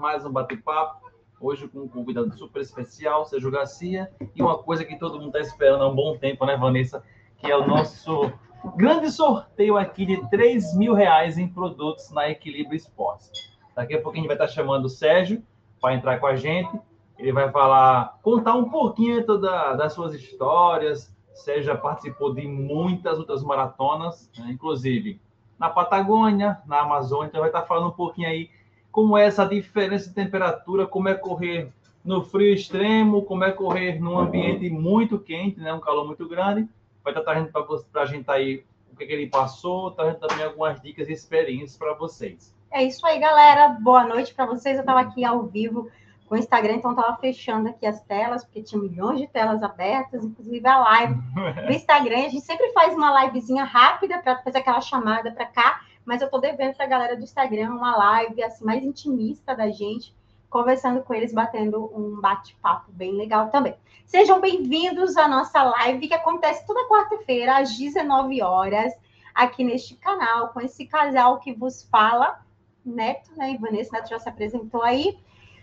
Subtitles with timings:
[0.00, 1.10] mais um bate-papo.
[1.38, 5.40] Hoje com um convidado super especial, Sérgio Garcia, e uma coisa que todo mundo está
[5.40, 7.04] esperando há um bom tempo, né, Vanessa?
[7.36, 8.32] Que é o nosso
[8.76, 13.30] grande sorteio aqui de 3 mil reais em produtos na Equilíbrio Esportes.
[13.76, 15.42] Daqui a pouco a gente vai estar chamando o Sérgio
[15.78, 16.80] para entrar com a gente.
[17.18, 21.14] Ele vai falar, contar um pouquinho da, das suas histórias.
[21.34, 24.48] Sérgio já participou de muitas outras maratonas, né?
[24.50, 25.20] inclusive
[25.58, 27.28] na Patagônia, na Amazônia.
[27.28, 28.48] Então vai estar falando um pouquinho aí
[28.90, 31.72] como é essa diferença de temperatura, como é correr
[32.04, 35.72] no frio extremo, como é correr num ambiente muito quente, né?
[35.72, 36.68] um calor muito grande.
[37.04, 37.50] Vai estar trazendo
[37.92, 41.76] para a gente aí o que, que ele passou, trazendo também algumas dicas e experiências
[41.76, 42.54] para vocês.
[42.70, 43.68] É isso aí, galera.
[43.80, 44.76] Boa noite para vocês.
[44.76, 45.90] Eu estava aqui ao vivo
[46.30, 50.24] com o Instagram, então estava fechando aqui as telas, porque tinha milhões de telas abertas,
[50.24, 51.14] inclusive a live
[51.66, 52.18] do Instagram.
[52.18, 55.80] A gente sempre faz uma livezinha rápida para fazer aquela chamada para cá,
[56.10, 59.70] mas eu estou devendo para a galera do Instagram uma live assim mais intimista da
[59.70, 60.12] gente,
[60.48, 63.76] conversando com eles, batendo um bate-papo bem legal também.
[64.06, 68.92] Sejam bem-vindos à nossa live que acontece toda quarta-feira às 19 horas
[69.32, 72.44] aqui neste canal com esse casal que vos fala
[72.84, 73.52] Neto, né?
[73.52, 75.16] E Vanessa Neto já se apresentou aí.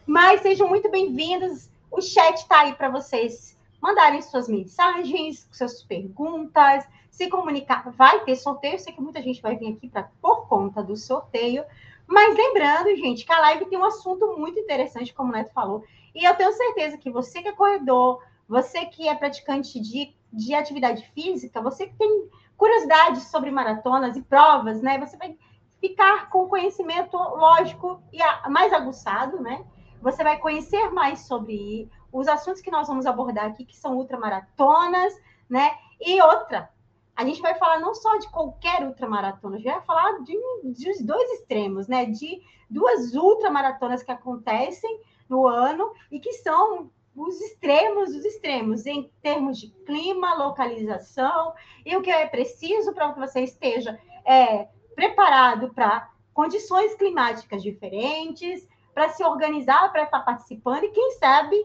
[0.06, 1.70] Mas sejam muito bem-vindos.
[1.92, 6.88] O chat está aí para vocês mandarem suas mensagens, suas perguntas,
[7.18, 7.90] se comunicar.
[7.94, 10.96] Vai ter sorteio, eu sei que muita gente vai vir aqui pra, por conta do
[10.96, 11.66] sorteio.
[12.06, 15.84] Mas lembrando, gente, que a live tem um assunto muito interessante, como o Neto falou.
[16.14, 20.54] E eu tenho certeza que você que é corredor, você que é praticante de, de
[20.54, 25.00] atividade física, você que tem curiosidade sobre maratonas e provas, né?
[25.00, 25.36] Você vai
[25.82, 29.66] ficar com conhecimento lógico e mais aguçado, né?
[30.04, 35.20] Você vai conhecer mais sobre os assuntos que nós vamos abordar aqui, que são ultramaratonas,
[35.50, 35.72] né?
[36.00, 36.70] E outra,
[37.18, 41.04] a gente vai falar não só de qualquer ultramaratona, a gente vai falar de, de
[41.04, 42.06] dois extremos, né?
[42.06, 49.12] De duas ultramaratonas que acontecem no ano e que são os extremos dos extremos, em
[49.23, 55.73] termos de clima, localização, e o que é preciso para que você esteja é, preparado
[55.73, 61.56] para condições climáticas diferentes, para se organizar para estar participando e, quem sabe,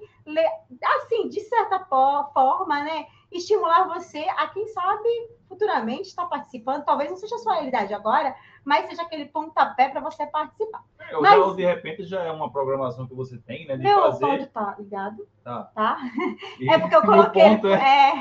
[0.83, 1.81] assim, de certa
[2.33, 5.09] forma, né, estimular você a, quem sabe,
[5.53, 6.85] futuramente estar participando.
[6.85, 10.83] Talvez não seja a sua realidade agora, mas seja aquele pontapé para você participar.
[10.99, 13.77] É, mas, já, de repente, já é uma programação que você tem, né?
[13.77, 14.27] De meu fazer...
[14.27, 15.29] pode estar tá ligado.
[15.45, 15.65] Tá.
[15.75, 15.99] tá?
[16.69, 18.12] É porque eu coloquei, ele, é...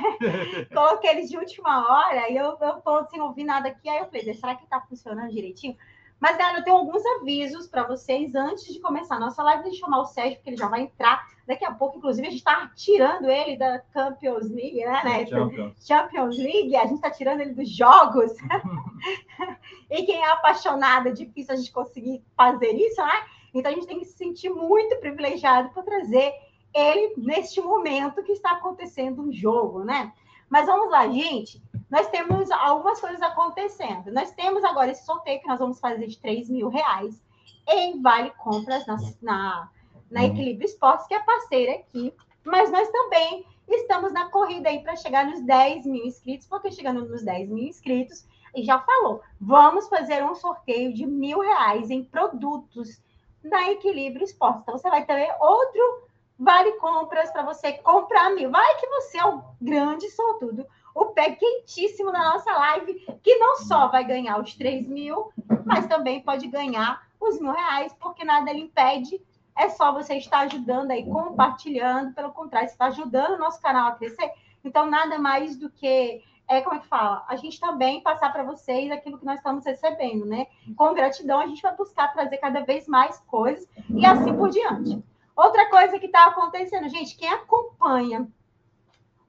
[0.62, 0.66] é...
[0.74, 3.88] coloquei eles de última hora e eu, eu tô sem ouvir nada aqui.
[3.88, 5.78] Aí eu falei, será que está funcionando direitinho?
[6.22, 9.64] Mas, galera, eu tenho alguns avisos para vocês antes de começar a nossa live.
[9.64, 11.98] Deixa eu chamar o Sérgio, porque ele já vai entrar daqui a pouco.
[11.98, 15.02] Inclusive, a gente está tirando ele da Champions League, né?
[15.04, 15.26] né?
[15.26, 15.74] Champions.
[15.84, 18.34] Champions League, a gente está tirando ele dos jogos.
[19.90, 23.26] e quem é apaixonado, é difícil a gente conseguir fazer isso, né?
[23.52, 26.32] Então, a gente tem que se sentir muito privilegiado por trazer
[26.72, 30.14] ele neste momento que está acontecendo um jogo, né?
[30.48, 31.60] Mas vamos lá, gente.
[31.92, 34.14] Nós temos algumas coisas acontecendo.
[34.14, 37.22] Nós temos agora esse sorteio que nós vamos fazer de 3 mil reais
[37.68, 39.70] em Vale Compras na, na,
[40.10, 40.28] na uhum.
[40.28, 42.14] Equilíbrio Esportes, que é parceira aqui.
[42.46, 47.06] Mas nós também estamos na corrida aí para chegar nos 10 mil inscritos, porque chegando
[47.06, 48.26] nos 10 mil inscritos,
[48.56, 53.02] e já falou, vamos fazer um sorteio de mil reais em produtos
[53.44, 54.62] da Equilíbrio Esportes.
[54.62, 56.10] Então, você vai ter outro
[56.42, 58.50] vale compras para você comprar mil.
[58.50, 62.94] Vai que você é o grande sortudo, o pé quentíssimo na nossa live,
[63.24, 65.32] que não só vai ganhar os 3 mil,
[65.66, 69.22] mas também pode ganhar os mil reais, porque nada lhe impede.
[69.56, 72.14] É só você estar ajudando aí, compartilhando.
[72.14, 74.32] Pelo contrário, você está ajudando o nosso canal a crescer.
[74.64, 77.24] Então, nada mais do que é como é que fala?
[77.30, 80.48] A gente também passar para vocês aquilo que nós estamos recebendo, né?
[80.76, 85.02] Com gratidão, a gente vai buscar trazer cada vez mais coisas e assim por diante.
[85.36, 88.28] Outra coisa que está acontecendo, gente, quem acompanha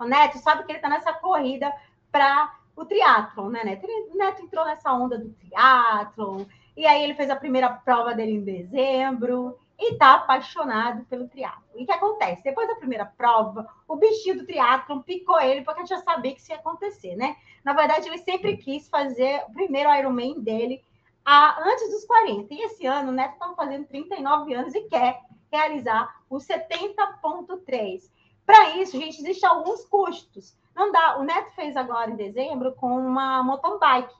[0.02, 1.72] o Neto sabe que ele está nessa corrida
[2.10, 3.86] para o triatlon, né, Neto?
[3.86, 6.44] o Neto entrou nessa onda do triatlon,
[6.76, 11.62] e aí ele fez a primeira prova dele em dezembro, e está apaixonado pelo triatlon.
[11.74, 12.42] E o que acontece?
[12.44, 16.32] Depois da primeira prova, o bichinho do triatlon picou ele, porque a gente já sabia
[16.32, 17.36] que isso ia acontecer, né?
[17.64, 20.82] Na verdade, ele sempre quis fazer o primeiro Ironman dele
[21.24, 22.54] a, antes dos 40.
[22.54, 28.10] E esse ano, o Neto está fazendo 39 anos e quer realizar o 70.3.
[28.44, 30.56] Para isso, gente, existem alguns custos.
[30.74, 31.18] Não dá.
[31.18, 34.14] O Neto fez agora em dezembro com uma mountain bike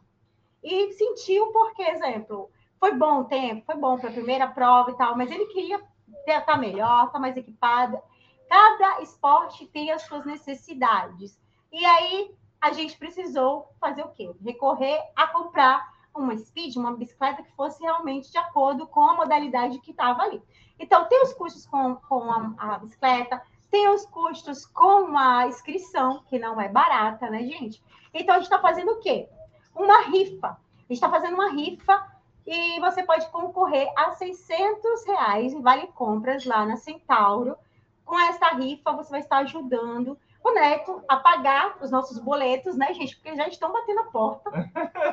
[0.63, 4.97] e sentiu porque, exemplo, foi bom o tempo, foi bom para a primeira prova e
[4.97, 5.81] tal, mas ele queria
[6.27, 8.03] estar tá melhor, estar tá mais equipada.
[8.49, 11.41] Cada esporte tem as suas necessidades.
[11.73, 14.31] E aí a gente precisou fazer o quê?
[14.45, 19.79] Recorrer a comprar uma speed, uma bicicleta que fosse realmente de acordo com a modalidade
[19.79, 20.43] que estava ali.
[20.79, 23.43] Então, tem os custos com, com a, a bicicleta,
[23.73, 27.83] tem os custos com a inscrição, que não é barata, né, gente?
[28.13, 29.27] Então, a gente está fazendo o quê?
[29.75, 30.49] Uma rifa.
[30.49, 32.07] A gente está fazendo uma rifa
[32.47, 37.57] e você pode concorrer a 600 reais em vale compras lá na Centauro.
[38.05, 42.93] Com essa rifa, você vai estar ajudando o Neto a pagar os nossos boletos, né,
[42.93, 43.17] gente?
[43.17, 44.51] Porque já estão batendo a porta.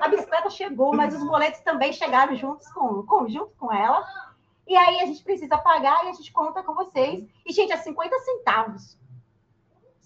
[0.02, 4.06] A bicicleta chegou, mas os boletos também chegaram juntos com, com, junto com ela.
[4.69, 7.27] E aí a gente precisa pagar e a gente conta com vocês.
[7.44, 9.00] E, gente, é 50 centavos.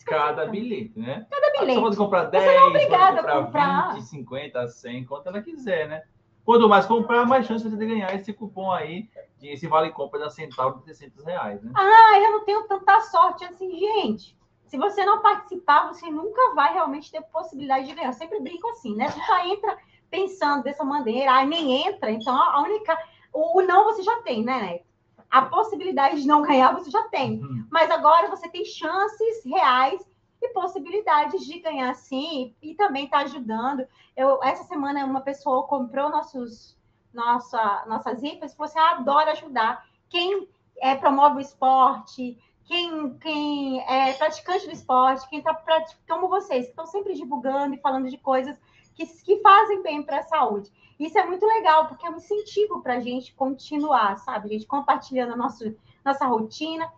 [0.06, 1.28] Cada bilhete, né?
[1.30, 1.76] Cada bilhete.
[1.76, 5.28] Você pode comprar 10, você não é obrigada comprar, a comprar 20, 50, 100, quanto
[5.28, 6.04] ela quiser, né?
[6.46, 9.10] Quanto mais comprar, mais chance você de ganhar esse cupom aí,
[9.42, 11.72] esse vale compra da Central de 600 reais, né?
[11.76, 14.38] Ah, eu não tenho tanta sorte assim, gente.
[14.66, 18.10] Se você não participar, você nunca vai realmente ter possibilidade de ganhar.
[18.10, 19.10] Eu sempre brinco assim, né?
[19.10, 19.78] Você já entra
[20.10, 22.12] pensando dessa maneira, aí nem entra.
[22.12, 22.98] Então, a única.
[23.34, 24.86] O, não você já tem, né, Neto?
[25.30, 27.42] A possibilidade de não ganhar você já tem.
[27.42, 27.66] Uhum.
[27.72, 30.00] Mas agora você tem chances reais
[30.42, 33.86] e possibilidades de ganhar sim, e, e também está ajudando.
[34.16, 36.78] Eu, essa semana, uma pessoa comprou nossos,
[37.14, 39.86] nossa, nossas e falou assim: ah, adoro ajudar.
[40.10, 40.48] Quem
[40.78, 46.66] é, promove o esporte, quem, quem é praticante do esporte, quem está praticando, como vocês,
[46.66, 48.56] que estão sempre divulgando e falando de coisas
[48.96, 50.72] que, que fazem bem para a saúde.
[51.00, 54.48] Isso é muito legal, porque é um incentivo para a gente continuar, sabe?
[54.48, 55.74] A gente compartilhando a nossa,
[56.04, 56.92] nossa rotina.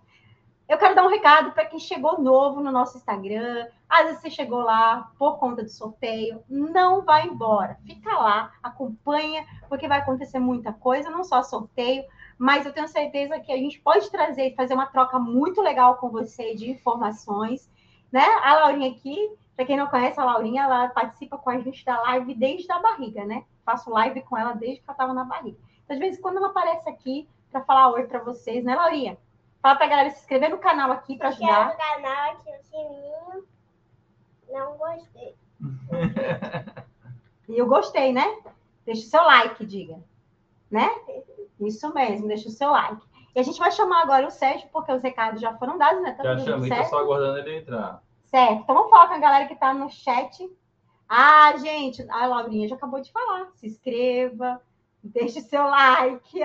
[0.68, 3.68] Eu quero dar um recado para quem chegou novo no nosso Instagram.
[3.88, 6.44] Às vezes você chegou lá por conta do sorteio.
[6.50, 7.78] Não vai embora.
[7.86, 12.04] Fica lá, acompanha, porque vai acontecer muita coisa, não só sorteio,
[12.38, 16.10] mas eu tenho certeza que a gente pode trazer fazer uma troca muito legal com
[16.10, 17.70] você de informações.
[18.12, 18.26] Né?
[18.44, 22.02] A Laurinha aqui, para quem não conhece, a Laurinha, ela participa com a gente da
[22.02, 23.44] live desde a barriga, né?
[23.66, 25.58] Faço live com ela desde que ela estava na barriga.
[25.84, 29.18] Então, às vezes, quando ela aparece aqui para falar oi para vocês, né, Laurinha?
[29.62, 31.70] Fala pra galera se inscrever no canal aqui para ajudar.
[31.70, 33.48] no canal, aqui no sininho.
[34.50, 35.36] Não gostei.
[37.50, 38.38] e eu gostei, né?
[38.86, 40.00] Deixa o seu like, diga.
[40.70, 40.88] Né?
[41.60, 43.02] Isso mesmo, deixa o seu like.
[43.36, 46.14] E a gente vai chamar agora o Sérgio, porque os recados já foram dados, né?
[46.14, 48.02] Tá já chamei, tô só aguardando ele entrar.
[48.26, 48.62] Certo.
[48.62, 50.48] Então vamos falar com a galera que tá no chat.
[51.08, 53.50] Ah, gente, a Laurinha já acabou de falar.
[53.56, 54.62] Se inscreva,
[55.04, 56.40] deixe seu like.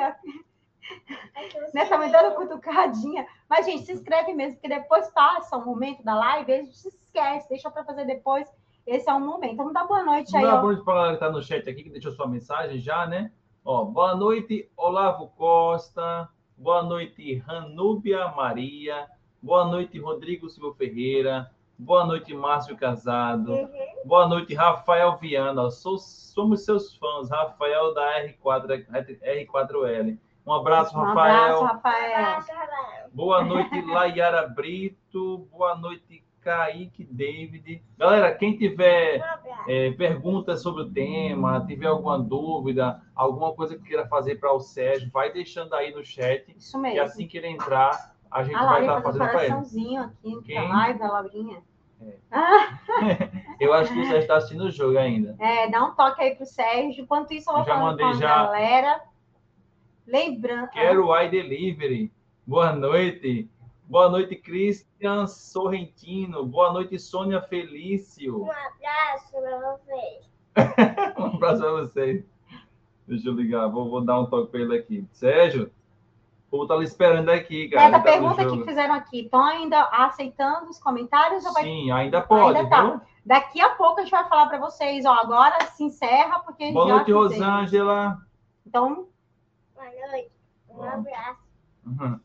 [1.75, 1.87] né?
[1.87, 3.27] Tá me dando cutucadinha.
[3.49, 6.89] Mas, gente, se inscreve mesmo, porque depois passa o momento da live, a gente se
[6.89, 8.49] esquece, deixa para fazer depois.
[8.87, 9.55] Esse é o momento.
[9.55, 10.43] Então, dá boa noite aí.
[10.43, 13.06] Dá boa noite para galera que tá no chat aqui, que deixou sua mensagem já,
[13.06, 13.33] né?
[13.65, 16.29] Ó, boa noite, Olavo Costa.
[16.56, 19.09] Boa noite, Ranúbia Maria.
[19.43, 21.51] Boa noite, Rodrigo Silva Ferreira.
[21.82, 23.55] Boa noite, Márcio Casado.
[23.55, 23.69] Uhum.
[24.05, 25.71] Boa noite, Rafael Viana.
[25.71, 28.87] Sou, somos seus fãs, Rafael da R4,
[29.23, 30.19] R4L.
[30.47, 31.65] Um abraço, um Rafael.
[31.65, 33.09] Abraço, Rafael.
[33.15, 35.49] Boa noite, Layara Brito.
[35.50, 37.82] Boa noite, Kaique David.
[37.97, 39.23] Galera, quem tiver
[39.67, 44.61] é, perguntas sobre o tema, tiver alguma dúvida, alguma coisa que queira fazer para o
[44.61, 46.44] Sérgio, vai deixando aí no chat.
[46.55, 46.99] Isso mesmo.
[46.99, 49.97] E assim que ele entrar, a gente a vai estar tá fazendo para ele.
[49.97, 50.69] aqui quem?
[50.69, 51.69] live, a Laurinha.
[52.02, 52.14] É.
[52.31, 52.79] Ah.
[53.61, 55.37] eu acho que o Sérgio está assistindo o jogo ainda.
[55.38, 57.02] É, dá um toque aí pro Sérgio.
[57.02, 58.29] Enquanto isso, eu vou falar com a já...
[58.44, 59.02] galera.
[60.06, 60.69] Lembrando.
[60.70, 62.11] Quero o iDelivery.
[62.47, 63.49] Boa noite.
[63.85, 66.46] Boa noite, Christian Sorrentino.
[66.46, 68.44] Boa noite, Sônia Felício.
[68.44, 70.31] Um abraço para vocês.
[71.19, 72.25] um abraço para vocês.
[73.06, 75.05] Deixa eu ligar, vou, vou dar um toque para ele aqui.
[75.13, 75.70] Sérgio,
[76.51, 77.87] povo tá esperando aqui, cara.
[77.87, 79.21] É, da tá pergunta que fizeram aqui.
[79.23, 81.45] Estão ainda aceitando os comentários?
[81.47, 81.63] Ou vai...
[81.63, 83.01] Sim, ainda pode, ainda tá.
[83.25, 85.05] Daqui a pouco a gente vai falar para vocês.
[85.05, 88.19] Ó, agora se encerra, porque Boa noite, Rosângela.
[88.67, 89.07] Então...
[89.75, 90.33] Boa noite.
[90.69, 91.41] Um abraço.
[91.87, 92.21] Uhum.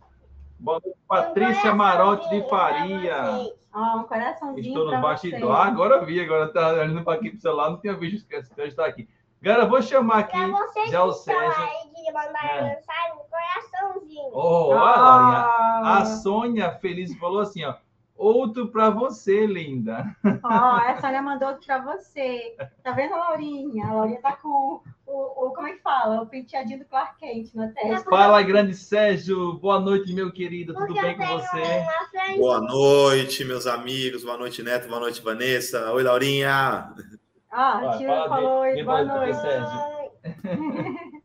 [0.59, 3.51] Boa noite, Patrícia Marote de Faria.
[3.71, 4.67] Ah, um coraçãozinho.
[4.67, 5.51] Estou no bastidor.
[5.51, 8.51] Ah, agora vi, agora tá olhando para aqui pro celular, não tinha visto que esse
[8.61, 9.07] está aqui.
[9.41, 10.37] Galera, vou chamar aqui
[10.89, 11.63] já o Sérgio.
[11.63, 12.75] Aí de mandar é.
[12.75, 14.29] mensagem, coraçãozinho.
[14.31, 15.99] Oh, ah.
[15.99, 17.75] a Sônia Feliz falou assim, ó.
[18.17, 20.15] Outro para você, linda.
[20.41, 22.55] Ó, oh, a Sônia mandou outro para você.
[22.81, 23.87] Tá vendo, Laurinha?
[23.87, 26.21] A Laurinha tá com o, o, como é que fala?
[26.21, 28.09] O penteadinho do Clark Kent na testa.
[28.09, 29.53] Fala, grande Sérgio.
[29.59, 30.73] Boa noite, meu querido.
[30.73, 31.85] Tudo bem com você?
[32.37, 34.23] Boa noite, meus amigos.
[34.23, 34.87] Boa noite, Neto.
[34.87, 35.91] Boa noite, Vanessa.
[35.91, 36.93] Oi, Laurinha.
[37.57, 38.83] Ah, o tio falou oi.
[38.83, 39.37] Boa noite.
[39.39, 39.79] Sérgio.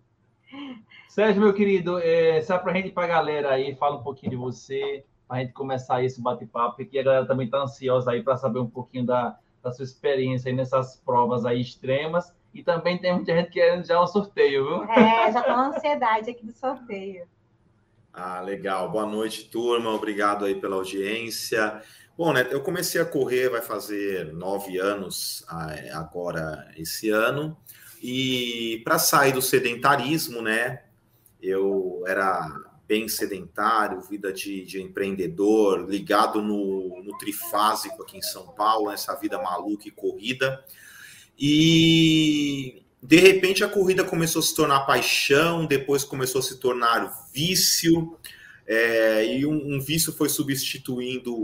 [1.10, 4.30] Sérgio, meu querido, é, só para a gente, para a galera aí, fala um pouquinho
[4.30, 8.36] de você a gente começar esse bate-papo, porque a galera também está ansiosa aí para
[8.36, 13.12] saber um pouquinho da, da sua experiência aí nessas provas aí extremas E também tem
[13.12, 14.84] muita gente querendo já um sorteio, viu?
[14.84, 17.26] É, já tô na ansiedade aqui do sorteio.
[18.12, 18.88] Ah, legal.
[18.88, 19.90] Boa noite, turma.
[19.90, 21.82] Obrigado aí pela audiência.
[22.20, 22.46] Bom, né?
[22.50, 25.42] Eu comecei a correr, vai fazer nove anos
[25.90, 27.56] agora esse ano.
[28.02, 30.82] E para sair do sedentarismo, né?
[31.40, 32.46] Eu era
[32.86, 39.14] bem sedentário, vida de, de empreendedor, ligado no, no, trifásico aqui em São Paulo, essa
[39.14, 40.62] vida maluca e corrida.
[41.38, 47.30] E de repente a corrida começou a se tornar paixão, depois começou a se tornar
[47.32, 48.14] vício,
[48.72, 51.34] é, e um, um, vício foi substituindo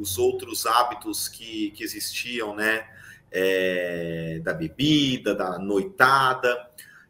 [0.00, 2.86] os outros hábitos que, que existiam, né?
[3.32, 6.56] É, da bebida, da noitada.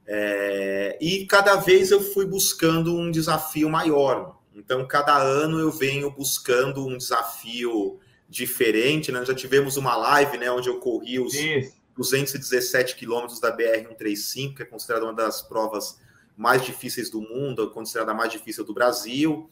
[0.06, 4.40] É, e cada vez eu fui buscando um desafio maior.
[4.54, 9.12] Então, cada ano eu venho buscando um desafio diferente.
[9.12, 9.26] Né?
[9.26, 11.76] Já tivemos uma live né, onde eu corri os Isso.
[11.94, 16.00] 217 quilômetros da BR-135, que é considerada uma das provas
[16.34, 19.50] mais difíceis do mundo, considerada a mais difícil do Brasil.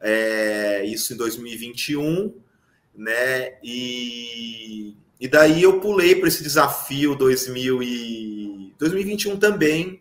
[0.00, 2.34] É, isso em 2021,
[2.94, 3.54] né?
[3.62, 10.00] E, e daí eu pulei para esse desafio 2000 e 2021 também,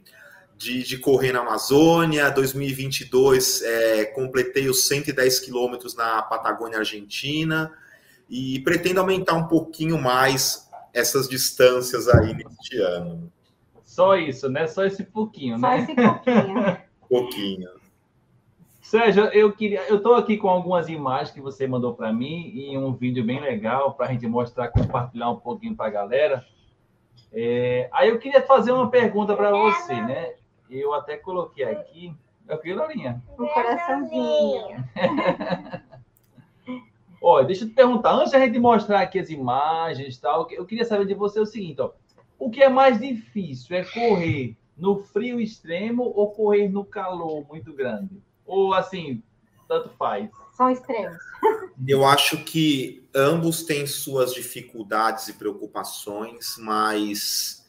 [0.57, 2.29] de, de correr na Amazônia.
[2.29, 7.71] 2022 é, completei os 110 quilômetros na Patagônia Argentina
[8.29, 13.31] e pretendo aumentar um pouquinho mais essas distâncias aí neste ano.
[13.83, 14.67] Só isso, né?
[14.67, 15.67] Só esse pouquinho, né?
[15.67, 16.77] Só esse pouquinho.
[17.09, 17.78] pouquinho.
[18.89, 22.75] Sérgio, eu queria, eu estou aqui com algumas imagens que você mandou para mim e
[22.75, 26.43] um vídeo bem legal para a gente mostrar, compartilhar um pouquinho para a galera.
[27.31, 30.33] É, aí eu queria fazer uma pergunta para você, né?
[30.71, 32.15] Eu até coloquei aqui.
[32.47, 33.21] É o que, Laurinha?
[33.37, 34.83] Um coraçãozinho.
[37.21, 40.65] Olha, deixa eu te perguntar, antes da gente mostrar aqui as imagens e tal, eu
[40.65, 41.91] queria saber de você o seguinte, ó.
[42.39, 43.77] O que é mais difícil?
[43.77, 48.19] É correr no frio extremo ou correr no calor muito grande?
[48.49, 49.21] Ou assim,
[49.67, 50.29] tanto faz?
[50.57, 51.17] São extremos.
[51.87, 57.65] Eu acho que ambos têm suas dificuldades e preocupações, mas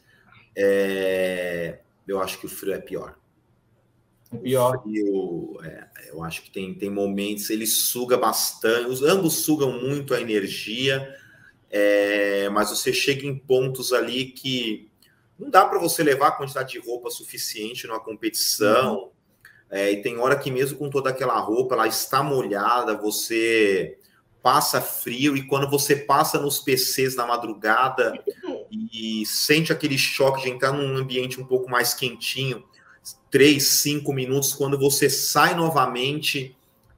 [0.53, 3.17] é, eu acho que o frio é pior.
[4.43, 4.81] Pior.
[4.81, 10.13] Frio, é, eu acho que tem, tem momentos, ele suga bastante, os, ambos sugam muito
[10.13, 11.17] a energia,
[11.69, 14.91] é, mas você chega em pontos ali que
[15.39, 19.03] não dá para você levar a quantidade de roupa suficiente numa competição.
[19.03, 19.09] Uhum.
[19.71, 23.97] É, e tem hora que, mesmo com toda aquela roupa, ela está molhada, você
[24.43, 28.13] passa frio, e quando você passa nos PCs na madrugada
[28.91, 32.65] e sente aquele choque de entrar num ambiente um pouco mais quentinho,
[33.29, 36.55] três, cinco minutos, quando você sai novamente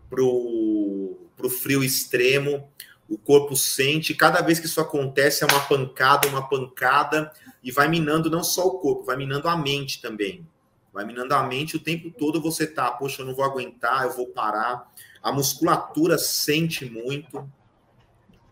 [0.10, 2.68] para o frio extremo,
[3.08, 7.32] o corpo sente, cada vez que isso acontece é uma pancada, uma pancada,
[7.64, 10.48] e vai minando não só o corpo, vai minando a mente também.
[10.94, 14.12] Vai minando a mente o tempo todo você tá, poxa, eu não vou aguentar, eu
[14.12, 14.88] vou parar.
[15.24, 17.50] A musculatura sente muito,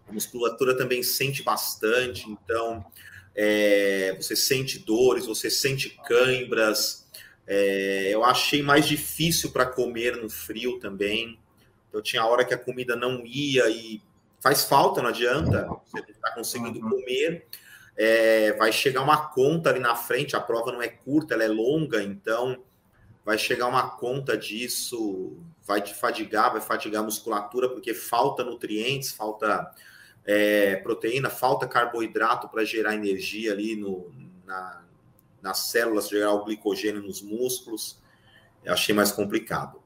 [0.08, 2.84] a musculatura também sente bastante, então
[3.36, 7.08] é, você sente dores, você sente cãibras,
[7.48, 11.40] é, eu achei mais difícil para comer no frio também.
[11.92, 14.02] Eu tinha hora que a comida não ia e
[14.40, 15.68] faz falta, não adianta.
[15.86, 16.90] Você não está conseguindo uhum.
[16.90, 17.46] comer.
[17.98, 20.36] É, vai chegar uma conta ali na frente.
[20.36, 22.64] A prova não é curta, ela é longa, então
[23.26, 25.38] vai chegar uma conta disso.
[25.66, 29.72] Vai te fadigar, vai fadigar a musculatura, porque falta nutrientes, falta
[30.26, 34.12] é, proteína, falta carboidrato para gerar energia ali no,
[34.46, 34.84] na,
[35.42, 38.02] nas células, gerar o glicogênio nos músculos.
[38.64, 39.82] Eu achei mais complicado.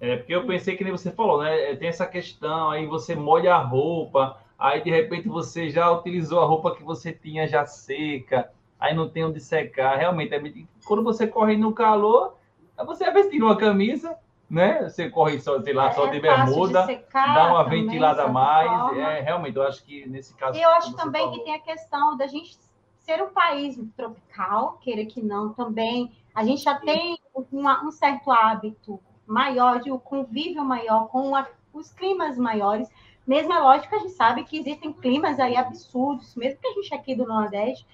[0.00, 1.70] É, porque eu pensei que nem você falou, né?
[1.70, 6.40] É, tem essa questão, aí você molha a roupa, aí de repente você já utilizou
[6.40, 9.96] a roupa que você tinha já seca, aí não tem onde secar.
[9.96, 10.40] Realmente, é...
[10.84, 12.36] quando você corre no calor,
[12.84, 14.16] você vai vestir uma camisa,
[14.48, 14.82] né?
[14.84, 18.28] Você corre só, sei lá, é, só de bermuda, de secar, dá uma ventilada a
[18.28, 18.96] mais.
[18.96, 20.58] É, realmente, eu acho que nesse caso.
[20.58, 21.38] E eu acho também falou...
[21.38, 22.56] que tem a questão da gente
[22.98, 27.18] ser um país tropical, queira que não, também a gente já tem
[27.50, 32.88] uma, um certo hábito maior, de um convívio maior com a, os climas maiores.
[33.26, 36.94] Mesmo lógico que a gente sabe que existem climas aí absurdos, mesmo que a gente
[36.94, 37.86] aqui do Nordeste,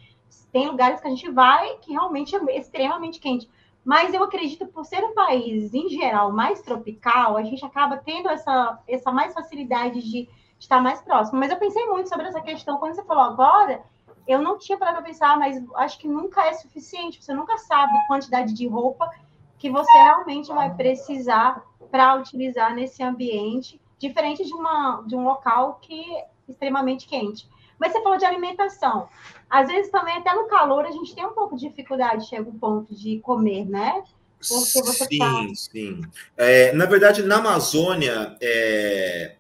[0.52, 3.48] tem lugares que a gente vai que realmente é extremamente quente.
[3.84, 8.28] Mas eu acredito, por ser um país, em geral, mais tropical, a gente acaba tendo
[8.28, 11.40] essa, essa mais facilidade de estar mais próximo.
[11.40, 13.82] Mas eu pensei muito sobre essa questão, quando você falou agora,
[14.26, 17.22] eu não tinha para pensar, mas acho que nunca é suficiente.
[17.22, 19.10] Você nunca sabe a quantidade de roupa
[19.58, 21.60] que você realmente vai precisar
[21.90, 27.48] para utilizar nesse ambiente, diferente de, uma, de um local que é extremamente quente.
[27.78, 29.08] Mas você falou de alimentação.
[29.48, 32.58] Às vezes também, até no calor, a gente tem um pouco de dificuldade, chega um
[32.58, 34.02] ponto de comer, né?
[34.38, 35.48] Porque você sim, tá...
[35.54, 36.00] sim.
[36.36, 39.36] É, na verdade, na Amazônia, é,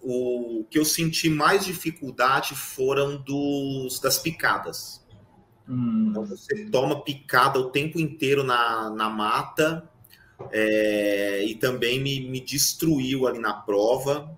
[0.00, 5.04] o que eu senti mais dificuldade foram dos, das picadas.
[5.68, 6.08] Hum.
[6.10, 9.88] Então, você toma picada o tempo inteiro na, na mata
[10.52, 14.36] é, e também me, me destruiu ali na prova.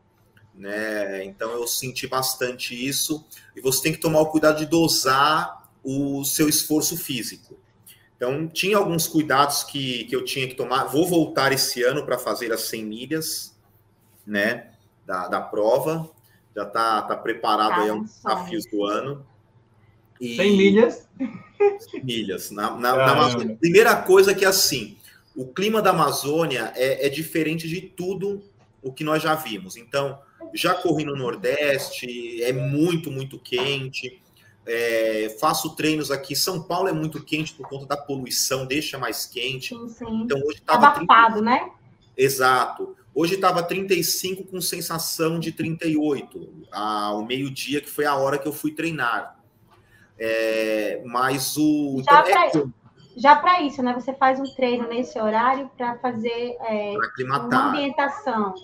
[0.55, 1.25] Né?
[1.25, 3.25] Então, eu senti bastante isso.
[3.55, 7.57] E você tem que tomar o cuidado de dosar o seu esforço físico.
[8.17, 10.85] Então, tinha alguns cuidados que, que eu tinha que tomar.
[10.85, 13.57] Vou voltar esse ano para fazer as 100 milhas,
[14.27, 14.71] né?
[15.05, 16.11] Da, da prova.
[16.55, 19.25] Já está tá preparado ah, aí um desafios do ano.
[20.19, 20.37] E...
[20.37, 21.09] 100 milhas?
[22.03, 22.51] Milhas.
[22.51, 23.57] Na, na, na.
[23.57, 24.97] Primeira coisa que é assim,
[25.37, 28.43] o clima da Amazônia é, é diferente de tudo
[28.83, 29.77] o que nós já vimos.
[29.77, 30.19] Então,
[30.55, 34.23] já corri no Nordeste, é muito, muito quente.
[34.65, 36.35] É, faço treinos aqui.
[36.35, 39.69] São Paulo é muito quente por conta da poluição, deixa mais quente.
[39.69, 40.23] Sim, sim.
[40.23, 41.43] Então hoje estava abafado, 30...
[41.43, 41.71] né?
[42.17, 42.97] Exato.
[43.15, 48.53] Hoje estava 35 com sensação de 38, ao meio-dia, que foi a hora que eu
[48.53, 49.39] fui treinar.
[50.19, 52.03] É, mas o.
[52.05, 52.69] Já então, é...
[53.37, 53.95] para isso, né?
[53.95, 58.55] Você faz um treino nesse horário para fazer é, uma ambientação.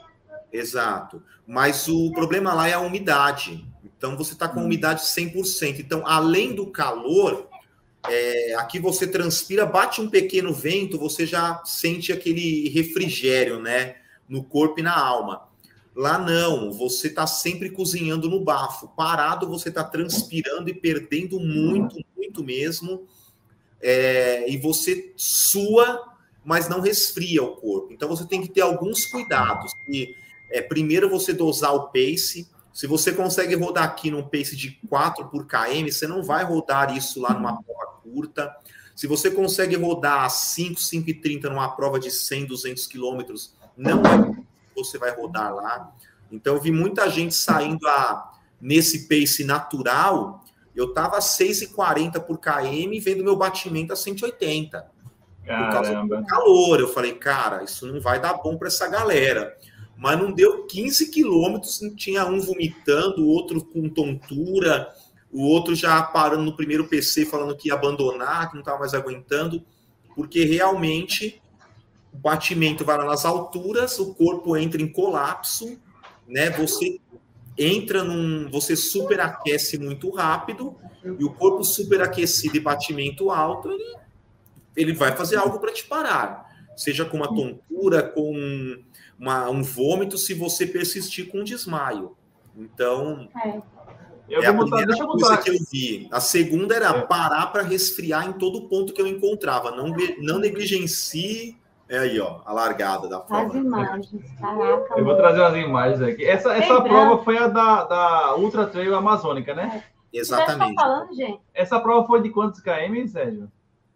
[0.53, 1.23] Exato.
[1.47, 3.67] Mas o problema lá é a umidade.
[3.83, 5.81] Então, você está com umidade 100%.
[5.81, 7.49] Então, além do calor,
[8.09, 13.97] é, aqui você transpira, bate um pequeno vento, você já sente aquele refrigério, né?
[14.29, 15.49] No corpo e na alma.
[15.95, 18.89] Lá não, você está sempre cozinhando no bafo.
[18.89, 23.07] Parado, você está transpirando e perdendo muito, muito mesmo.
[23.83, 27.93] É, e você sua, mas não resfria o corpo.
[27.93, 29.73] Então você tem que ter alguns cuidados.
[29.89, 30.15] E,
[30.51, 32.49] é, primeiro, você dosar o pace.
[32.73, 36.97] Se você consegue rodar aqui num pace de 4 por km, você não vai rodar
[36.97, 38.55] isso lá numa prova curta.
[38.95, 44.01] Se você consegue rodar 5, 5 e 30 numa prova de 100, 200 quilômetros, não
[44.01, 44.43] é
[44.75, 45.93] você vai rodar lá.
[46.31, 50.42] Então, eu vi muita gente saindo a, nesse pace natural.
[50.75, 54.91] Eu estava a 6,40 por km, vendo meu batimento a 180.
[55.45, 55.67] Caramba.
[55.67, 56.81] Por causa do calor.
[56.81, 59.57] Eu falei, cara, isso não vai dar bom para essa galera
[60.03, 64.93] mas não deu 15 quilômetros, tinha um vomitando, o outro com tontura,
[65.31, 68.95] o outro já parando no primeiro PC falando que ia abandonar, que não estava mais
[68.95, 69.65] aguentando,
[70.17, 71.41] porque realmente
[72.13, 75.79] o batimento vai lá nas alturas, o corpo entra em colapso,
[76.27, 76.51] né?
[76.51, 76.99] Você
[77.57, 83.97] entra num, você superaquece muito rápido e o corpo superaquecido e batimento alto, ele,
[84.77, 88.83] ele vai fazer algo para te parar, seja com uma tontura, com
[89.19, 92.17] uma, um vômito se você persistir com um desmaio.
[92.57, 93.61] Então, é,
[94.29, 96.09] é a botar, primeira coisa que eu vi.
[96.11, 97.01] A segunda era é.
[97.03, 99.71] parar para resfriar em todo ponto que eu encontrava.
[99.71, 101.57] Não, não negligencie.
[101.93, 103.49] É aí, ó, a largada da prova.
[103.49, 104.95] As imagens, caraca.
[104.97, 106.25] Eu vou trazer umas imagens aqui.
[106.25, 109.85] Essa, essa prova foi a da, da Ultra Trail Amazônica, né?
[110.13, 110.19] É.
[110.19, 110.75] Exatamente.
[110.75, 111.41] Tá falando, gente?
[111.53, 113.51] Essa prova foi de quantos km, Sérgio?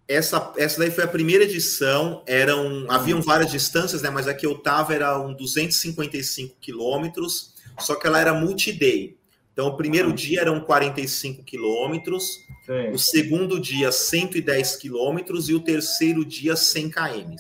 [0.09, 4.47] essa, essa daí foi a primeira edição, eram haviam várias distâncias, né, mas a que
[4.47, 9.17] eu estava era um 255 quilômetros, só que ela era multi-day.
[9.53, 12.45] Então, o primeiro dia eram 45 quilômetros,
[12.93, 17.35] o segundo dia 110 quilômetros e o terceiro dia 100 km.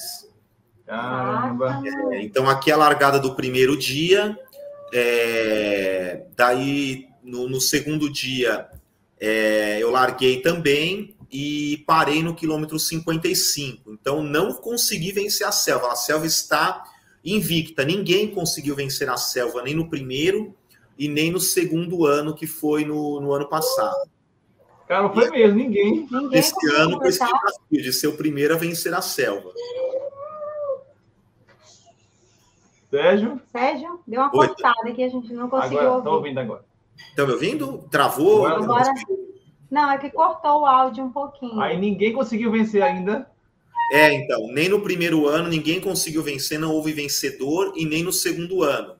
[0.86, 1.82] Caramba!
[2.12, 4.38] É, então, aqui é a largada do primeiro dia,
[4.94, 8.68] é, daí no, no segundo dia
[9.18, 13.92] é, eu larguei também, e parei no quilômetro 55.
[13.92, 15.92] Então não consegui vencer a selva.
[15.92, 16.84] A selva está
[17.24, 17.84] invicta.
[17.84, 20.54] Ninguém conseguiu vencer a selva, nem no primeiro
[20.98, 24.08] e nem no segundo ano, que foi no, no ano passado.
[24.88, 26.06] Cara, foi mesmo, ninguém.
[26.10, 29.50] ninguém Esse ano foi esse desafio de ser o primeiro a vencer a selva.
[32.90, 33.40] Sérgio?
[33.50, 35.98] Sérgio, deu uma cortada aqui, a gente não conseguiu agora, ouvir.
[35.98, 36.64] Estou ouvindo agora.
[36.96, 37.78] Estão me ouvindo?
[37.90, 38.46] Travou?
[38.46, 38.92] Agora,
[39.70, 41.60] não, é que cortou o áudio um pouquinho.
[41.60, 43.28] Aí ninguém conseguiu vencer ainda.
[43.92, 48.12] É, então, nem no primeiro ano ninguém conseguiu vencer, não houve vencedor, e nem no
[48.12, 48.96] segundo ano.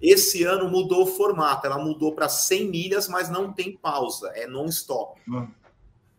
[0.00, 4.46] Esse ano mudou o formato, ela mudou para 100 milhas, mas não tem pausa, é
[4.46, 5.20] non-stop.
[5.26, 5.48] Hum.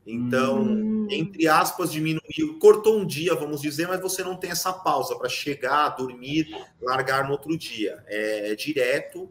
[0.07, 1.07] Então, hum.
[1.11, 5.27] entre aspas, diminuiu, cortou um dia, vamos dizer, mas você não tem essa pausa para
[5.27, 6.47] chegar, dormir,
[6.81, 8.01] largar no outro dia.
[8.07, 9.29] É, é direto.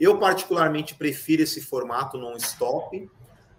[0.00, 3.08] Eu, particularmente, prefiro esse formato non-stop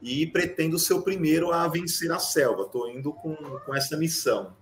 [0.01, 2.63] e pretendo ser o primeiro a vencer a selva.
[2.63, 4.53] Estou indo com, com essa missão.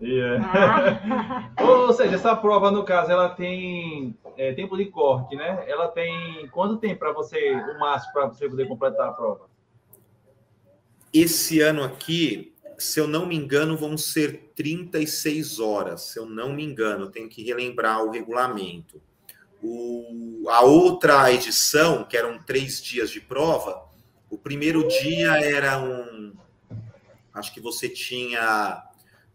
[0.00, 0.44] Yeah.
[0.46, 5.62] Ah, Ou seja, essa prova, no caso, ela tem é, tempo de corte, né?
[5.68, 9.53] Ela tem quanto tempo para você, o máximo, para você poder completar a prova?
[11.14, 16.00] Esse ano aqui, se eu não me engano, vão ser 36 horas.
[16.02, 19.00] Se eu não me engano, tenho que relembrar o regulamento.
[19.62, 23.80] O, a outra edição, que eram três dias de prova,
[24.28, 26.34] o primeiro dia era um.
[27.32, 28.82] Acho que você tinha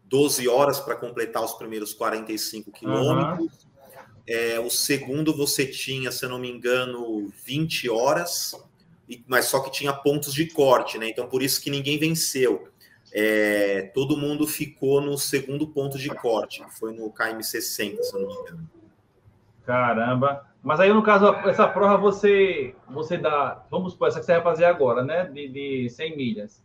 [0.03, 3.67] 12 horas para completar os primeiros 45 quilômetros.
[4.27, 8.53] É, o segundo você tinha, se eu não me engano, 20 horas,
[9.27, 11.09] mas só que tinha pontos de corte, né?
[11.09, 12.69] Então por isso que ninguém venceu.
[13.11, 18.21] É, todo mundo ficou no segundo ponto de corte, que foi no KM60, se eu
[18.21, 18.69] não me engano.
[19.65, 20.45] Caramba.
[20.61, 23.63] Mas aí, no caso, essa prova você, você dá.
[23.71, 25.25] Vamos supor, essa que você vai fazer agora, né?
[25.25, 26.63] De, de 100 milhas.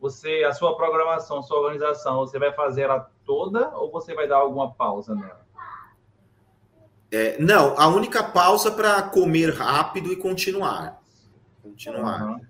[0.00, 4.36] Você, a sua programação, sua organização, você vai fazer ela toda ou você vai dar
[4.36, 5.46] alguma pausa nela?
[7.10, 11.00] É, não, a única pausa para comer rápido e continuar.
[11.70, 12.22] Continuar.
[12.22, 12.40] Aham.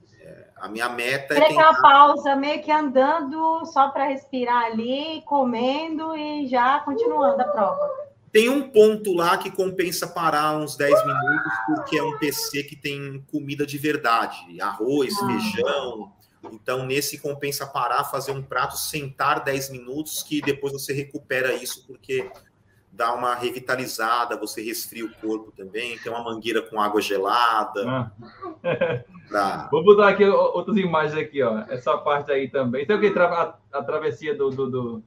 [0.59, 5.23] A minha meta é Era aquela tentar pausa, meio que andando só para respirar ali,
[5.27, 8.07] comendo e já continuando a prova.
[8.33, 12.75] Tem um ponto lá que compensa parar uns 10 minutos, porque é um PC que
[12.75, 15.27] tem comida de verdade, arroz, Ah.
[15.27, 16.13] feijão.
[16.53, 21.87] Então, nesse compensa parar, fazer um prato, sentar 10 minutos, que depois você recupera isso,
[21.87, 22.31] porque
[22.97, 25.99] dá uma revitalizada, você resfria o corpo também.
[25.99, 27.85] Tem uma mangueira com água gelada.
[27.87, 28.11] Ah.
[29.29, 29.69] Pra...
[29.73, 31.59] Vou botar aqui outras imagens aqui, ó.
[31.69, 32.87] Essa parte aí também.
[32.87, 33.11] Tem o que?
[33.11, 35.03] Tra- A, a travessia do, do, do-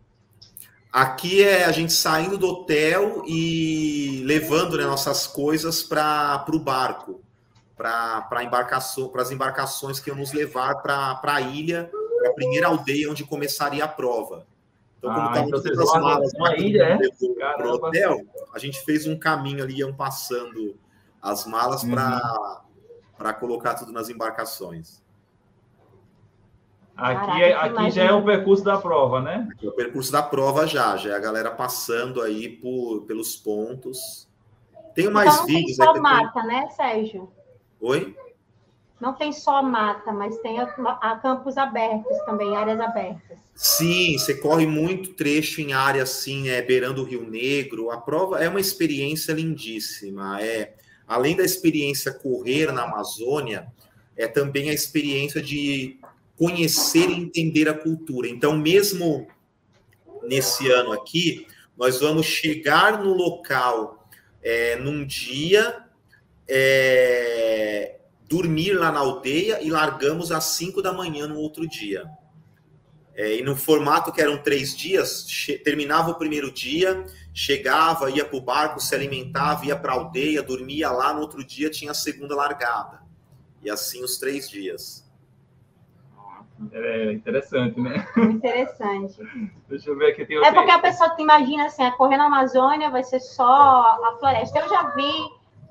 [0.92, 7.22] Aqui é a gente saindo do hotel e levando né, nossas coisas para o barco,
[7.78, 12.68] para embarcação, para as embarcações que iam nos levar para a ilha, para a primeira
[12.68, 14.46] aldeia onde começaria a prova.
[15.00, 16.46] Então, como Ah, estavam então todas vocês as vão malas mundo
[16.82, 17.36] é?
[17.40, 17.88] Caramba.
[17.88, 18.22] hotel,
[18.54, 20.78] a gente fez um caminho ali, iam passando
[21.22, 21.92] as malas Uhum.
[23.18, 25.02] para colocar tudo nas embarcações.
[26.98, 29.48] Aqui, Caraca, é- aqui já é o percurso da prova, né?
[29.54, 33.38] Aqui é o percurso da prova já, já é a galera passando aí por, pelos
[33.38, 34.28] pontos.
[34.94, 35.78] Tenho mais então tem vídeos.
[35.78, 37.32] só aí que eu tenho- mata, né, Sérgio?
[37.80, 38.18] Oi?
[39.00, 43.38] Não tem só mata, mas tem a, a campos abertos também, áreas abertas.
[43.56, 47.92] Sim, você corre muito trecho em área assim, é, beirando o Rio Negro.
[47.92, 50.42] A prova é uma experiência lindíssima.
[50.42, 50.74] É,
[51.08, 53.68] além da experiência correr na Amazônia,
[54.16, 56.00] é também a experiência de
[56.38, 58.28] conhecer e entender a cultura.
[58.28, 59.28] Então, mesmo
[60.24, 61.46] nesse ano aqui,
[61.78, 64.10] nós vamos chegar no local
[64.42, 65.84] é, num dia,
[66.48, 67.49] é,
[68.30, 72.06] dormir lá na aldeia e largamos às 5 da manhã no outro dia.
[73.16, 75.26] É, e no formato que eram três dias,
[75.66, 80.44] terminava o primeiro dia, chegava, ia para o barco, se alimentava, ia para a aldeia,
[80.44, 83.02] dormia lá, no outro dia tinha a segunda largada.
[83.62, 85.10] E assim os três dias.
[86.72, 88.06] É interessante, né?
[88.18, 89.18] Interessante.
[89.68, 90.26] Deixa eu ver aqui.
[90.26, 93.44] Tem É porque a pessoa te imagina assim, a correr na Amazônia vai ser só
[93.46, 94.60] a floresta.
[94.60, 95.12] Eu já vi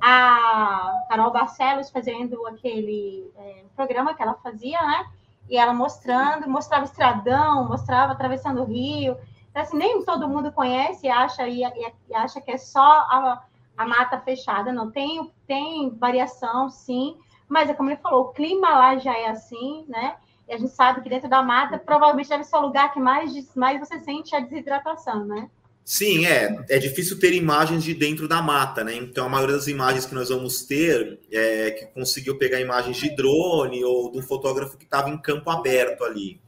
[0.01, 5.07] a Carol Barcelos fazendo aquele é, programa que ela fazia, né?
[5.49, 9.17] E ela mostrando, mostrava estradão, mostrava atravessando o rio.
[9.51, 12.81] Então, assim, nem todo mundo conhece e acha, e, e- e acha que é só
[12.81, 13.43] a,
[13.77, 14.73] a mata fechada.
[14.73, 17.17] Não, tem, tem variação, sim.
[17.49, 20.17] Mas é como ele falou, o clima lá já é assim, né?
[20.47, 23.55] E a gente sabe que dentro da mata provavelmente deve ser o lugar que mais,
[23.55, 25.51] mais você sente a desidratação, né?
[25.91, 26.55] Sim, é.
[26.69, 28.95] É difícil ter imagens de dentro da mata, né?
[28.95, 33.17] Então a maioria das imagens que nós vamos ter é que conseguiu pegar imagens de
[33.17, 36.39] drone ou de um fotógrafo que estava em campo aberto ali.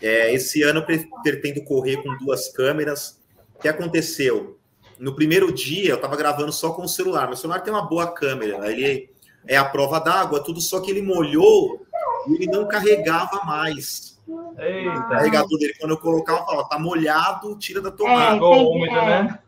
[0.00, 3.20] É, esse ano eu pre- pretendo correr com duas câmeras.
[3.56, 4.56] O que aconteceu?
[5.00, 7.26] No primeiro dia eu estava gravando só com o celular.
[7.26, 8.70] Meu celular tem uma boa câmera.
[8.70, 9.10] Ele
[9.48, 11.84] é a prova d'água, tudo só que ele molhou
[12.28, 14.15] e ele não carregava mais.
[14.26, 18.30] O Eita, carregador dele, quando eu colocava, eu falava, tá molhado, tira da tomada.
[18.30, 19.22] É, ficou tem- úmida, é.
[19.22, 19.38] né?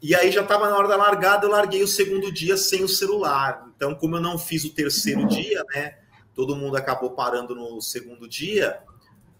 [0.00, 2.88] E aí já estava na hora da largada, eu larguei o segundo dia sem o
[2.88, 3.66] celular.
[3.74, 5.96] Então, como eu não fiz o terceiro dia, né?
[6.34, 8.78] Todo mundo acabou parando no segundo dia.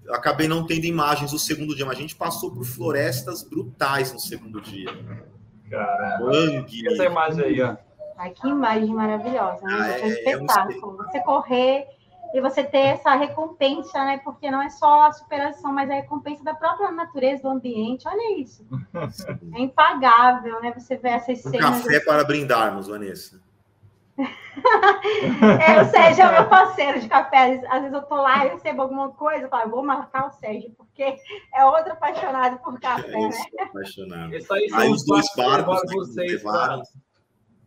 [0.04, 4.12] Eu acabei não tendo imagens do segundo dia, mas a gente passou por florestas brutais
[4.12, 4.90] no segundo dia.
[5.70, 6.26] Caramba.
[6.26, 6.88] Mangue.
[6.88, 7.76] Essa imagem aí, ó.
[8.16, 9.76] Ai, que imagem maravilhosa, né?
[9.78, 10.04] Ah, é- é
[10.36, 10.96] um espetáculo.
[10.96, 11.86] Você correr
[12.34, 14.18] e você ter essa recompensa, né?
[14.22, 18.06] Porque não é só a superação, mas a recompensa da própria natureza, do ambiente.
[18.06, 18.66] Olha isso.
[19.54, 20.72] É impagável, né?
[20.76, 21.82] Você vê essas Um cenas.
[21.82, 23.40] café para brindarmos, Vanessa.
[24.18, 27.62] é, o Sérgio é meu parceiro de café.
[27.68, 30.72] Às vezes eu tô lá e recebo alguma coisa, eu falo, vou marcar o Sérgio,
[30.76, 31.16] porque
[31.54, 33.62] é outro apaixonado por café, é isso, né?
[33.62, 34.34] Apaixonado.
[34.34, 36.82] Isso aí aí os dois barcos levaram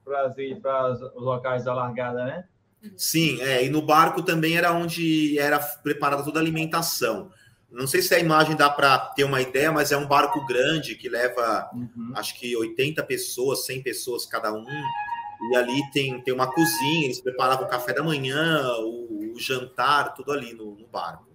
[0.03, 2.43] para os locais da largada, né?
[2.97, 7.31] Sim, é, e no barco também era onde era preparada toda a alimentação.
[7.71, 10.95] Não sei se a imagem dá para ter uma ideia, mas é um barco grande
[10.95, 12.11] que leva, uhum.
[12.15, 14.65] acho que 80 pessoas, 100 pessoas cada um.
[15.49, 20.13] E ali tem, tem uma cozinha, eles preparavam o café da manhã, o, o jantar,
[20.13, 21.25] tudo ali no, no, barco.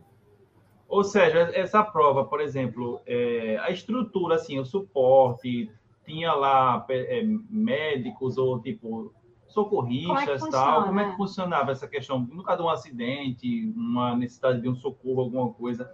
[0.86, 5.70] Ou seja, essa prova, por exemplo, é, a estrutura, assim, o suporte,
[6.04, 9.12] tinha lá é, médicos ou tipo
[9.56, 10.84] socorristas como é tal.
[10.84, 12.20] Como é que funcionava essa questão?
[12.20, 15.90] No caso de um acidente, uma necessidade de um socorro, alguma coisa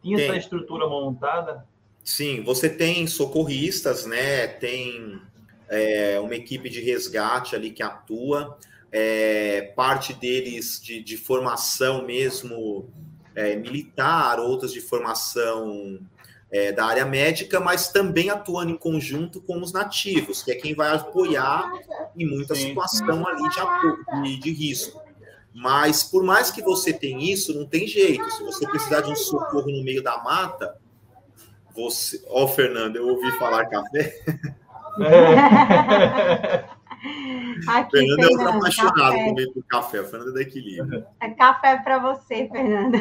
[0.00, 0.28] tinha tem.
[0.28, 1.66] essa estrutura montada?
[2.04, 4.46] Sim, você tem socorristas, né?
[4.46, 5.20] Tem
[5.68, 8.56] é, uma equipe de resgate ali que atua,
[8.92, 12.88] é, parte deles de, de formação mesmo
[13.34, 15.98] é, militar, outras de formação
[16.52, 20.74] é, da área médica, mas também atuando em conjunto com os nativos, que é quem
[20.74, 21.70] vai apoiar
[22.16, 25.00] em muita sim, situação ali de, de, de risco.
[25.54, 28.28] Mas por mais que você tenha isso, não tem jeito.
[28.30, 30.76] Se você precisar de um socorro no meio da mata,
[31.74, 32.22] você.
[32.28, 34.20] Ó, oh, Fernando, eu ouvi falar café.
[35.00, 36.64] É.
[37.66, 40.00] Aqui, Fernando é outro apaixonado também por café.
[40.00, 41.06] O Fernando é da equilíbrio.
[41.20, 42.98] É café para você, Fernanda.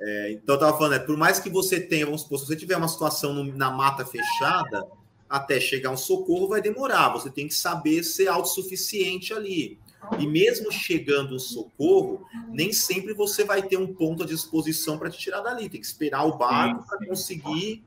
[0.00, 2.56] É, então, eu estava falando, é, por mais que você tenha, vamos supor, se você
[2.56, 4.86] tiver uma situação no, na mata fechada,
[5.28, 7.10] até chegar um socorro vai demorar.
[7.10, 9.78] Você tem que saber ser autossuficiente ali.
[10.18, 15.10] E mesmo chegando um socorro, nem sempre você vai ter um ponto à disposição para
[15.10, 15.68] te tirar dali.
[15.68, 17.84] Tem que esperar o barco para conseguir,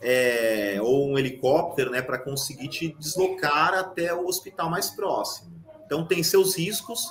[0.00, 5.52] é, ou um helicóptero, né, para conseguir te deslocar até o hospital mais próximo.
[5.84, 7.10] Então tem seus riscos,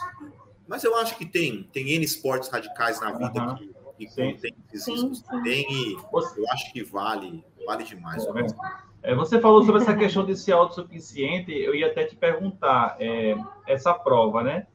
[0.67, 3.55] mas eu acho que tem, tem N esportes radicais na vida uhum.
[3.55, 8.25] que, que contém esses riscos também, e eu acho que vale, vale demais.
[8.25, 12.95] É é, você falou sobre essa questão de ser autossuficiente, eu ia até te perguntar,
[12.99, 13.35] é,
[13.67, 14.67] essa prova, né?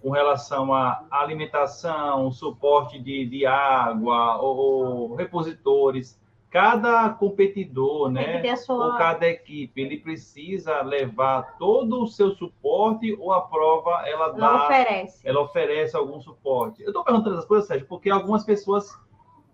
[0.00, 6.18] Com relação à alimentação, suporte de, de água, ou, ou repositores,
[6.50, 8.56] cada competidor, né?
[8.56, 8.92] Sua...
[8.92, 14.46] Ou cada equipe, ele precisa levar todo o seu suporte ou a prova ela dá.
[14.46, 15.28] Ela oferece.
[15.28, 16.82] Ela oferece algum suporte.
[16.82, 18.98] Eu estou perguntando essas coisas, Sérgio, porque algumas pessoas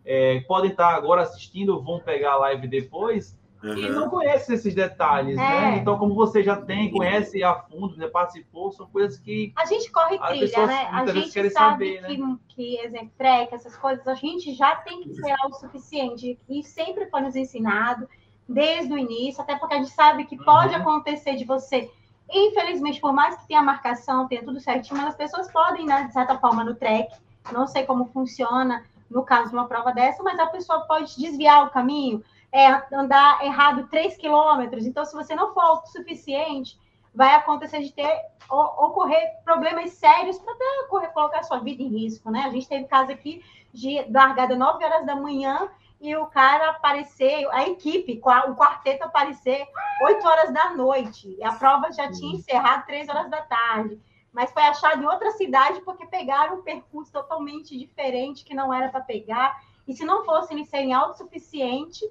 [0.05, 3.79] é, podem estar agora assistindo, vão pegar a live depois Uhum.
[3.79, 5.43] E não conhece esses detalhes, né?
[5.43, 5.61] é.
[5.61, 5.77] né?
[5.79, 9.55] Então, como você já tem, conhece a fundo, já participou, são coisas que.
[9.57, 10.89] A gente corre trilha, né?
[10.93, 12.37] A gente sabe saber, que, né?
[12.49, 16.39] que, exemplo, trek, essas coisas, a gente já tem que ser autossuficiente.
[16.47, 18.07] E sempre foi nos ensinado,
[18.47, 20.83] desde o início, até porque a gente sabe que pode uhum.
[20.83, 21.91] acontecer de você.
[22.31, 26.13] Infelizmente, por mais que tenha marcação, tenha tudo certinho, mas as pessoas podem, né, de
[26.13, 27.15] certa forma, no trek,
[27.51, 31.67] não sei como funciona no caso de uma prova dessa, mas a pessoa pode desviar
[31.67, 32.23] o caminho,
[32.55, 34.87] é, andar errado 3 quilômetros.
[34.87, 36.79] Então, se você não for autossuficiente,
[37.13, 38.09] vai acontecer de ter
[38.49, 42.45] ocorrer problemas sérios para até colocar a sua vida em risco, né?
[42.47, 45.69] A gente teve caso aqui de largada 9 horas da manhã
[46.01, 49.67] e o cara aparecer, a equipe, o quarteto aparecer
[50.03, 51.35] 8 horas da noite.
[51.37, 54.01] E a prova já tinha encerrado 3 horas da tarde.
[54.33, 58.91] Mas foi achado em outra cidade porque pegaram um percurso totalmente diferente que não era
[58.91, 59.61] para pegar.
[59.89, 62.09] E se não fossem serem autossuficientes,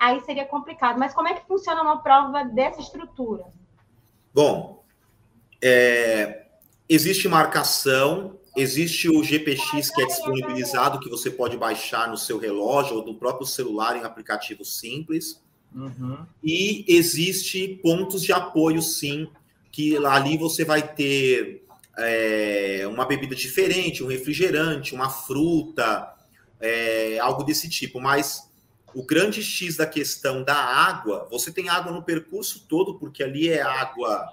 [0.00, 0.98] aí seria complicado.
[0.98, 3.44] Mas como é que funciona uma prova dessa estrutura?
[4.32, 4.82] Bom,
[5.62, 6.46] é,
[6.88, 12.96] existe marcação, existe o GPX que é disponibilizado, que você pode baixar no seu relógio
[12.96, 15.42] ou no próprio celular em aplicativo simples.
[15.74, 16.24] Uhum.
[16.42, 19.28] E existe pontos de apoio, sim,
[19.70, 21.64] que ali você vai ter
[21.98, 26.12] é, uma bebida diferente, um refrigerante, uma fruta,
[26.58, 28.00] é, algo desse tipo.
[28.00, 28.49] Mas
[28.94, 33.48] o grande X da questão da água, você tem água no percurso todo, porque ali
[33.48, 34.28] é água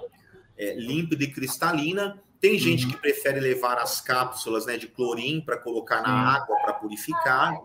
[0.57, 2.21] é, límpida e cristalina.
[2.39, 2.91] Tem gente uhum.
[2.91, 6.29] que prefere levar as cápsulas né, de clorim para colocar na uhum.
[6.29, 7.59] água para purificar.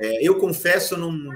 [0.00, 1.30] É, eu confesso, eu não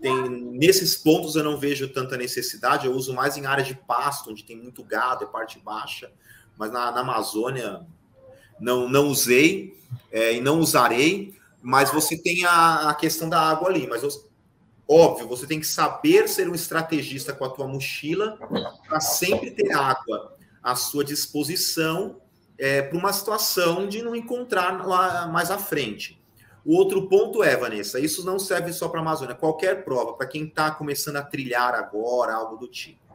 [0.00, 2.86] tem, nesses pontos eu não vejo tanta necessidade.
[2.86, 6.10] Eu uso mais em área de pasto, onde tem muito gado, é parte baixa.
[6.56, 7.86] Mas na, na Amazônia
[8.60, 9.78] não, não usei
[10.10, 11.34] é, e não usarei.
[11.62, 13.86] Mas você tem a, a questão da água ali.
[13.86, 14.02] Mas
[14.88, 18.38] Óbvio, você tem que saber ser um estrategista com a tua mochila
[18.86, 22.20] para sempre ter água à sua disposição
[22.58, 26.22] é, para uma situação de não encontrar lá mais à frente.
[26.64, 30.26] O outro ponto é, Vanessa, isso não serve só para a Amazônia, qualquer prova, para
[30.26, 33.06] quem está começando a trilhar agora, algo do tipo.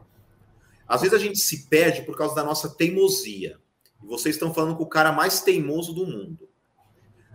[0.86, 3.58] Às vezes a gente se perde por causa da nossa teimosia.
[4.02, 6.48] E vocês estão falando com o cara mais teimoso do mundo.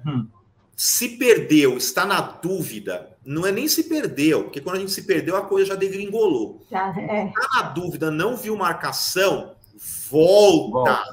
[0.06, 0.28] Hum.
[0.76, 5.02] Se perdeu, está na dúvida, não é nem se perdeu, porque quando a gente se
[5.02, 6.66] perdeu, a coisa já degringolou.
[6.72, 7.26] Já, é.
[7.26, 9.54] Está na dúvida, não viu marcação,
[10.10, 11.04] volta.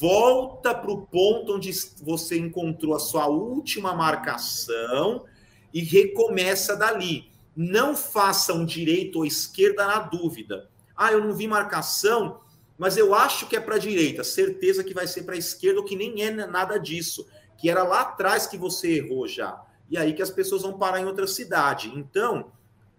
[0.00, 0.74] Volta.
[0.74, 1.70] Para o ponto onde
[2.02, 5.26] você encontrou a sua última marcação
[5.74, 7.30] e recomeça dali.
[7.54, 10.70] Não faça um direito ou esquerda na dúvida.
[10.96, 12.40] Ah, eu não vi marcação,
[12.78, 14.24] mas eu acho que é para a direita.
[14.24, 17.28] Certeza que vai ser para a esquerda, ou que nem é nada disso.
[17.58, 19.65] Que era lá atrás que você errou já.
[19.90, 21.92] E aí que as pessoas vão parar em outra cidade.
[21.94, 22.50] Então,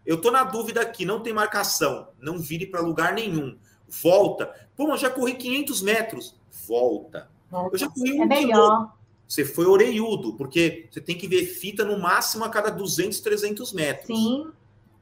[0.06, 2.08] eu tô na dúvida aqui, não tem marcação.
[2.19, 3.58] Não vire para lugar nenhum.
[4.02, 4.54] Volta.
[4.76, 6.36] Pô, mas já corri 500 metros.
[6.67, 7.30] Volta.
[7.71, 8.47] Eu já corri um É quilômetro.
[8.47, 8.93] melhor.
[9.28, 13.73] Você foi orelhudo, porque você tem que ver fita no máximo a cada 200, 300
[13.73, 14.08] metros.
[14.08, 14.47] Sim.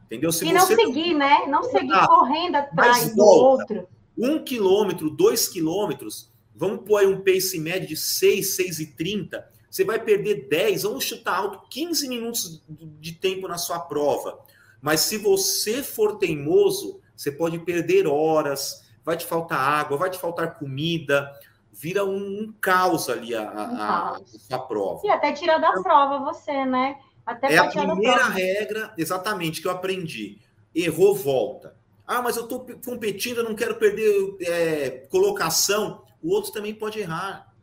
[0.05, 0.31] Entendeu?
[0.31, 1.45] Se E não você seguir, né?
[1.47, 3.87] Não seguir Ah, correndo atrás do outro.
[4.17, 9.47] um quilômetro, dois quilômetros, vamos pôr aí um pace médio de 6, 6 e 30,
[9.75, 14.39] você vai perder 10, vamos chutar alto, 15 minutos de tempo na sua prova.
[14.81, 20.17] Mas se você for teimoso, você pode perder horas, vai te faltar água, vai te
[20.17, 21.29] faltar comida,
[21.73, 25.01] vira um, um caos ali a, a- a- a prova.
[25.05, 26.95] E até tirar da prova você, né?
[27.25, 30.39] Até É a primeira regra, exatamente, que eu aprendi.
[30.73, 31.75] Errou, volta.
[32.07, 36.01] Ah, mas eu estou competindo, eu não quero perder é, colocação.
[36.23, 37.53] O outro também pode errar.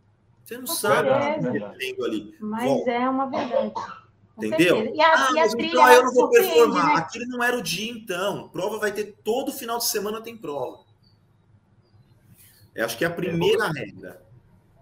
[0.45, 2.37] Você não Com sabe o que está acontecendo ali.
[2.41, 2.91] Mas Volta.
[2.91, 3.73] é uma verdade.
[4.37, 4.95] Entendeu?
[4.95, 6.87] E a, Ah, e a mas trilha então eu não vou performar.
[6.89, 6.95] né?
[6.97, 8.49] Aquele não era o dia, então.
[8.49, 10.85] Prova vai ter todo final de semana tem prova.
[12.75, 14.23] Eu acho que é a primeira regra.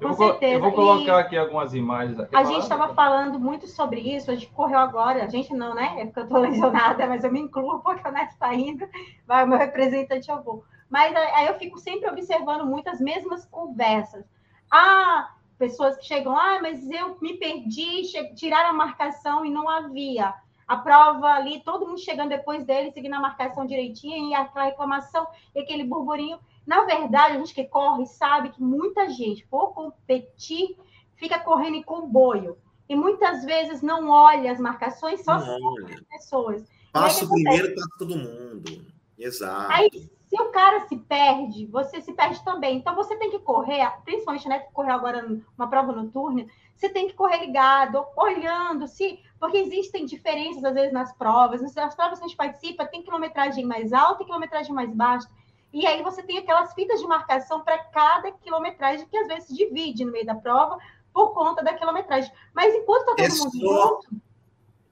[0.01, 0.55] Eu Com vou, certeza.
[0.55, 2.19] eu vou colocar E aqui algumas imagens.
[2.21, 5.75] Aqui A gente estava falando muito sobre isso, a gente correu agora, a gente não,
[5.75, 5.97] né?
[6.01, 8.89] É porque eu estou lesionada, mas eu me incluo porque o Neto está indo,
[9.27, 10.65] vai o meu representante, eu vou.
[10.89, 14.25] Mas aí eu fico sempre observando muitas mesmas conversas.
[14.71, 18.03] Ah, pessoas que chegam, ah, mas eu me perdi,
[18.35, 20.33] tiraram a marcação e não havia.
[20.67, 25.27] A prova ali, todo mundo chegando depois dele, seguindo a marcação direitinho, e aquela reclamação,
[25.55, 26.39] e aquele burburinho.
[26.67, 30.79] Na verdade, a gente que corre sabe que muita gente, por competir,
[31.17, 32.57] fica correndo em comboio.
[32.89, 35.95] E muitas vezes não olha as marcações, só Não, olha.
[35.95, 36.65] as pessoas.
[36.93, 38.87] Passa o primeiro, passa todo mundo.
[39.19, 39.73] Exato.
[39.73, 39.91] Aí,
[40.31, 42.77] se o cara se perde, você se perde também.
[42.77, 47.09] Então, você tem que correr, principalmente, né, que correu agora numa prova noturna, você tem
[47.09, 51.61] que correr ligado, olhando, se, porque existem diferenças, às vezes, nas provas.
[51.75, 55.29] Nas provas que a gente participa, tem quilometragem mais alta e quilometragem mais baixa.
[55.73, 59.57] E aí você tem aquelas fitas de marcação para cada quilometragem, que às vezes se
[59.57, 60.79] divide no meio da prova
[61.13, 62.33] por conta da quilometragem.
[62.55, 64.23] Mas enquanto está todo É mundo junto,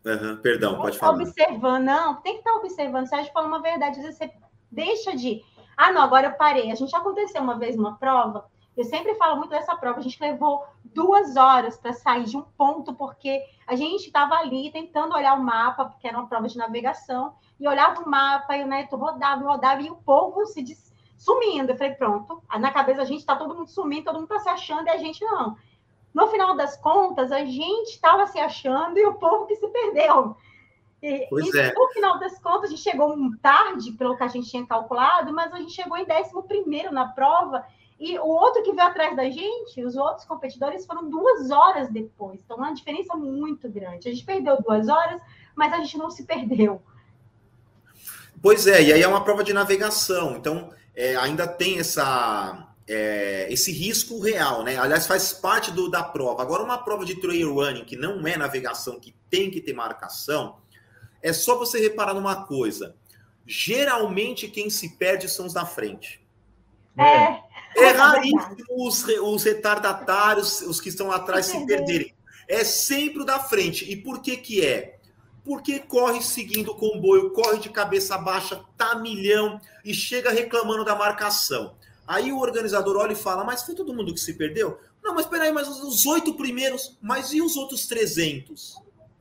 [0.04, 1.22] Aham, Perdão, pode Tá falar.
[1.22, 3.06] observando, não, tem que estar observando.
[3.06, 4.32] Você acha falando uma verdade, às vezes você
[4.70, 5.42] deixa de.
[5.76, 6.70] Ah, não, agora eu parei.
[6.70, 8.48] A gente aconteceu uma vez uma prova.
[8.76, 9.98] Eu sempre falo muito dessa prova.
[9.98, 14.70] A gente levou duas horas para sair de um ponto, porque a gente estava ali
[14.70, 18.62] tentando olhar o mapa, porque era uma prova de navegação, e olhava o mapa, e
[18.62, 21.72] o neto rodava, rodava, e o povo se des- sumindo.
[21.72, 24.48] Eu falei, pronto, na cabeça a gente está todo mundo sumindo, todo mundo está se
[24.48, 25.56] achando, e a gente não.
[26.14, 30.36] No final das contas, a gente estava se achando e o povo que se perdeu.
[31.02, 31.72] E, Pois e é.
[31.72, 35.52] no final das contas, a gente chegou tarde, pelo que a gente tinha calculado, mas
[35.52, 37.64] a gente chegou em 11 na prova.
[38.00, 42.40] E o outro que veio atrás da gente, os outros competidores, foram duas horas depois.
[42.44, 44.08] Então, uma diferença muito grande.
[44.08, 45.20] A gente perdeu duas horas,
[45.54, 46.80] mas a gente não se perdeu.
[48.40, 53.48] Pois é, e aí é uma prova de navegação, então é, ainda tem essa, é,
[53.50, 54.76] esse risco real, né?
[54.78, 56.40] Aliás, faz parte do, da prova.
[56.40, 60.56] Agora, uma prova de trail running que não é navegação, que tem que ter marcação,
[61.22, 62.94] é só você reparar numa coisa.
[63.46, 66.20] Geralmente quem se perde são os da frente.
[66.96, 67.02] É,
[67.76, 71.76] É É raríssimo os, os retardatários, os que estão lá atrás, Se se perder.
[71.86, 72.14] perderem.
[72.48, 73.90] É sempre o da frente.
[73.90, 74.98] E por que que é?
[75.44, 80.94] Porque corre seguindo o comboio, corre de cabeça baixa, tá milhão e chega reclamando da
[80.94, 81.74] marcação.
[82.06, 84.78] Aí o organizador olha e fala, mas foi todo mundo que se perdeu?
[85.02, 88.76] Não, mas peraí, mas os- os oito primeiros, mas e os outros 300?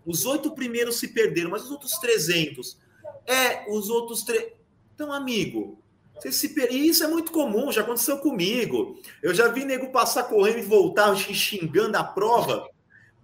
[0.08, 2.78] Os oito primeiros se perderam, mas os outros 300?
[3.26, 4.24] É, os outros...
[4.24, 4.54] Tre...
[4.96, 5.78] Então, amigo,
[6.16, 6.72] você se per...
[6.72, 9.00] e isso é muito comum, já aconteceu comigo.
[9.22, 12.68] Eu já vi nego passar correndo e voltar xingando a prova.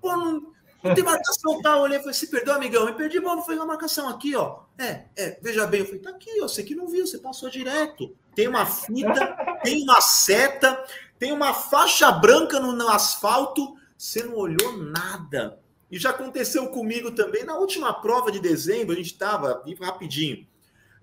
[0.01, 1.71] Pô, não, não tem marcação, tá?
[1.71, 2.85] Eu olhei e falei, se perdeu, amigão?
[2.85, 4.59] Me perdi, bom, foi uma marcação aqui, ó.
[4.77, 7.49] É, é, veja bem, eu falei, tá aqui, ó, você que não viu, você passou
[7.49, 8.13] direto.
[8.35, 10.83] Tem uma fita, tem uma seta,
[11.17, 15.62] tem uma faixa branca no, no asfalto, você não olhou nada.
[15.93, 20.43] E já aconteceu comigo também na última prova de dezembro, a gente estava, rapidinho.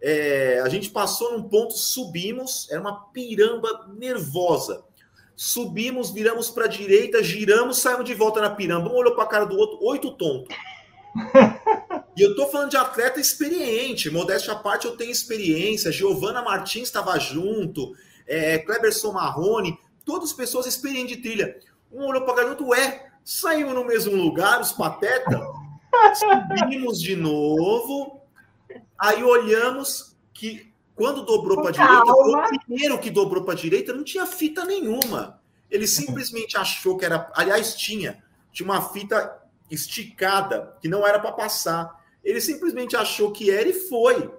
[0.02, 4.82] É, a gente passou num ponto, subimos, era uma piramba nervosa.
[5.36, 8.90] Subimos, viramos para a direita, giramos, saímos de volta na piramba.
[8.90, 10.52] Um olhou para a cara do outro, oito tontos.
[12.16, 15.92] e eu tô falando de atleta experiente, modéstia à parte, eu tenho experiência.
[15.92, 17.94] Giovana Martins estava junto,
[18.26, 21.60] é, Kleberson Marrone, todas pessoas experientes de trilha.
[21.92, 25.40] Um olhou para a cara do outro, ué, saímos no mesmo lugar, os patetas.
[26.14, 28.20] Subimos de novo,
[28.98, 33.92] aí olhamos que quando dobrou para a direita, o primeiro que dobrou para a direita
[33.92, 35.40] não tinha fita nenhuma.
[35.70, 37.30] Ele simplesmente achou que era.
[37.34, 38.22] Aliás, tinha.
[38.52, 39.40] Tinha uma fita
[39.70, 41.98] esticada que não era para passar.
[42.22, 44.30] Ele simplesmente achou que era e foi.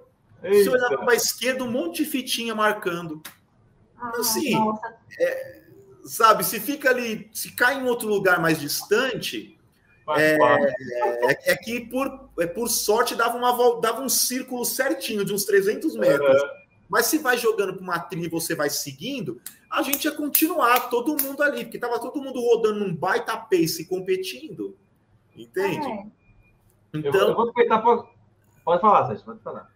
[0.42, 0.62] Eita.
[0.62, 3.22] Se olhar para a esquerda, um monte de fitinha marcando.
[3.96, 4.54] Ah, assim,
[5.18, 5.61] é,
[6.04, 9.58] sabe, se fica ali, se cai em outro lugar mais distante,
[10.10, 15.32] é, é, é, que por, é, por sorte dava, uma, dava um círculo certinho de
[15.32, 16.42] uns 300 metros.
[16.42, 16.48] Uhum.
[16.88, 19.40] Mas se vai jogando para uma trilha e você vai seguindo,
[19.70, 23.86] a gente ia continuar, todo mundo ali, porque tava todo mundo rodando num baita pace
[23.86, 24.76] competindo.
[25.34, 25.86] Entende?
[25.86, 26.06] É.
[26.94, 28.04] Então, eu vou, eu vou pra...
[28.64, 29.72] Pode falar, Sérgio, pode falar.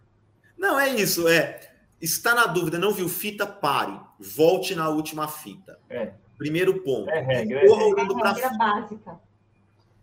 [0.57, 1.76] Não, é isso, é.
[2.01, 3.45] Está na dúvida, não viu fita?
[3.45, 3.99] Pare.
[4.19, 5.79] Volte na última fita.
[5.89, 6.11] É.
[6.37, 7.09] Primeiro ponto.
[7.09, 7.59] É regra.
[7.59, 9.19] É regra básica.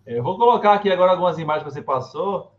[0.07, 2.55] Eu vou colocar aqui agora algumas imagens que você passou.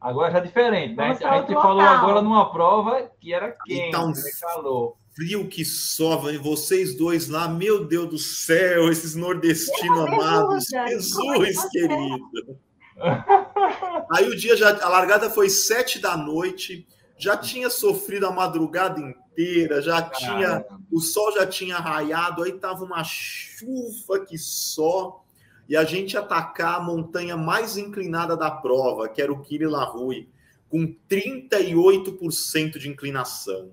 [0.00, 1.10] Agora já é diferente, né?
[1.22, 1.94] a gente falou local.
[1.94, 4.22] agora numa prova que era quente, tá um né?
[4.40, 4.96] calor.
[5.14, 11.68] Frio que sova, e vocês dois lá, meu Deus do céu, esses nordestinos amados, Jesus
[11.70, 12.58] querido.
[14.12, 16.86] Aí o dia já, a largada foi sete da noite,
[17.20, 22.84] já tinha sofrido a madrugada inteira, já tinha, o sol já tinha raiado, aí tava
[22.84, 25.22] uma chuva que só
[25.68, 30.28] e a gente atacar a montanha mais inclinada da prova, que era o Kiri Larui,
[30.68, 33.70] com 38% de inclinação.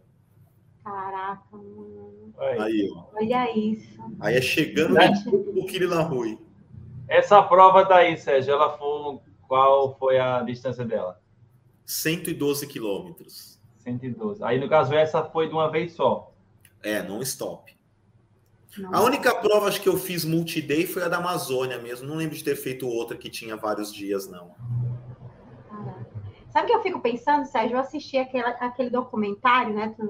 [0.83, 2.33] Caraca, mano.
[2.37, 3.05] Aí, ó.
[3.15, 3.97] Olha isso.
[4.19, 4.93] Aí é chegando
[5.53, 6.37] no Kiri Larui.
[7.07, 9.19] Essa prova daí, Sérgio, ela foi.
[9.47, 11.19] Qual foi a distância dela?
[11.87, 13.57] 112 quilômetros.
[13.77, 14.43] 112.
[14.43, 16.33] Aí, no caso, essa foi de uma vez só.
[16.83, 17.75] É, não stop.
[18.91, 22.05] A única prova acho que eu fiz multi-day foi a da Amazônia mesmo.
[22.05, 24.53] Não lembro de ter feito outra que tinha vários dias, não.
[26.51, 27.77] Sabe o que eu fico pensando, Sérgio?
[27.77, 29.93] Eu assisti aquele, aquele documentário, né?
[29.97, 30.05] Tu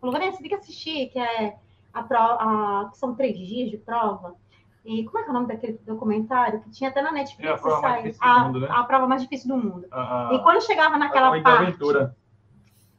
[0.00, 1.56] falou, Vanessa, você tem que assistir, que é
[1.92, 4.36] a prova, a, que são três dias de prova.
[4.84, 6.60] E como é que é o nome daquele documentário?
[6.60, 7.48] Que tinha até na Netflix.
[7.48, 8.68] É a prova mais difícil a, do mundo, né?
[8.70, 9.86] A prova mais difícil do mundo.
[9.90, 11.62] Ah, e quando chegava naquela parte.
[11.62, 12.16] Aventura.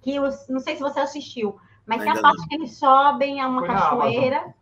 [0.02, 2.48] Que os, não sei se você assistiu, mas tem a parte não.
[2.48, 4.54] que eles sobem a uma Foi cachoeira.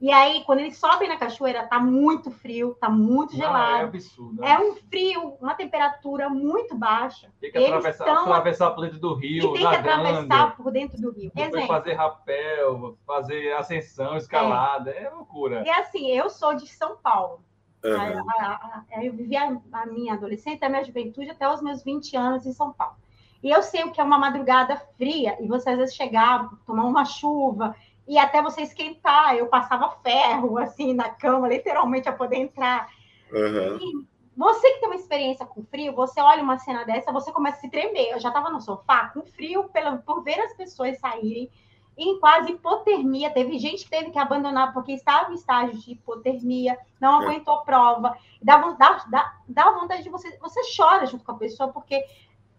[0.00, 3.78] E aí, quando eles sobem na cachoeira, tá muito frio, tá muito Não, gelado.
[3.78, 4.44] É absurdo.
[4.44, 7.28] É um frio, uma temperatura muito baixa.
[7.40, 8.22] Tem que atravessar, estão...
[8.24, 9.50] atravessar por dentro do rio.
[9.50, 11.32] E tem nadando, que atravessar por dentro do rio.
[11.34, 11.66] Exemplo.
[11.66, 14.92] fazer rapel, fazer ascensão, escalada.
[14.92, 15.04] É.
[15.04, 15.64] é loucura.
[15.66, 17.40] E assim, eu sou de São Paulo.
[17.84, 18.24] Uhum.
[18.38, 22.16] A, a, a, eu vivi a, minha adolescência, a minha juventude até os meus 20
[22.16, 22.96] anos em São Paulo.
[23.42, 26.84] E eu sei o que é uma madrugada fria, e você às vezes chegar, tomar
[26.84, 27.74] uma chuva,
[28.08, 32.88] e até você esquentar, eu passava ferro assim na cama, literalmente, a poder entrar.
[33.30, 34.06] Uhum.
[34.34, 37.60] você que tem uma experiência com frio, você olha uma cena dessa, você começa a
[37.60, 38.12] se tremer.
[38.12, 41.50] Eu já estava no sofá com frio pela, por ver as pessoas saírem
[41.98, 43.30] em quase hipotermia.
[43.30, 47.26] Teve gente que teve que abandonar porque estava em estágio de hipotermia, não é.
[47.26, 48.16] aguentou a prova.
[48.40, 50.34] Dá, dá, dá, dá vontade de você.
[50.38, 52.02] Você chora junto com a pessoa, porque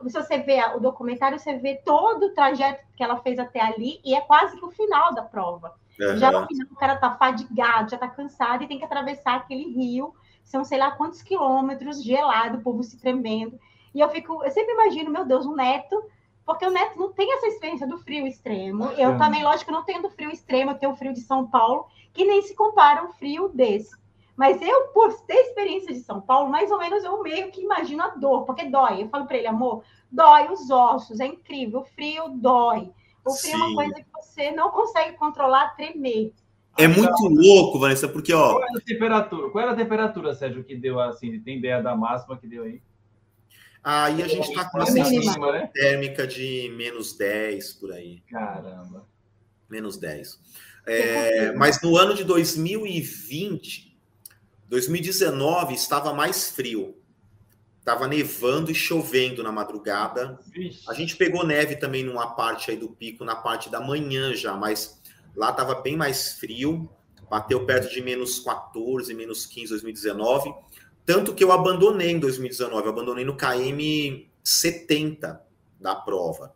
[0.07, 3.99] se você vê o documentário, você vê todo o trajeto que ela fez até ali
[4.03, 5.73] e é quase que o final da prova.
[5.99, 6.17] Uhum.
[6.17, 9.69] Já no final, o cara tá fadigado, já tá cansado e tem que atravessar aquele
[9.69, 13.59] rio, são sei lá quantos quilômetros, gelado, o povo se tremendo.
[13.93, 16.01] E eu fico, eu sempre imagino, meu Deus, o neto,
[16.45, 18.85] porque o neto não tem essa experiência do frio extremo.
[18.91, 21.87] Eu também, lógico, não tenho do frio extremo, eu tenho o frio de São Paulo,
[22.13, 23.95] que nem se compara um frio desse.
[24.39, 28.01] Mas eu, por ter experiência de São Paulo, mais ou menos eu meio que imagino
[28.01, 29.03] a dor, porque dói.
[29.03, 32.89] Eu falo para ele, amor, dói os ossos, é incrível, o frio dói.
[33.25, 33.61] O frio Sim.
[33.61, 36.31] é uma coisa que você não consegue controlar, tremer.
[36.77, 38.51] É muito louco, Vanessa, porque ó.
[38.51, 39.49] Qual era a temperatura?
[39.49, 41.37] Qual era a temperatura, Sérgio, que deu assim?
[41.41, 42.81] Tem ideia da máxima que deu aí?
[43.83, 45.69] Aí a gente está com uma sensação né?
[45.73, 48.21] térmica de menos 10 por aí.
[48.29, 49.05] Caramba.
[49.69, 50.39] Menos 10.
[50.87, 53.88] É, mas no ano de 2020,
[54.69, 56.95] 2019 estava mais frio.
[57.79, 60.39] Estava nevando e chovendo na madrugada.
[60.87, 64.55] A gente pegou neve também numa parte aí do pico, na parte da manhã já,
[64.55, 65.01] mas
[65.35, 66.87] lá estava bem mais frio.
[67.27, 70.53] Bateu perto de menos 14, menos 15 2019.
[71.03, 75.41] Tanto que eu abandonei em 2019, eu abandonei no KM 70
[75.79, 76.53] da prova.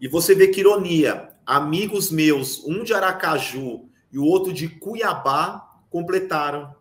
[0.00, 5.80] E você vê que ironia, amigos meus, um de Aracaju e o outro de Cuiabá,
[5.90, 6.77] completaram.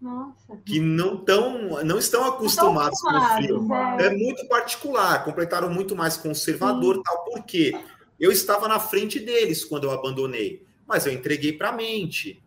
[0.00, 0.56] Nossa.
[0.64, 3.74] Que não, tão, não estão acostumados com o frio.
[3.74, 4.06] é.
[4.06, 7.24] É muito particular, completaram muito mais conservador, tal.
[7.24, 7.76] Por quê?
[8.18, 12.42] Eu estava na frente deles quando eu abandonei, mas eu entreguei para a mente.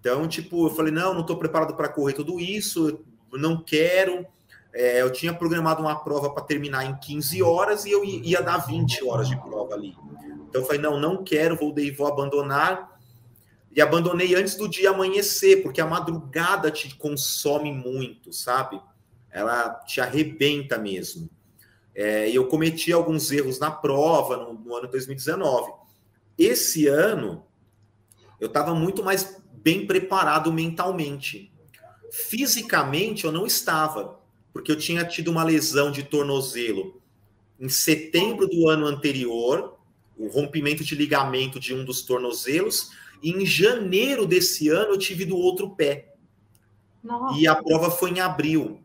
[0.00, 3.00] Então, tipo, eu falei: não, não estou preparado para correr tudo isso,
[3.32, 4.26] não quero.
[4.72, 8.58] É, eu tinha programado uma prova para terminar em 15 horas e eu ia dar
[8.58, 9.96] 20 horas de prova ali.
[10.48, 12.95] Então, eu falei: não, não quero, vou, vou abandonar.
[13.76, 18.80] E abandonei antes do dia amanhecer, porque a madrugada te consome muito, sabe?
[19.30, 21.28] Ela te arrebenta mesmo.
[21.94, 25.72] É, eu cometi alguns erros na prova no, no ano 2019.
[26.38, 27.44] Esse ano,
[28.40, 31.52] eu estava muito mais bem preparado mentalmente.
[32.10, 34.18] Fisicamente, eu não estava,
[34.54, 36.98] porque eu tinha tido uma lesão de tornozelo
[37.60, 39.76] em setembro do ano anterior,
[40.16, 42.90] o rompimento de ligamento de um dos tornozelos,
[43.22, 46.14] e em janeiro desse ano eu tive do outro pé.
[47.02, 47.38] Nossa.
[47.38, 48.80] E a prova foi em abril.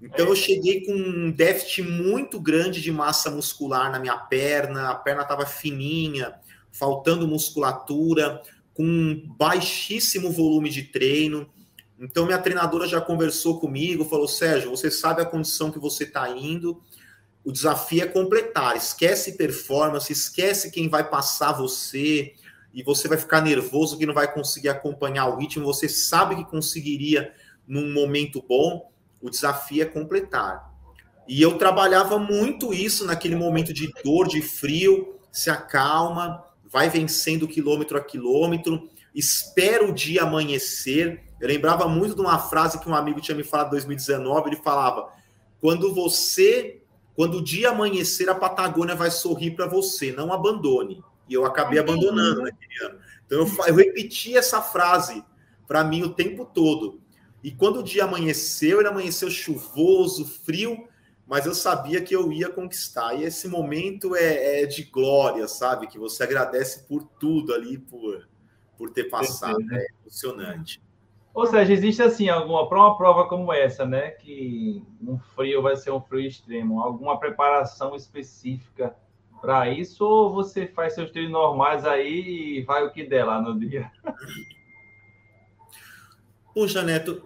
[0.00, 4.94] Então eu cheguei com um déficit muito grande de massa muscular na minha perna, a
[4.96, 6.34] perna estava fininha,
[6.72, 8.42] faltando musculatura,
[8.74, 11.48] com baixíssimo volume de treino.
[12.00, 16.28] Então minha treinadora já conversou comigo, falou: Sérgio, você sabe a condição que você está
[16.30, 16.82] indo,
[17.44, 18.76] o desafio é completar.
[18.76, 22.34] Esquece performance, esquece quem vai passar você,
[22.74, 25.66] e você vai ficar nervoso que não vai conseguir acompanhar o ritmo.
[25.66, 27.32] Você sabe que conseguiria
[27.66, 28.90] num momento bom
[29.22, 30.72] o desafio é completar.
[31.28, 37.46] E eu trabalhava muito isso naquele momento de dor, de frio, se acalma, vai vencendo
[37.46, 41.22] quilômetro a quilômetro, espera o dia amanhecer.
[41.40, 44.56] Eu lembrava muito de uma frase que um amigo tinha me falado em 2019, ele
[44.56, 45.08] falava:
[45.60, 46.82] "Quando você,
[47.14, 51.02] quando o dia amanhecer, a Patagônia vai sorrir para você, não abandone".
[51.32, 52.42] E eu acabei Ai, abandonando lindo.
[52.42, 52.98] naquele ano.
[53.24, 55.24] Então eu, eu repeti essa frase
[55.66, 57.00] para mim o tempo todo.
[57.42, 60.86] E quando o dia amanheceu, ele amanheceu chuvoso, frio,
[61.26, 63.14] mas eu sabia que eu ia conquistar.
[63.14, 65.86] E esse momento é, é de glória, sabe?
[65.86, 68.28] Que você agradece por tudo ali, por,
[68.76, 69.56] por ter passado.
[69.72, 70.82] É emocionante.
[71.32, 74.10] Ou seja, existe assim alguma para uma prova como essa, né?
[74.10, 78.94] Que um frio vai ser um frio extremo, alguma preparação específica
[79.42, 83.42] para isso, ou você faz seus treinos normais aí e vai o que der lá
[83.42, 83.90] no dia?
[86.54, 87.24] Puxa, Neto,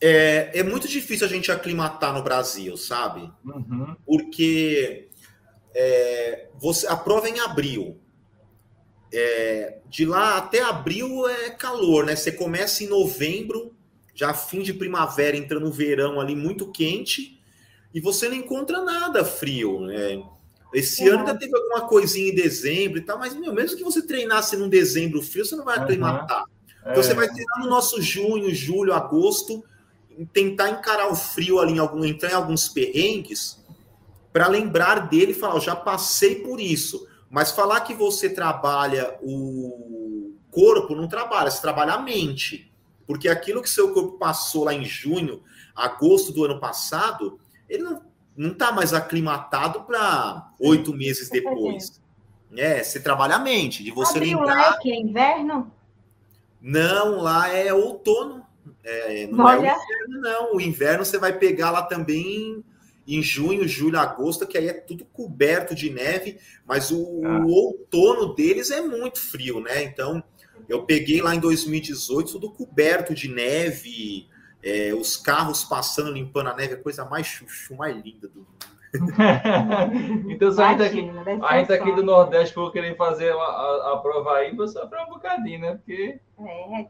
[0.00, 3.28] é, é muito difícil a gente aclimatar no Brasil, sabe?
[3.44, 3.96] Uhum.
[4.06, 5.08] porque
[5.74, 7.98] é, você, a prova é em abril.
[9.12, 12.14] É, de lá até abril é calor, né?
[12.14, 13.74] Você começa em novembro,
[14.14, 17.40] já fim de primavera, entrando no verão ali muito quente,
[17.92, 20.22] e você não encontra nada frio, né?
[20.72, 21.14] Esse Uhum.
[21.14, 24.56] ano ainda teve alguma coisinha em dezembro e tal, mas meu, mesmo que você treinasse
[24.56, 25.84] num dezembro frio, você não vai Uhum.
[25.84, 26.44] aclimatar.
[26.80, 29.62] Então É, você vai treinar no nosso junho, julho, agosto,
[30.32, 33.62] tentar encarar o frio ali em algum, entrar em alguns perrengues
[34.32, 37.06] para lembrar dele e falar, eu já passei por isso.
[37.30, 42.70] Mas falar que você trabalha o corpo, não trabalha, você trabalha a mente.
[43.06, 45.42] Porque aquilo que seu corpo passou lá em junho,
[45.74, 48.02] agosto do ano passado, ele não,
[48.36, 52.00] não tá mais aclimatado para oito meses depois.
[52.56, 54.54] É, você trabalha a mente, de você Abril lembrar.
[54.56, 54.94] lá é o quê?
[54.94, 55.72] Inverno?
[56.60, 58.44] Não, lá é outono.
[58.84, 59.68] É, não é o Olha.
[59.72, 60.56] inverno, não.
[60.56, 62.62] O inverno você vai pegar lá também
[63.06, 67.40] em junho, julho, agosto, que aí é tudo coberto de neve, mas o, Ah.
[67.44, 69.82] o outono deles é muito frio, né?
[69.82, 70.22] Então,
[70.68, 74.28] eu peguei lá em 2018 tudo coberto de neve,
[74.62, 78.72] é, os carros passando, limpando a neve, a coisa mais chuchu, mais linda do mundo.
[80.28, 82.02] então, se a gente aqui, Imagina, deve ser a gente um aqui do.
[82.02, 85.74] Nordeste for querer fazer a, a, a prova aí, vou só para um bocadinho, né?
[85.76, 86.20] Porque.
[86.38, 86.86] É,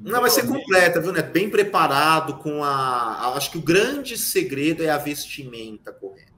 [0.00, 1.32] Não, vai ser completa, viu, Neto?
[1.32, 2.68] Bem preparado com a.
[2.70, 6.32] a- Acho que o grande segredo é a vestimenta correta.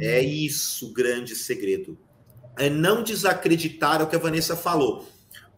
[0.00, 1.98] É isso o grande segredo.
[2.56, 5.04] É não desacreditar o que a Vanessa falou.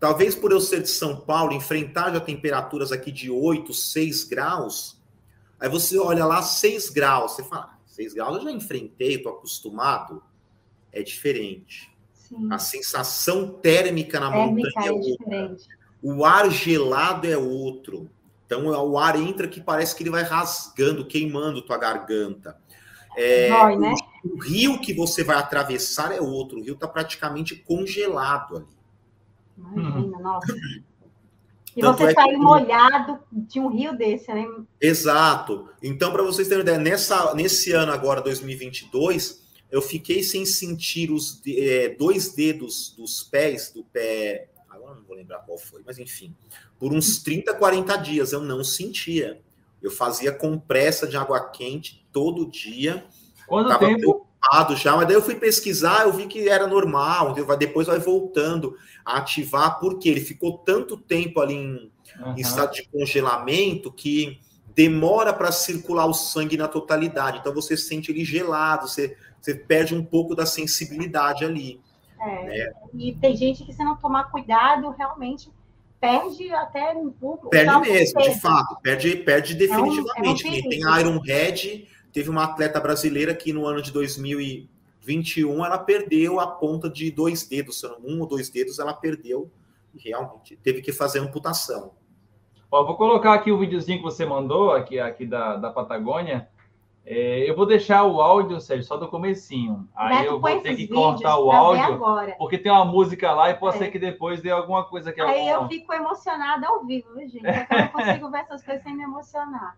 [0.01, 4.99] Talvez por eu ser de São Paulo, enfrentar já temperaturas aqui de 8, 6 graus,
[5.61, 9.33] aí você olha lá 6 graus, você fala, "Ah, 6 graus eu já enfrentei, estou
[9.33, 10.23] acostumado.
[10.93, 11.91] É diferente.
[12.15, 12.49] sim.
[12.51, 15.11] A sensação térmica na Térmica montanha é é outra.
[15.19, 15.69] diferente.
[16.03, 18.09] O ar gelado é outro.
[18.47, 22.57] Então o ar entra que parece que ele vai rasgando, queimando tua garganta.
[23.17, 23.95] É, Dói, né?
[24.25, 26.59] o rio que você vai atravessar é outro.
[26.59, 28.80] O rio está praticamente congelado ali.
[29.75, 30.55] Imagina, nossa.
[31.77, 34.45] E Tanto você é que- sair molhado de um rio desse, né?
[34.81, 35.69] Exato.
[35.81, 39.41] Então, para vocês terem uma ideia, nessa, nesse ano agora, 2022,
[39.71, 44.49] eu fiquei sem sentir os é, dois dedos dos pés, do pé.
[44.69, 46.35] Agora não vou lembrar qual foi, mas enfim.
[46.77, 49.41] Por uns 30, 40 dias eu não sentia.
[49.81, 53.07] Eu fazia compressa de água quente todo dia.
[53.47, 54.20] Quanto Tava tempo?
[54.77, 59.19] Já, mas daí eu fui pesquisar, eu vi que era normal, depois vai voltando a
[59.19, 62.35] ativar, porque ele ficou tanto tempo ali em, uhum.
[62.37, 64.41] em estado de congelamento que
[64.75, 67.39] demora para circular o sangue na totalidade.
[67.39, 71.81] Então você sente ele gelado, você, você perde um pouco da sensibilidade ali.
[72.21, 72.73] É, né?
[72.95, 75.51] E tem gente que, se não tomar cuidado, realmente
[76.01, 77.51] perde até um pouco.
[77.51, 80.47] Perde mesmo, de fato, perde, perde definitivamente.
[80.47, 83.93] É um, é um tem Iron Head, teve uma atleta brasileira que no ano de
[83.93, 89.51] 2021 ela perdeu a ponta de dois dedos, um ou dois dedos ela perdeu
[89.99, 91.93] realmente teve que fazer amputação.
[92.71, 96.49] Ó, vou colocar aqui o videozinho que você mandou, aqui, aqui da, da Patagônia.
[97.05, 99.89] É, eu vou deixar o áudio, Sérgio, só do comecinho.
[99.97, 102.01] Aí Beto, eu vou ter que cortar o áudio,
[102.39, 103.79] porque tem uma música lá e pode é.
[103.79, 105.21] ser que depois dê alguma coisa que...
[105.21, 107.47] Aí eu fico emocionada ao vivo, gente.
[107.47, 107.67] É.
[107.71, 109.77] Eu não consigo ver essas coisas sem me emocionar.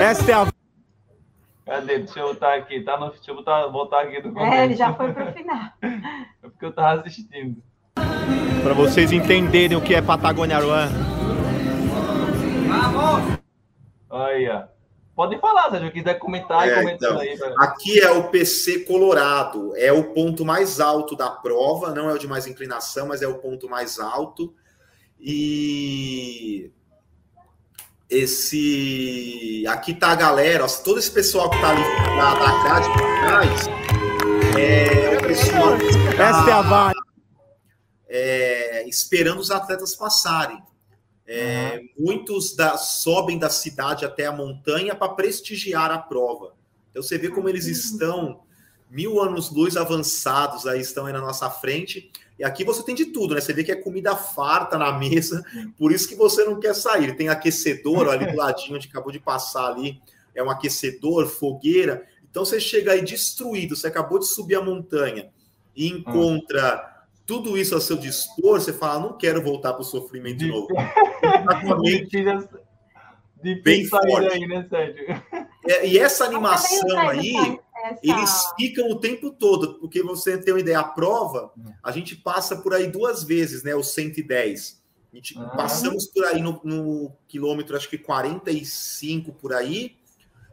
[0.00, 0.46] Essa é a...
[1.64, 1.98] Cadê?
[1.98, 2.80] Deixa eu voltar aqui.
[2.82, 3.10] Tá no...
[3.10, 4.52] Deixa eu voltar, voltar aqui do começo.
[4.52, 5.70] É, ele já foi para o final.
[6.40, 7.62] É porque eu estava assistindo
[8.62, 10.88] para vocês entenderem o que é Patagônia Aruan.
[12.68, 13.38] Vamos!
[14.10, 14.68] Olha.
[15.18, 17.36] Pode falar, se quiser comentar é, então, aí.
[17.58, 22.18] Aqui é o PC Colorado, é o ponto mais alto da prova, não é o
[22.18, 24.54] de mais inclinação, mas é o ponto mais alto.
[25.18, 26.70] E
[28.08, 31.82] esse aqui tá a galera, ó, todo esse pessoal que tá ali
[32.16, 33.66] na grade por trás
[34.56, 35.74] é o pessoal.
[36.12, 37.00] Essa é a vaga
[38.08, 40.62] é, esperando os atletas passarem.
[41.30, 42.06] É, uhum.
[42.06, 46.54] Muitos da, sobem da cidade até a montanha para prestigiar a prova.
[46.90, 48.40] Então você vê como eles estão
[48.90, 52.10] mil anos luz avançados aí estão aí na nossa frente.
[52.38, 53.42] E aqui você tem de tudo, né?
[53.42, 55.44] Você vê que é comida farta na mesa,
[55.76, 57.14] por isso que você não quer sair.
[57.14, 60.00] Tem aquecedor ali do ladinho, onde acabou de passar ali,
[60.34, 62.06] é um aquecedor, fogueira.
[62.30, 65.30] Então você chega aí destruído, você acabou de subir a montanha
[65.76, 66.97] e encontra
[67.28, 70.68] tudo isso a seu dispor, você fala, não quero voltar para o sofrimento de novo.
[73.62, 74.32] bem forte.
[74.32, 75.22] Aí, né, Sérgio?
[75.66, 77.36] É, e essa animação aí,
[77.84, 78.00] essa...
[78.02, 81.52] eles ficam o tempo todo, porque você tem uma ideia, a prova,
[81.84, 84.82] a gente passa por aí duas vezes, né, os 110.
[85.12, 85.50] A gente, ah.
[85.50, 89.97] Passamos por aí no, no quilômetro, acho que 45 por aí,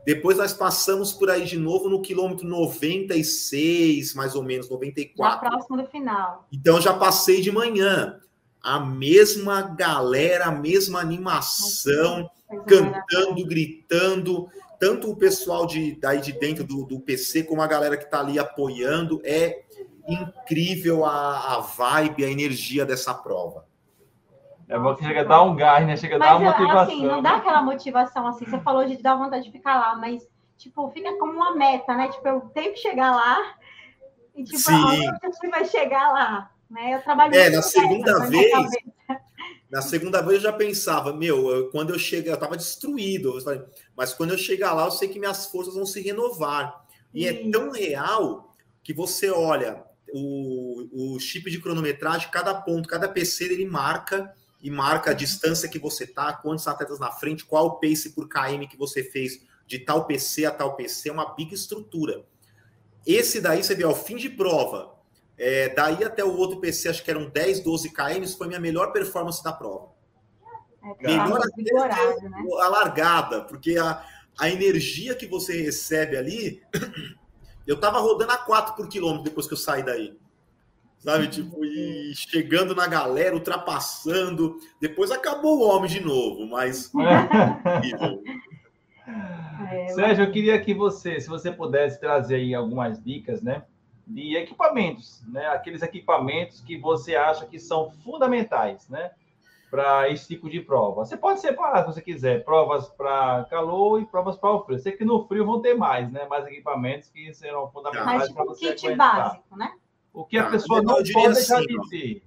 [0.06, 5.34] depois nós passamos por aí de novo no quilômetro 96, mais ou menos, 94.
[5.34, 6.48] Já próximo do final.
[6.54, 8.20] Então já passei de manhã.
[8.62, 12.30] A mesma galera, a mesma animação,
[12.68, 14.48] cantando, gritando.
[14.80, 18.20] Tanto o pessoal de, daí de dentro do, do PC, como a galera que está
[18.20, 19.22] ali apoiando.
[19.24, 19.64] É
[20.08, 23.66] incrível a, a vibe, a energia dessa prova.
[24.68, 25.96] É bom que chega a dar um gás, né?
[25.96, 26.82] Chega a dar uma motivação.
[26.82, 28.46] Assim, não dá aquela motivação assim.
[28.46, 32.08] Você falou de dar vontade de ficar lá, mas, tipo, fica como uma meta, né?
[32.10, 33.56] Tipo, eu tenho que chegar lá
[34.36, 34.74] e, tipo, Sim.
[34.74, 36.52] a gente vai chegar lá.
[36.70, 36.96] Né?
[36.96, 38.72] Eu trabalho É, na segunda meta, vez.
[39.70, 43.38] Na segunda vez eu já pensava, meu, eu, quando eu chegar, eu estava destruído,
[43.96, 46.86] mas quando eu chegar lá, eu sei que minhas forças vão se renovar.
[47.14, 47.28] E Sim.
[47.28, 53.46] é tão real que você olha o, o chip de cronometragem, cada ponto, cada PC,
[53.46, 54.34] ele marca
[54.66, 58.28] e marca a distância que você tá, quantos atletas na frente, qual o pace por
[58.28, 62.26] KM que você fez de tal PC a tal PC, é uma big estrutura.
[63.06, 64.96] Esse daí, você vê, ao fim de prova,
[65.38, 68.92] é, daí até o outro PC, acho que eram 10, 12 KM, foi minha melhor
[68.92, 69.90] performance da prova.
[71.02, 72.44] É, melhor até né?
[72.60, 74.04] a largada, porque a,
[74.36, 76.64] a energia que você recebe ali,
[77.68, 80.18] eu tava rodando a 4 por quilômetro depois que eu saí daí
[81.06, 81.28] sabe?
[81.28, 84.58] Tipo, e chegando na galera, ultrapassando.
[84.82, 86.92] Depois acabou o homem de novo, mas.
[89.72, 93.64] É, Sérgio, eu queria que você, se você pudesse trazer aí algumas dicas, né?
[94.06, 95.46] De equipamentos, né?
[95.48, 99.12] Aqueles equipamentos que você acha que são fundamentais, né?
[99.70, 101.06] Para esse tipo de prova.
[101.06, 104.80] Você pode separar, se você quiser, provas para calor e provas para o frio.
[104.80, 106.26] Sei que no frio vão ter mais, né?
[106.26, 108.74] Mais equipamentos que serão fundamentais para você.
[108.74, 109.16] Kit aguentar.
[109.16, 109.72] básico, né?
[110.16, 112.24] O que a tá, pessoa não pode deixar assim, de ter.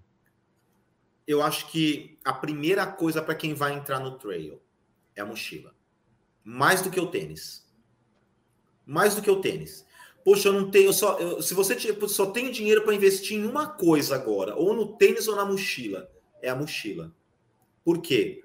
[1.26, 4.60] Eu acho que a primeira coisa para quem vai entrar no trail
[5.16, 5.74] é a mochila.
[6.44, 7.66] Mais do que o tênis.
[8.84, 9.86] Mais do que o tênis.
[10.22, 10.88] Poxa, eu não tenho.
[10.88, 14.54] Eu só, eu, se você tipo, só tem dinheiro para investir em uma coisa agora,
[14.54, 16.10] ou no tênis ou na mochila,
[16.42, 17.10] é a mochila.
[17.82, 18.44] Por quê?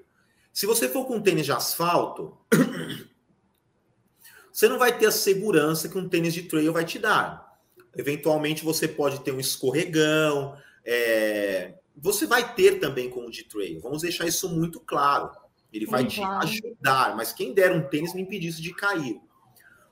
[0.54, 2.38] Se você for com tênis de asfalto,
[4.52, 7.53] você não vai ter a segurança que um tênis de trail vai te dar.
[7.96, 11.76] Eventualmente você pode ter um escorregão, é...
[11.96, 13.80] você vai ter também com o de trail.
[13.80, 15.30] Vamos deixar isso muito claro.
[15.72, 19.20] Ele vai te ajudar, mas quem der um tênis me impedisse de cair.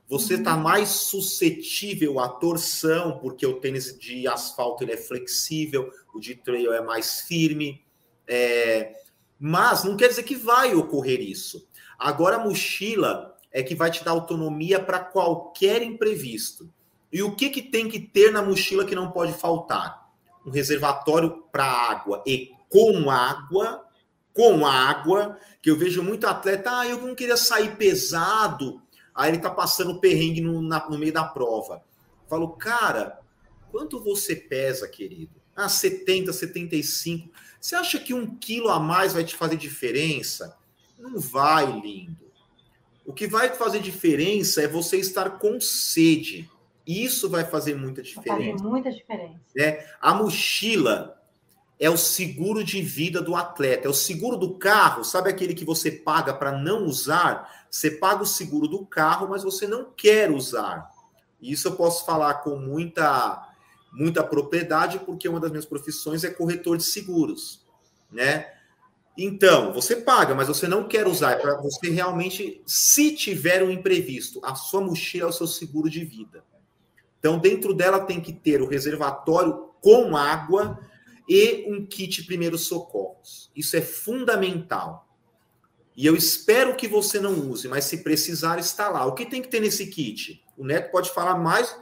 [0.08, 0.62] Você está uhum.
[0.62, 6.72] mais suscetível à torção, porque o tênis de asfalto ele é flexível, o de trail
[6.72, 7.84] é mais firme.
[8.28, 8.94] É...
[9.38, 11.66] Mas não quer dizer que vai ocorrer isso.
[11.98, 16.72] Agora a mochila é que vai te dar autonomia para qualquer imprevisto.
[17.12, 20.10] E o que, que tem que ter na mochila que não pode faltar?
[20.46, 23.84] Um reservatório para água e com água
[24.32, 28.82] com água, que eu vejo muito atleta, ah, eu não queria sair pesado,
[29.14, 31.82] aí ele tá passando perrengue no, na, no meio da prova.
[32.28, 33.20] falo, cara,
[33.70, 35.40] quanto você pesa, querido?
[35.54, 37.30] Ah, 70, 75.
[37.60, 40.56] Você acha que um quilo a mais vai te fazer diferença?
[40.98, 42.22] Não vai, lindo.
[43.04, 46.50] O que vai fazer diferença é você estar com sede.
[46.86, 48.38] Isso vai fazer muita diferença.
[48.38, 49.40] Vai fazer muita diferença.
[49.56, 51.22] É, a mochila,
[51.82, 55.64] é o seguro de vida do atleta, é o seguro do carro, sabe aquele que
[55.64, 57.66] você paga para não usar?
[57.68, 60.88] Você paga o seguro do carro, mas você não quer usar.
[61.40, 63.48] Isso eu posso falar com muita
[63.92, 67.66] muita propriedade, porque uma das minhas profissões é corretor de seguros,
[68.10, 68.46] né?
[69.18, 73.70] Então, você paga, mas você não quer usar, é para você realmente, se tiver um
[73.70, 76.42] imprevisto, a sua mochila é o seu seguro de vida.
[77.22, 80.76] Então, dentro dela tem que ter o reservatório com água,
[81.28, 83.50] e um kit primeiros socorros.
[83.54, 85.08] Isso é fundamental.
[85.96, 89.06] E eu espero que você não use, mas se precisar, está lá.
[89.06, 90.42] O que tem que ter nesse kit?
[90.56, 91.74] O Neto pode falar mais,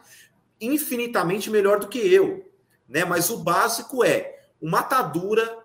[0.60, 2.48] infinitamente melhor do que eu,
[2.88, 3.04] né?
[3.04, 5.58] Mas o básico é uma atadura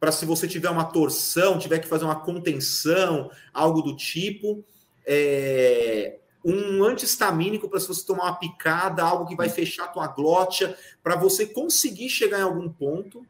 [0.00, 4.64] para se você tiver uma torção, tiver que fazer uma contenção, algo do tipo,
[5.06, 10.06] é, um antihistamínico para se você tomar uma picada, algo que vai fechar a tua
[10.08, 13.24] glótia, para você conseguir chegar em algum ponto,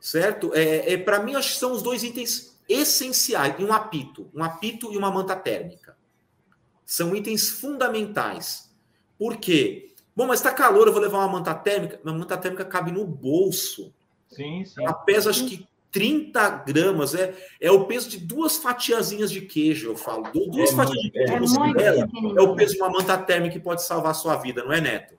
[0.00, 0.52] certo?
[0.54, 4.44] É, é para mim, acho que são os dois itens essenciais, e um apito, um
[4.44, 5.96] apito e uma manta térmica.
[6.84, 8.70] São itens fundamentais.
[9.18, 9.92] Por quê?
[10.14, 12.00] Bom, mas está calor, eu vou levar uma manta térmica.
[12.02, 13.92] Uma manta térmica cabe no bolso.
[14.28, 14.82] Sim, sim.
[14.82, 19.90] Ela pesa, acho que 30 gramas, é, é o peso de duas fatiazinhas de queijo,
[19.90, 20.24] eu falo.
[20.32, 23.54] Duas é fatias de queijo, é, você dela, é o peso de uma manta térmica
[23.54, 25.18] que pode salvar a sua vida, não é, Neto?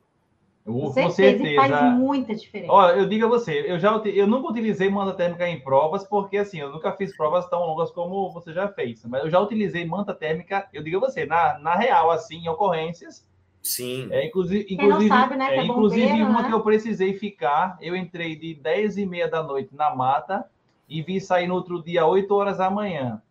[0.65, 1.55] Com certeza, certeza.
[1.55, 2.71] faz muita diferença.
[2.71, 6.37] Olha, eu digo a você, eu já eu nunca utilizei manta térmica em provas, porque
[6.37, 9.03] assim, eu nunca fiz provas tão longas como você já fez.
[9.05, 12.49] Mas eu já utilizei manta térmica, eu digo a você, na, na real, assim, em
[12.49, 13.27] ocorrências.
[13.61, 14.07] Sim.
[14.11, 16.47] É, inclusive, inclusive, sabe, né, é, é inclusive bombeiro, uma né?
[16.47, 20.45] que eu precisei ficar, eu entrei de 10 e meia da noite na mata
[20.89, 23.21] e vi sair no outro dia, 8 horas da manhã.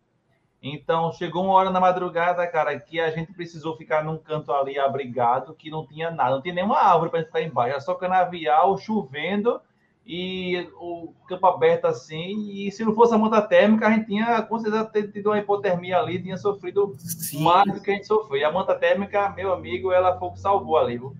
[0.61, 4.77] Então, chegou uma hora na madrugada, cara, que a gente precisou ficar num canto ali
[4.77, 7.93] abrigado, que não tinha nada, não tinha nenhuma árvore para gente ficar embaixo, era só
[7.93, 9.61] canavial, chovendo
[10.05, 12.49] e o campo aberto assim.
[12.51, 15.99] E se não fosse a manta térmica, a gente tinha com certeza tido uma hipotermia
[15.99, 17.43] ali, tinha sofrido Sim.
[17.43, 18.41] mais do que a gente sofreu.
[18.41, 21.15] E a manta térmica, meu amigo, ela foi o que salvou ali, viu?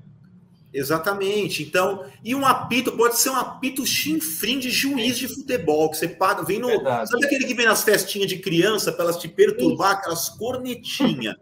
[0.73, 1.63] Exatamente.
[1.63, 6.07] Então, e um apito pode ser um apito chinfrim de juiz de futebol, que você
[6.07, 6.67] paga, vem no.
[6.67, 7.09] Verdade.
[7.09, 9.99] Sabe aquele que vem nas festinhas de criança para elas te perturbar, Isso.
[9.99, 11.35] aquelas cornetinhas.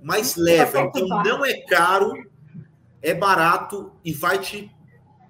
[0.00, 0.80] Mas leva.
[0.80, 2.12] Então, não é caro,
[3.00, 4.70] é barato e vai te.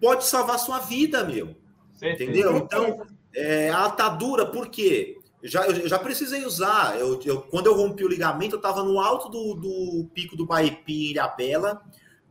[0.00, 1.56] Pode salvar sua vida, meu.
[2.02, 2.56] Entendeu?
[2.56, 5.16] Então, é, a atadura, por quê?
[5.42, 6.98] Já, eu já precisei usar.
[6.98, 10.44] Eu, eu, quando eu rompi o ligamento, eu estava no alto do, do pico do
[10.44, 11.80] Baipi, em Ilhabela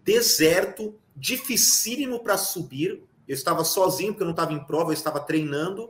[0.04, 3.04] deserto, dificílimo para subir.
[3.28, 5.90] Eu estava sozinho, porque eu não estava em prova, eu estava treinando.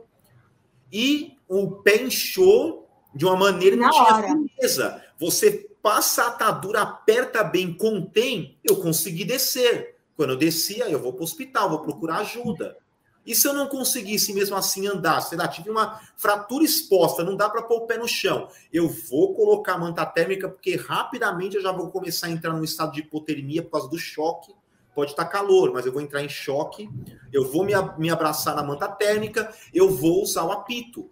[0.92, 5.02] E o pé inchou de uma maneira que não tinha firmeza.
[5.18, 9.96] Você passa a atadura, aperta bem, contém, eu consegui descer.
[10.16, 12.76] Quando eu descia, eu vou para o hospital, vou procurar ajuda.
[13.24, 17.36] E se eu não conseguisse mesmo assim andar, sei lá, tive uma fratura exposta, não
[17.36, 21.62] dá para pôr o pé no chão, eu vou colocar manta térmica, porque rapidamente eu
[21.62, 24.52] já vou começar a entrar num estado de hipotermia por causa do choque.
[24.94, 26.90] Pode estar calor, mas eu vou entrar em choque,
[27.32, 31.08] eu vou me abraçar na manta térmica, eu vou usar o apito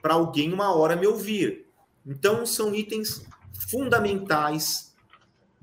[0.00, 1.66] para alguém uma hora me ouvir.
[2.06, 3.26] Então, são itens
[3.68, 4.87] fundamentais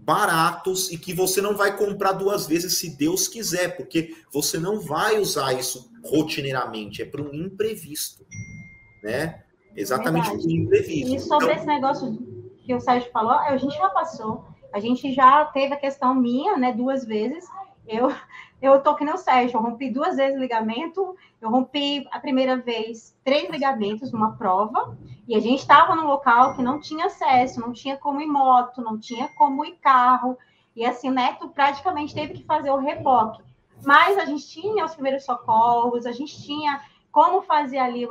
[0.06, 4.80] baratos e que você não vai comprar duas vezes se Deus quiser, porque você não
[4.80, 8.24] vai usar isso rotineiramente, é para um imprevisto,
[9.04, 9.44] né?
[9.76, 11.16] Exatamente um imprevisto.
[11.16, 12.18] E sobre então, esse negócio
[12.64, 16.56] que o Sérgio falou, a gente já passou, a gente já teve a questão minha,
[16.56, 17.44] né, duas vezes.
[17.88, 18.14] Eu
[18.66, 22.20] eu tô que nem o Sérgio, eu rompi duas vezes o ligamento, eu rompi a
[22.20, 24.98] primeira vez três ligamentos numa prova,
[25.28, 28.82] e a gente estava num local que não tinha acesso, não tinha como ir moto,
[28.82, 30.38] não tinha como ir carro,
[30.76, 33.42] e assim, Neto praticamente teve que fazer o reboque.
[33.84, 38.08] Mas a gente tinha os primeiros socorros, a gente tinha como fazer ali,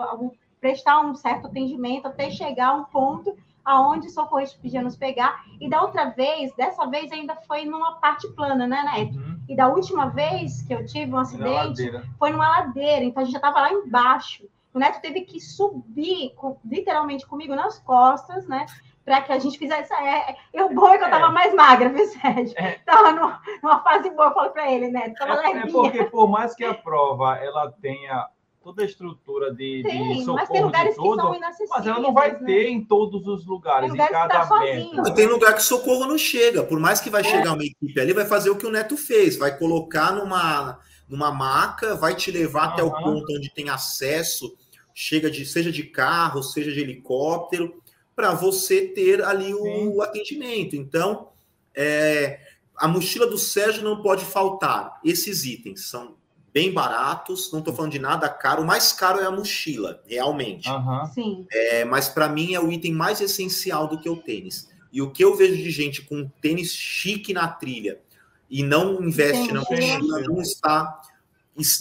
[0.60, 5.42] prestar um certo atendimento até chegar a um ponto aonde o socorrista podia nos pegar.
[5.60, 9.16] E da outra vez, dessa vez ainda foi numa parte plana, né, Neto?
[9.16, 9.33] Uhum.
[9.48, 13.32] E da última vez que eu tive um acidente, foi numa ladeira, então a gente
[13.32, 14.44] já estava lá embaixo.
[14.72, 18.66] O Neto teve que subir, com, literalmente comigo nas costas, né?
[19.04, 19.92] Para que a gente fizesse.
[19.92, 21.32] É, eu bom é que eu estava é.
[21.32, 22.54] mais magra, viu, Sérgio?
[22.58, 22.78] É.
[22.84, 25.10] Tava numa, numa fase boa, eu falo para ele, né?
[25.10, 28.26] Tava é, é porque, por mais que a prova ela tenha
[28.64, 29.82] toda a estrutura de,
[30.24, 31.70] socorro mas tem lugares de tudo, que são inacessíveis.
[31.70, 32.38] Mas ela não vai né?
[32.46, 35.14] ter em todos os lugares, em cada tá.
[35.14, 36.64] Tem lugar que socorro não chega.
[36.64, 37.24] Por mais que vai é.
[37.24, 39.36] chegar uma equipe ali, vai fazer o que o Neto fez.
[39.36, 42.72] Vai colocar numa, numa maca, vai te levar uhum.
[42.72, 44.56] até o ponto onde tem acesso,
[44.94, 47.82] chega de seja de carro, seja de helicóptero,
[48.16, 50.74] para você ter ali o, o atendimento.
[50.74, 51.28] Então,
[51.76, 52.40] é,
[52.78, 54.98] a mochila do Sérgio não pode faltar.
[55.04, 56.16] Esses itens são
[56.54, 58.62] bem baratos, não estou falando de nada caro.
[58.62, 60.70] O mais caro é a mochila, realmente.
[60.70, 61.06] Uhum.
[61.12, 61.46] Sim.
[61.50, 64.70] É, mas para mim é o item mais essencial do que o tênis.
[64.92, 68.00] E o que eu vejo de gente com tênis chique na trilha
[68.48, 71.02] e não investe na mochila, não está,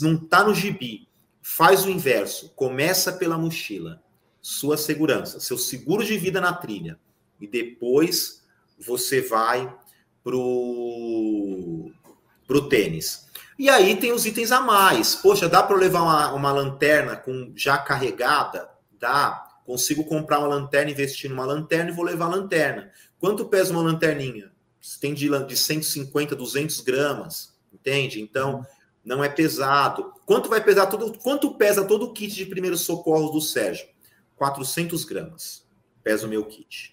[0.01, 1.07] não está no gibi.
[1.39, 2.51] Faz o inverso.
[2.55, 4.01] Começa pela mochila.
[4.41, 6.99] Sua segurança, seu seguro de vida na trilha.
[7.39, 8.43] E depois
[8.79, 9.71] você vai
[10.23, 11.91] pro,
[12.47, 13.27] pro tênis.
[13.63, 15.15] E aí tem os itens a mais.
[15.15, 18.69] Poxa, dá para levar uma, uma lanterna com já carregada?
[18.99, 19.41] Dá.
[19.65, 22.91] Consigo comprar uma lanterna, investir numa lanterna e vou levar a lanterna.
[23.17, 24.51] Quanto pesa uma lanterninha?
[24.99, 28.21] Tem de, de 150, 200 gramas, entende?
[28.21, 28.67] Então,
[29.01, 30.11] não é pesado.
[30.25, 31.17] Quanto vai pesar todo?
[31.19, 33.87] Quanto pesa todo o kit de primeiros socorros do Sérgio?
[34.35, 35.65] 400 gramas
[36.03, 36.92] pesa o meu kit.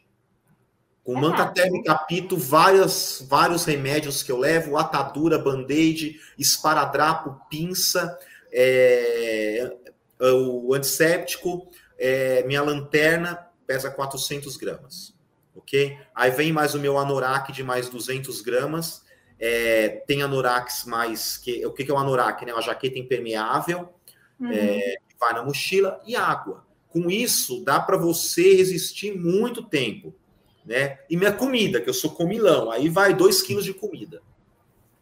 [1.04, 8.18] Com manta térmica, apito, várias, vários remédios que eu levo, atadura, band-aid, esparadrapo, pinça,
[8.52, 9.72] é,
[10.20, 15.14] o antisséptico, é, minha lanterna pesa 400 gramas,
[15.54, 15.98] ok?
[16.14, 19.02] Aí vem mais o meu anorak de mais 200 gramas,
[19.38, 22.44] é, tem anoraks mais, que, o que, que é o anorak?
[22.44, 22.52] Né?
[22.52, 23.88] Uma jaqueta impermeável,
[24.38, 24.52] uhum.
[24.52, 26.66] é, vai na mochila e água.
[26.88, 30.14] Com isso, dá para você resistir muito tempo
[30.64, 30.98] né?
[31.08, 34.22] E minha comida, que eu sou comilão, aí vai dois quilos de comida.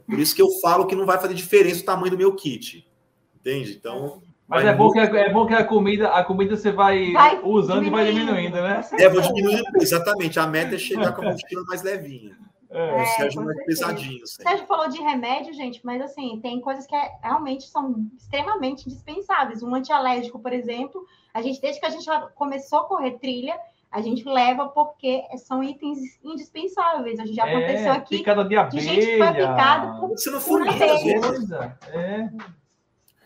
[0.06, 2.88] Por isso que eu falo que não vai fazer diferença o tamanho do meu kit.
[3.36, 3.72] Entende?
[3.72, 4.22] Então.
[4.46, 7.38] Mas é bom, que a, é bom que a comida, a comida você vai, vai
[7.42, 8.80] usando e vai diminuindo, né?
[8.98, 10.40] É, vou diminuindo, exatamente.
[10.40, 12.34] A meta é chegar com a mochila mais levinha.
[12.70, 14.22] É, o Sérgio mais pesadinho.
[14.22, 18.86] O Sérgio falou de remédio, gente, mas assim, tem coisas que é, realmente são extremamente
[18.86, 19.62] indispensáveis.
[19.62, 23.58] Um antialérgico, por exemplo, a gente, desde que a gente começou a correr trilha,
[23.90, 27.18] a gente leva porque são itens indispensáveis.
[27.18, 28.64] A gente já é, aconteceu aqui de, abelha.
[28.64, 31.78] de gente que foi aplicado por, Você não por abelha.
[31.88, 32.28] É.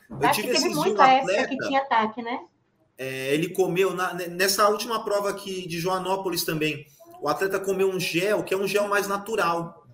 [0.09, 2.41] Eu Acho que teve muita época que tinha ataque, né?
[2.97, 6.87] É, ele comeu na, nessa última prova aqui de Joanópolis também.
[7.21, 9.87] O atleta comeu um gel que é um gel mais natural.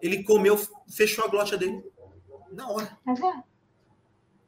[0.00, 1.84] Ele comeu, fechou a glote dele
[2.52, 2.98] na hora.
[3.04, 3.32] Mas é.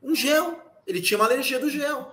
[0.03, 0.61] Um gel.
[0.86, 2.11] Ele tinha uma alergia do gel.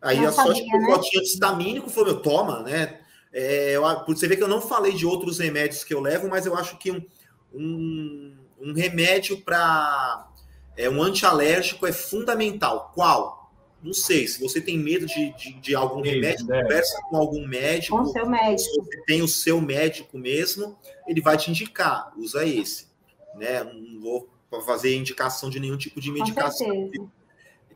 [0.00, 0.94] Aí não a sorte que o né?
[0.94, 3.00] antistamínico falou, meu, toma, né?
[3.32, 6.46] É, eu, você vê que eu não falei de outros remédios que eu levo, mas
[6.46, 7.04] eu acho que um,
[7.52, 10.28] um, um remédio para
[10.76, 12.90] é, um antialérgico é fundamental.
[12.94, 13.52] Qual?
[13.82, 14.26] Não sei.
[14.26, 16.62] Se você tem medo de, de, de algum Isso, remédio, é.
[16.62, 17.96] conversa com algum médico.
[17.96, 18.58] Com seu médico.
[18.58, 20.76] Se você tem o seu médico mesmo,
[21.06, 22.12] ele vai te indicar.
[22.16, 22.88] Usa esse.
[23.36, 23.62] Né?
[23.64, 24.28] Não vou
[24.66, 26.90] fazer indicação de nenhum tipo de medicação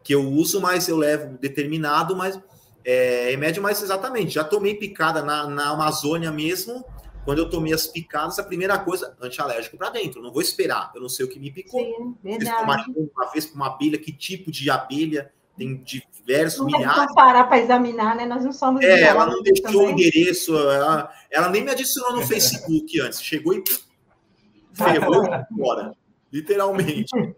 [0.05, 2.38] que eu uso, mas eu levo determinado, mas
[2.84, 4.34] é, remédio mais exatamente.
[4.34, 6.84] Já tomei picada na, na Amazônia mesmo.
[7.24, 10.20] Quando eu tomei as picadas, a primeira coisa, antialérgico para dentro.
[10.20, 10.92] Não vou esperar.
[10.94, 11.80] Eu não sei o que me picou.
[11.80, 12.92] Sim, verdade.
[12.94, 15.32] Uma vez com uma abelha, que tipo de abelha?
[15.57, 17.07] Tem diversos não milhares.
[17.07, 18.26] Não parar para examinar, né?
[18.26, 18.84] Nós não somos.
[18.84, 20.55] É, ela não deixou o endereço.
[20.55, 23.22] Ela, ela, nem me adicionou no Facebook antes.
[23.22, 23.64] Chegou e
[24.74, 25.94] ferrou embora.
[26.30, 27.11] Literalmente.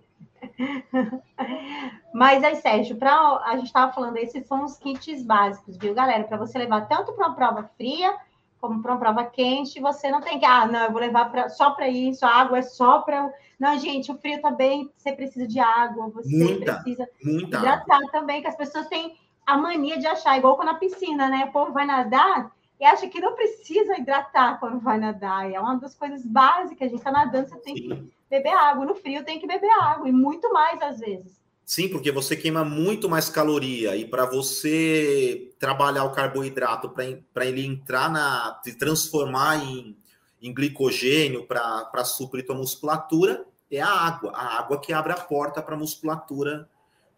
[2.16, 6.24] Mas aí, Sérgio, pra, a gente estava falando, esses são os kits básicos, viu, galera?
[6.24, 8.16] Para você levar tanto para uma prova fria
[8.58, 11.50] como para uma prova quente, você não tem que, ah, não, eu vou levar pra,
[11.50, 13.30] só para isso, a água é só para.
[13.60, 18.10] Não, gente, o frio também, você precisa de água, você muita, precisa muita hidratar água.
[18.10, 19.14] também, que as pessoas têm
[19.46, 21.44] a mania de achar, igual quando na piscina, né?
[21.44, 22.50] O povo vai nadar
[22.80, 25.52] e acha que não precisa hidratar quando vai nadar.
[25.52, 27.88] É uma das coisas básicas, a gente está nadando, você tem Sim.
[27.88, 28.86] que beber água.
[28.86, 31.45] No frio tem que beber água, e muito mais às vezes.
[31.66, 37.66] Sim, porque você queima muito mais caloria e para você trabalhar o carboidrato para ele
[37.66, 38.60] entrar na.
[38.62, 39.96] se transformar em,
[40.40, 44.30] em glicogênio para suprir tua musculatura, é a água.
[44.32, 46.68] A água que abre a porta para a musculatura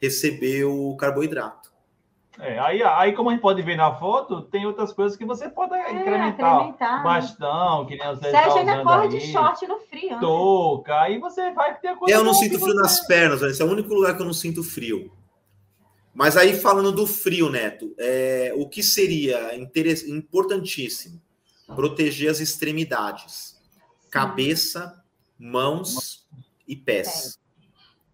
[0.01, 1.68] receber o carboidrato.
[2.41, 5.49] É, aí, aí, como a gente pode ver na foto, tem outras coisas que você
[5.49, 6.55] pode é, incrementar.
[6.55, 7.03] incrementar.
[7.03, 10.11] Bastão, que nem as Sérgio ainda corre de short no frio.
[10.11, 10.19] Né?
[10.21, 12.15] Touca, aí você vai ter coisa.
[12.15, 12.81] Eu não sinto frio você...
[12.81, 15.11] nas pernas, esse é o único lugar que eu não sinto frio.
[16.15, 21.21] Mas aí, falando do frio, Neto, é, o que seria importantíssimo?
[21.75, 23.57] Proteger as extremidades.
[24.11, 25.03] Cabeça,
[25.39, 26.27] mãos
[26.67, 27.39] e pés.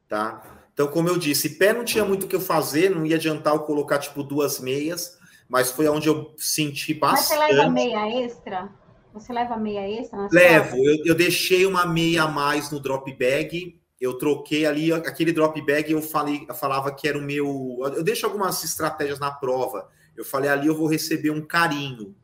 [0.08, 0.63] Tá?
[0.74, 3.54] Então, como eu disse, pé não tinha muito o que eu fazer, não ia adiantar
[3.54, 5.16] eu colocar tipo duas meias,
[5.48, 7.38] mas foi onde eu senti bastante.
[7.38, 8.72] Mas você leva meia extra?
[9.14, 10.28] Você leva meia extra?
[10.32, 13.78] Levo, eu, eu, deixei uma meia a mais no drop bag.
[14.00, 15.92] Eu troquei ali aquele drop bag.
[15.92, 17.78] Eu falei, eu falava que era o meu.
[17.94, 19.88] Eu deixo algumas estratégias na prova.
[20.16, 22.16] Eu falei ali eu vou receber um carinho.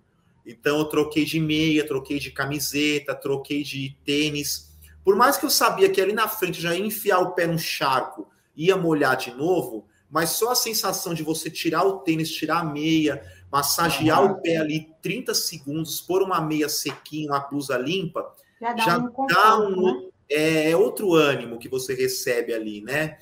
[0.45, 4.77] Então eu troquei de meia, troquei de camiseta, troquei de tênis.
[5.05, 7.59] Por mais que eu sabia que ali na frente já ia enfiar o pé no
[7.59, 8.29] charco
[8.61, 12.65] ia molhar de novo, mas só a sensação de você tirar o tênis, tirar a
[12.65, 14.33] meia, massagear uhum.
[14.33, 18.31] o pé ali 30 segundos, pôr uma meia sequinha, uma blusa limpa,
[18.61, 20.09] já dá, já um, dá um né?
[20.29, 23.19] é, é, outro ânimo que você recebe ali, né?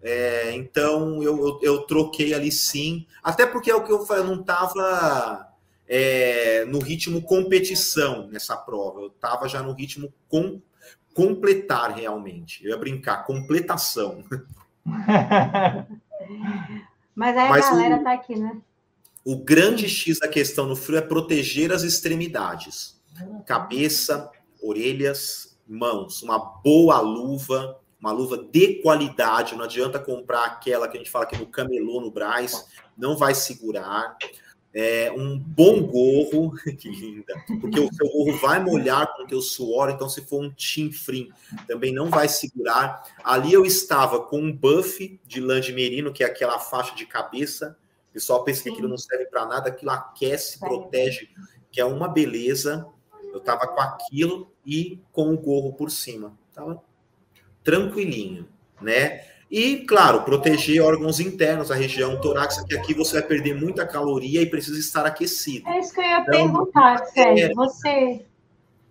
[0.00, 4.22] É, então eu, eu, eu, troquei ali sim, até porque é o que eu falei,
[4.22, 5.48] eu não estava
[5.88, 10.62] é, no ritmo competição nessa prova, eu estava já no ritmo com,
[11.12, 12.64] completar realmente.
[12.64, 14.22] Eu ia brincar, completação.
[17.14, 18.56] Mas aí Mas a galera o, tá aqui, né?
[19.24, 23.00] O grande X da questão no frio é proteger as extremidades.
[23.44, 24.30] Cabeça,
[24.62, 26.22] orelhas, mãos.
[26.22, 29.56] Uma boa luva, uma luva de qualidade.
[29.56, 32.66] Não adianta comprar aquela que a gente fala aqui no camelô, no Braz.
[32.96, 34.16] Não vai segurar
[34.74, 39.40] é, um bom gorro, que linda, porque o seu gorro vai molhar com o teu
[39.40, 41.30] suor, então se for um chinfrim,
[41.66, 43.02] também não vai segurar.
[43.24, 47.06] Ali eu estava com um buff de lã de merino, que é aquela faixa de
[47.06, 47.76] cabeça,
[48.10, 51.28] o pessoal pensa que aquilo não serve para nada, aquilo aquece, protege,
[51.70, 52.86] que é uma beleza.
[53.32, 56.82] Eu estava com aquilo e com o gorro por cima, tava
[57.62, 58.48] tranquilinho,
[58.80, 59.37] né?
[59.50, 64.42] E, claro, proteger órgãos internos, a região torácica, que aqui você vai perder muita caloria
[64.42, 65.66] e precisa estar aquecido.
[65.68, 67.50] É isso que eu ia então, perguntar, Sérgio.
[67.50, 67.54] É...
[67.54, 68.26] Você,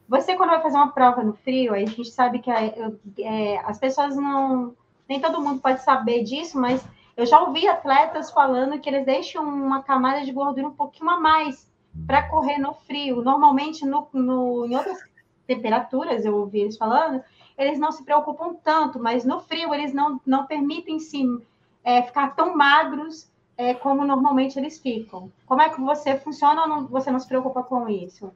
[0.10, 2.74] você, quando vai fazer uma prova no frio, a gente sabe que é,
[3.20, 4.74] é, as pessoas não.
[5.08, 6.84] Nem todo mundo pode saber disso, mas
[7.16, 11.20] eu já ouvi atletas falando que eles deixam uma camada de gordura um pouquinho a
[11.20, 11.68] mais
[12.05, 13.22] para correr no frio.
[13.22, 14.97] Normalmente, no, no, em outras
[15.47, 17.24] temperaturas, eu ouvi eles falando,
[17.58, 21.24] eles não se preocupam tanto, mas no frio eles não, não permitem se
[21.84, 23.28] é, ficar tão magros
[23.58, 25.32] é, como normalmente eles ficam.
[25.45, 28.32] Como é que você funciona ou não, você não se preocupa com isso?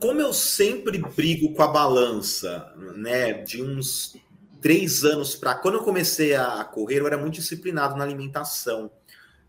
[0.00, 4.16] Como eu sempre brigo com a balança, né, de uns
[4.60, 8.90] três anos para quando eu comecei a correr, eu era muito disciplinado na alimentação.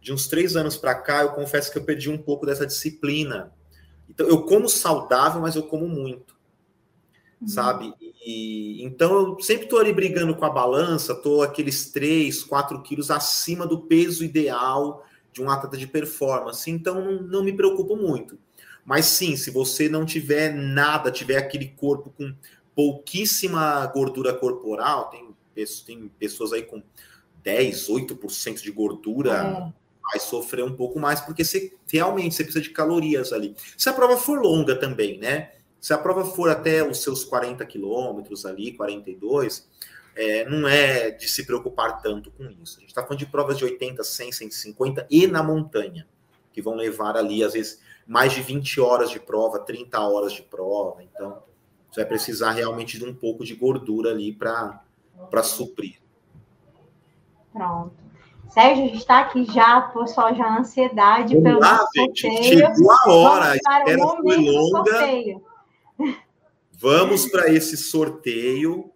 [0.02, 3.52] De uns três anos para cá, eu confesso que eu perdi um pouco dessa disciplina.
[4.10, 6.39] Então, eu como saudável, mas eu como muito.
[7.42, 7.48] Uhum.
[7.48, 7.94] sabe?
[8.26, 13.10] E, então eu sempre estou ali brigando com a balança, estou aqueles 3, 4 quilos
[13.10, 18.38] acima do peso ideal de um atleta de performance, então não, não me preocupo muito.
[18.86, 22.34] Mas sim, se você não tiver nada, tiver aquele corpo com
[22.76, 25.36] pouquíssima gordura corporal, tem,
[25.86, 26.82] tem pessoas aí com
[27.44, 29.74] 10, 8% de gordura, é.
[30.12, 33.56] vai sofrer um pouco mais, porque você realmente você precisa de calorias ali.
[33.78, 35.52] Se a prova for longa também, né?
[35.80, 39.70] Se a prova for até os seus 40 quilômetros ali, 42,
[40.16, 42.78] é, não é de se preocupar tanto com isso.
[42.78, 46.06] A gente está falando de provas de 80, 100, 150 e na montanha,
[46.52, 50.42] que vão levar ali, às vezes, mais de 20 horas de prova, 30 horas de
[50.42, 51.02] prova.
[51.04, 51.42] Então,
[51.90, 54.84] você vai precisar realmente de um pouco de gordura ali para
[55.44, 56.02] suprir.
[57.54, 57.94] Pronto.
[58.50, 62.58] Sérgio, a gente está aqui já, pessoal, já ansiedade Vamos pelo lá, gente, sorteio.
[62.58, 65.49] Chegou a hora, a espera foi longa.
[66.74, 68.92] Vamos para esse sorteio.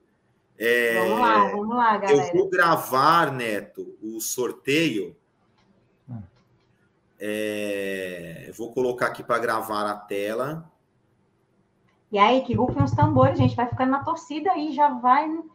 [0.58, 2.28] É, vamos lá, vamos lá, galera.
[2.28, 5.16] Eu vou gravar, Neto, o sorteio.
[7.20, 10.70] É, eu vou colocar aqui para gravar a tela.
[12.12, 13.56] E aí, que rufem os tambores, gente.
[13.56, 15.30] Vai ficando na torcida aí, já vai.
[15.30, 15.49] O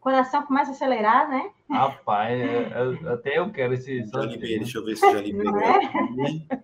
[0.00, 1.50] coração começa a acelerar, né?
[1.70, 2.62] Rapaz, eu,
[2.96, 4.04] eu, até eu quero esse.
[4.06, 5.56] Já liberei, deixa eu ver se já liberou.
[5.58, 6.62] É?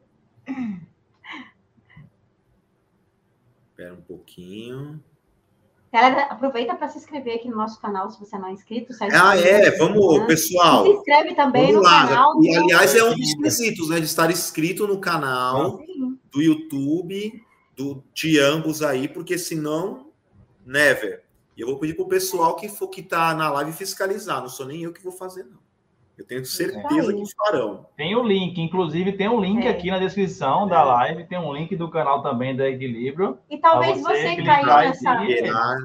[3.74, 5.02] Espera um pouquinho.
[5.92, 8.92] Galera, aproveita para se inscrever aqui no nosso canal, se você não é inscrito.
[9.12, 10.26] Ah, é, vamos, né?
[10.26, 10.84] pessoal.
[10.84, 12.06] Se inscreve também Vamos no lá.
[12.06, 12.44] canal.
[12.44, 13.98] E, do- aliás, é um dos requisitos, né?
[13.98, 16.18] De estar inscrito no canal Sim.
[16.32, 17.44] do YouTube,
[17.76, 20.08] do, de ambos aí, porque senão,
[20.64, 21.24] never.
[21.56, 24.40] E eu vou pedir pro pessoal que for que tá na live fiscalizar.
[24.40, 25.58] Não sou nem eu que vou fazer, não.
[26.16, 27.86] Eu tenho certeza que farão.
[27.96, 29.70] Tem o link, inclusive tem um link É.
[29.70, 33.38] aqui na descrição da live, tem um link do canal também da Equilíbrio.
[33.50, 35.18] E talvez você você, caiu nessa.
[35.18, 35.34] seguir.
[35.42, 35.76] Liberar,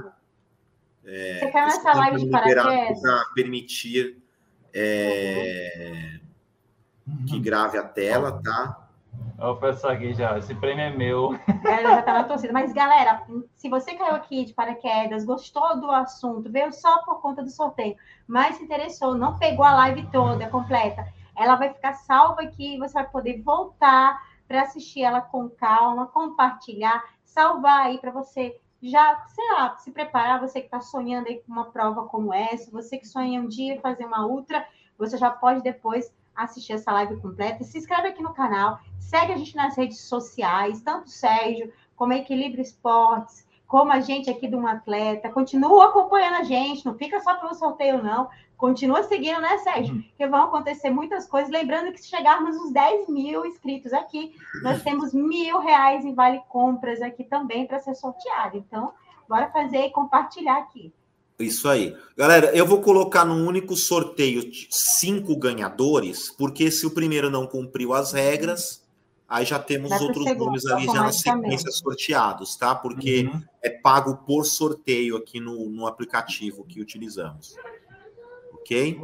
[1.03, 3.01] Você caiu nessa live de paraquedas.
[3.01, 4.17] para permitir
[4.71, 6.19] é,
[7.27, 8.88] que grave a tela, tá?
[9.41, 11.31] Eu peço aqui já, esse prêmio é meu.
[11.47, 12.51] A galera já tá na torcida.
[12.51, 13.23] Mas, galera,
[13.55, 17.95] se você caiu aqui de paraquedas, gostou do assunto, veio só por conta do sorteio,
[18.27, 22.93] mas se interessou, não pegou a live toda completa, ela vai ficar salva aqui, você
[22.93, 29.51] vai poder voltar para assistir ela com calma, compartilhar, salvar aí para você já, sei
[29.53, 33.07] lá, se preparar, você que está sonhando aí com uma prova como essa, você que
[33.07, 34.65] sonha um dia fazer uma ultra,
[34.97, 36.13] você já pode depois
[36.43, 37.63] assistir essa live completa.
[37.63, 42.13] Se inscreve aqui no canal, segue a gente nas redes sociais, tanto o Sérgio, como
[42.13, 45.29] a Equilíbrio Esportes, como a gente aqui do Um Atleta.
[45.29, 48.29] Continua acompanhando a gente, não fica só pelo sorteio, não.
[48.57, 49.95] Continua seguindo, né, Sérgio?
[49.95, 50.01] Uhum.
[50.01, 51.49] Porque vão acontecer muitas coisas.
[51.49, 56.41] Lembrando que se chegarmos nos 10 mil inscritos aqui, nós temos mil reais em vale
[56.49, 58.57] compras aqui também para ser sorteado.
[58.57, 58.91] Então,
[59.29, 60.93] bora fazer e compartilhar aqui.
[61.39, 61.95] Isso aí.
[62.17, 67.93] Galera, eu vou colocar num único sorteio cinco ganhadores, porque se o primeiro não cumpriu
[67.93, 68.83] as regras,
[69.27, 72.75] aí já temos pro outros segundo, nomes ali já na sequência sorteados, tá?
[72.75, 73.41] Porque Uhum.
[73.63, 77.55] é pago por sorteio aqui no, no aplicativo que utilizamos.
[78.53, 79.01] Ok?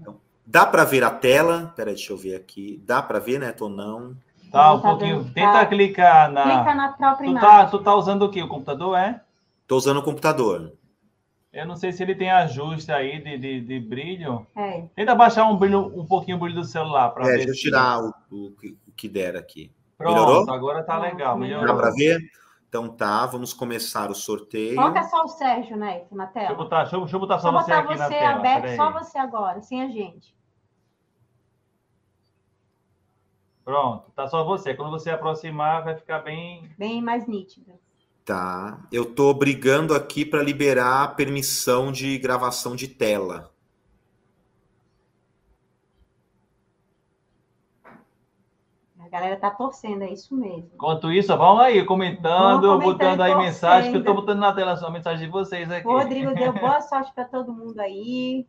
[0.00, 1.72] Então, dá para ver a tela?
[1.74, 2.80] Peraí, deixa eu ver aqui.
[2.86, 4.16] Dá para ver, Neto, ou não?
[4.52, 5.22] Tá, um tá pouquinho.
[5.22, 5.66] vendo, Tenta tá.
[5.66, 6.42] clicar na.
[6.42, 7.48] Clica na própria Tu imagem.
[7.50, 8.42] tá, tu tá usando o quê?
[8.42, 9.20] O computador é?
[9.66, 10.72] Tô usando o computador.
[11.52, 14.46] Eu não sei se ele tem ajuste aí de, de, de brilho.
[14.54, 14.82] É.
[14.94, 17.36] Tenta baixar um brilho, um pouquinho o brilho do celular para É, ver.
[17.46, 19.72] deixa eu tirar o, o que- o que der aqui.
[19.96, 20.50] Pronto, Melhorou?
[20.50, 21.76] agora tá legal, Dá Dá melhorou.
[21.76, 22.20] para ver?
[22.68, 24.76] Então tá, vamos começar o sorteio.
[24.76, 26.54] Coloca só o Sérgio, né, na Deixa eu tela.
[26.54, 28.34] botar, deixa eu, deixa eu botar Só só você botar aqui na você tela.
[28.38, 30.36] aberto, só você agora, sem a gente.
[33.64, 34.74] Pronto, tá só você.
[34.74, 36.70] Quando você aproximar, vai ficar bem.
[36.78, 37.72] Bem mais nítido.
[38.28, 38.86] Tá.
[38.92, 43.50] Eu tô brigando aqui para liberar a permissão de gravação de tela.
[48.98, 50.70] A galera tá torcendo, é isso mesmo.
[50.74, 54.88] Enquanto isso, vamos aí comentando, botando aí mensagem, que eu tô botando na tela só
[54.88, 55.88] a mensagem de vocês aqui.
[55.88, 58.46] O Rodrigo deu boa sorte para todo mundo aí.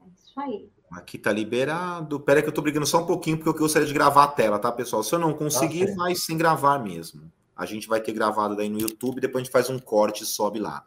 [0.00, 0.70] É isso aí.
[0.92, 2.20] Aqui tá liberado.
[2.20, 4.28] Pera aí que eu tô brigando só um pouquinho porque eu gostaria de gravar a
[4.28, 5.02] tela, tá, pessoal?
[5.02, 5.96] Se eu não conseguir, certo.
[5.96, 7.36] vai sem gravar mesmo.
[7.58, 10.26] A gente vai ter gravado daí no YouTube, depois a gente faz um corte e
[10.26, 10.86] sobe lá.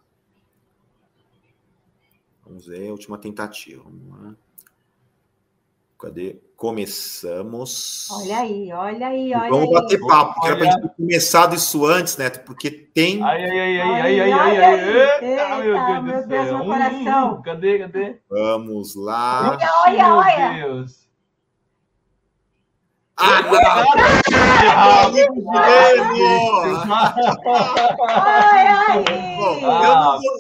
[2.45, 3.84] Vamos ver, última tentativa.
[3.84, 4.36] Vamos lá.
[5.99, 6.39] Cadê?
[6.55, 8.07] Começamos.
[8.09, 9.74] Olha aí, olha aí, olha vamos aí.
[9.74, 13.22] bater papo, porque era pra gente ter começado isso antes, Neto, porque tem.
[13.22, 16.57] Ai, ai, ai, ai, ai, ai, ai, eita, eita, meu Deus meu do céu.
[16.57, 17.34] meu coração.
[17.36, 18.17] Hum, cadê, cadê?
[18.30, 19.51] Vamos lá.
[19.51, 20.53] Olha, olha, Meu olha.
[20.67, 21.07] Deus.
[23.17, 24.41] Ah, Ai, ai.
[29.38, 29.60] Bom,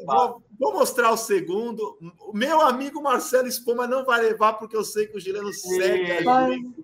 [0.09, 1.97] Ah, vou, mostrar o segundo.
[2.33, 6.27] Meu amigo Marcelo Espoma não vai levar, porque eu sei que o Gileno segue gente.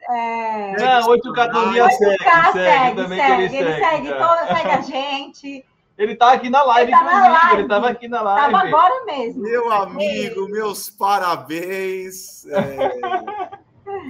[0.10, 0.76] é.
[0.80, 4.28] Não, 8K todo dia segue, segue, segue, também segue, que ele segue, cara.
[4.28, 5.66] toda, segue a gente.
[5.98, 7.60] Ele tá aqui na live, Ele tá na live.
[7.60, 8.52] Ele tava aqui na live.
[8.52, 9.42] Tava agora mesmo.
[9.42, 12.46] Meu amigo, meus parabéns.
[12.48, 12.92] É,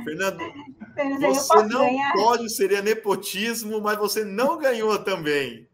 [0.04, 0.44] Fernando,
[0.98, 2.14] Eu você não ganhar?
[2.14, 5.68] pode, seria nepotismo, mas você não ganhou também.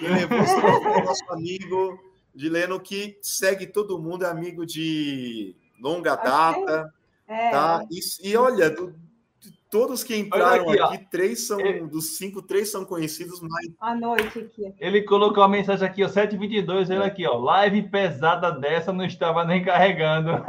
[0.00, 1.98] Levou troféu é o nosso amigo
[2.34, 6.92] Gileno, que segue todo mundo, é amigo de longa data.
[7.26, 7.50] É.
[7.50, 7.84] Tá?
[7.90, 8.00] E,
[8.30, 9.03] e olha, do- de
[9.74, 11.80] todos que entraram aqui, aqui, três são, É.
[11.80, 14.72] dos cinco, três são conhecidos, mas À noite aqui.
[14.78, 17.36] Ele colocou a mensagem aqui, ó, 722, ele aqui, ó.
[17.36, 20.30] Live pesada dessa não estava nem carregando.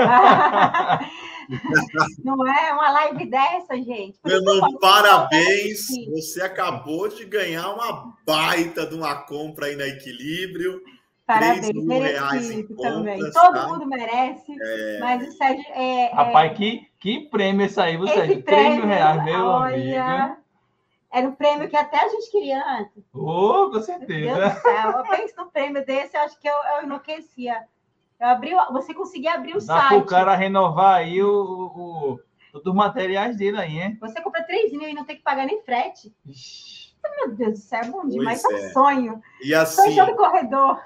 [2.24, 4.18] Não é uma live dessa, gente.
[4.20, 5.88] Por isso que eu Fernando, falo, parabéns.
[6.12, 10.82] Você acabou de ganhar uma baita de uma compra aí na Equilíbrio.
[11.28, 13.18] Parabéns, 3 mil reais em merecido também.
[13.20, 13.68] contas, Todo tá?
[13.68, 14.56] mundo merece,
[15.00, 16.12] mas o Sérgio é.
[16.12, 18.20] é- Rapaz, que, que prêmio esse aí, você?
[18.22, 20.38] esse 3 prêmio, mil reais, meu olha, amigo.
[21.14, 23.04] Era um prêmio que até a gente queria antes.
[23.14, 24.50] Oh, com Meu Deus certeza.
[24.50, 24.92] do céu.
[24.92, 27.64] Eu penso num prêmio desse, eu acho que eu, eu enlouquecia.
[28.20, 29.90] Eu abri, o- você conseguia abrir o Dá site.
[30.02, 32.20] pro cara renovar aí o, o,
[32.54, 33.98] o, dos materiais dele aí, hein?
[34.02, 36.14] Você compra 3 mil e não tem que pagar nem frete.
[36.26, 36.96] Ixi.
[37.18, 38.42] Meu Deus do céu, é bom demais.
[38.42, 38.70] Pois É um é.
[38.72, 39.22] sonho.
[39.44, 40.82] E assim, Sonho do corredor.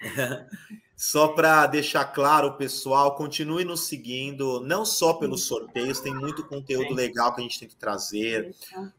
[0.96, 6.94] Só para deixar claro, pessoal, continue nos seguindo, não só pelos sorteios, tem muito conteúdo
[6.94, 8.54] legal que a gente tem que trazer.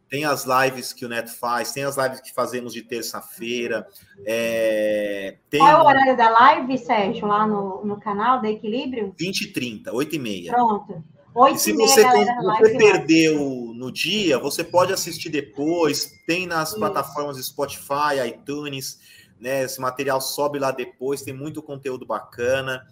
[0.08, 3.88] Tem as lives que o Neto faz, tem as lives que fazemos de terça-feira.
[4.24, 9.16] é, tem Qual é o horário da live, Sérgio, lá no, no canal da Equilíbrio?
[9.18, 10.52] 20 e 30, 8 e meia.
[10.52, 11.04] Pronto.
[11.38, 16.12] E Oito se e meia, você, galera, você perdeu no dia, você pode assistir depois.
[16.26, 16.80] Tem nas Isso.
[16.80, 19.00] plataformas Spotify, iTunes,
[19.40, 19.64] né?
[19.64, 22.86] Esse material sobe lá depois, tem muito conteúdo bacana.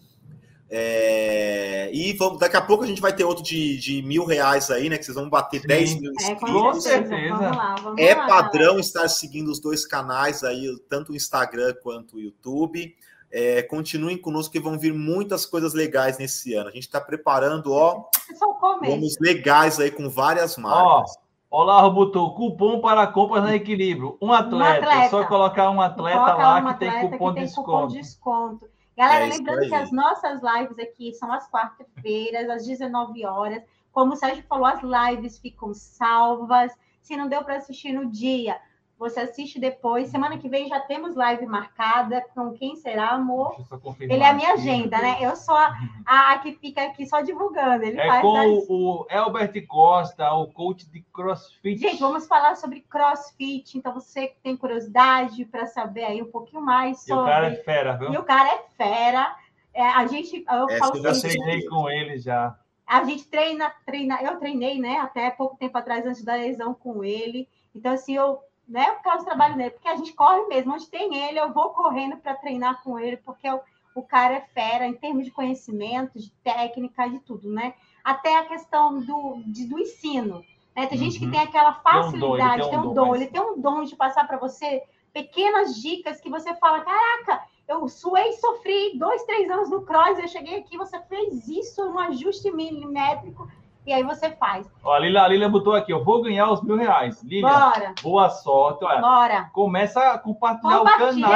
[0.69, 4.71] É, E vamos, daqui a pouco a gente vai ter outro de, de mil reais
[4.71, 4.97] aí, né?
[4.97, 5.67] Que vocês vão bater Sim.
[5.67, 6.83] 10 mil É, com inscritos.
[6.83, 7.29] certeza.
[7.37, 11.73] Vamos lá, vamos É lá, padrão estar seguindo os dois canais aí, tanto o Instagram
[11.83, 12.95] quanto o YouTube.
[13.31, 16.69] É, continuem conosco que vão vir muitas coisas legais nesse ano.
[16.69, 18.05] A gente está preparando, ó.
[18.29, 21.11] É vamos legais aí com várias Ó, marcas.
[21.49, 24.17] Olá, botou cupom para compras na Equilíbrio.
[24.21, 25.09] Um atleta, atleta.
[25.09, 27.87] só colocar um atleta Coloca lá um que tem atleta cupom que de tem cupom
[27.87, 27.93] desconto.
[27.93, 28.69] de desconto.
[28.97, 29.69] Galera, É lembrando aí.
[29.69, 33.63] que as nossas lives aqui são às quarta-feiras, às 19 horas.
[33.91, 36.71] Como o Sérgio falou, as lives ficam salvas.
[37.01, 38.57] Se não deu para assistir no dia,
[38.97, 40.09] você assiste depois.
[40.09, 42.23] Semana que vem já temos live marcada.
[42.33, 43.49] Com quem será, amor?
[43.49, 44.61] Deixa eu só confirmar Ele é a minha aqui.
[44.61, 45.17] agenda, né?
[45.21, 47.83] Eu sou a, a- que fica aqui só divulgando.
[47.83, 51.77] Ele É faz com as- o, Elbert Costa, o coach de CrossFit.
[51.79, 53.77] Gente, vamos falar sobre crossfit.
[53.77, 57.31] Então, você que tem curiosidade para saber aí um pouquinho mais E o sobre.
[57.31, 58.13] cara é fera, viu?
[58.13, 59.35] E o cara é fera.
[59.73, 61.31] É, a gente, eu É, falo você Eu sei.
[61.31, 62.55] treinei com ele já.
[62.87, 67.03] a gente treina, treina, eu treinei, né, até pouco tempo atrás, antes da lesão com
[67.03, 67.47] ele.
[67.75, 70.73] Então, assim, eu, né, eu causo trabalho nele, porque a gente corre mesmo.
[70.73, 73.59] Onde tem ele, eu vou correndo para treinar com ele, porque o,
[73.93, 77.73] o cara é fera em termos de conhecimento, de técnica, de tudo, né?
[78.03, 80.43] Até a questão do, de- do ensino.
[80.75, 80.87] Né?
[80.87, 81.31] Tem gente que Uhum.
[81.31, 83.29] tem aquela Tem um dom, ele facilidade, tem um tem um dom, dom, mas- ele
[83.31, 84.83] tem um dom de passar para você
[85.13, 90.27] pequenas dicas que você fala, caraca, eu suei, sofri dois, três anos no cross, eu
[90.27, 93.49] cheguei aqui, você fez isso, um ajuste milimétrico,
[93.85, 94.67] e aí você faz.
[94.83, 97.21] Ó, a Lila, a Lila botou aqui, eu vou ganhar os mil reais.
[97.21, 98.83] Lilian, Bora, boa sorte.
[98.83, 99.49] Olha, bora.
[99.53, 101.27] começa a compartilhar Compartilha,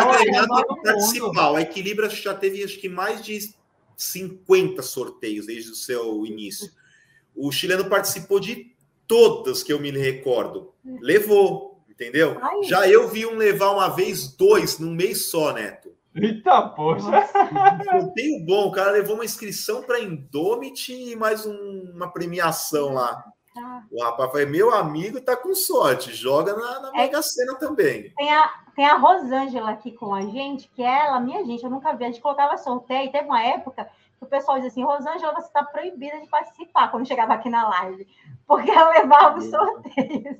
[1.23, 1.53] o canal.
[1.53, 3.53] O Equilíbrio acho que já teve acho que mais de
[3.95, 6.71] 50 sorteios desde o seu início.
[7.35, 8.75] O chileno participou de
[9.07, 10.73] todas que eu me recordo.
[10.83, 12.37] Levou, entendeu?
[12.41, 12.63] Ai.
[12.63, 15.91] Já eu vi um levar uma vez dois num mês só, Neto.
[16.15, 17.05] Eita, poxa.
[17.83, 23.23] Sorteio bom, o cara levou uma inscrição para Indomit e mais um- uma premiação lá.
[23.53, 23.83] Tá.
[23.91, 26.13] O rapaz foi meu amigo e tá com sorte.
[26.13, 28.11] Joga na, na É- Mega Sena também.
[28.15, 31.93] Tem a, tem a Rosângela aqui com a gente, que ela, minha gente, eu nunca
[31.93, 32.03] vi.
[32.05, 33.11] A gente colocava sorteio.
[33.11, 33.85] Teve uma época
[34.17, 37.67] que o pessoal dizia assim: Rosângela, você está proibida de participar quando chegava aqui na
[37.69, 38.07] live,
[38.47, 40.37] porque ela levava os sorteios.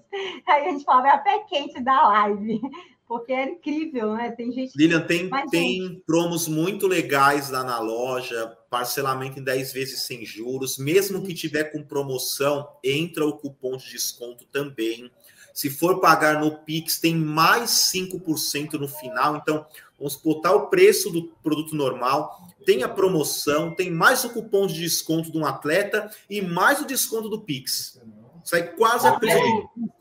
[0.48, 2.62] Aí a gente falava: é a pé quente da live,
[3.10, 4.30] porque era incrível, né?
[4.30, 4.72] Tem gente.
[4.72, 10.24] que- Lilian, tem, tem promos muito legais lá na loja, parcelamento em 10 vezes sem
[10.24, 10.78] juros.
[10.78, 15.10] Mesmo que tiver com promoção, entra o cupom de desconto também.
[15.56, 19.36] Se for pagar no Pix, tem mais 5% no final.
[19.38, 19.66] Então,
[19.98, 24.80] vamos botar o preço do produto normal, tem a promoção, tem mais o cupom de
[24.80, 28.00] desconto de um atleta e mais o desconto do Pix.
[28.44, 29.40] Sai quase a preço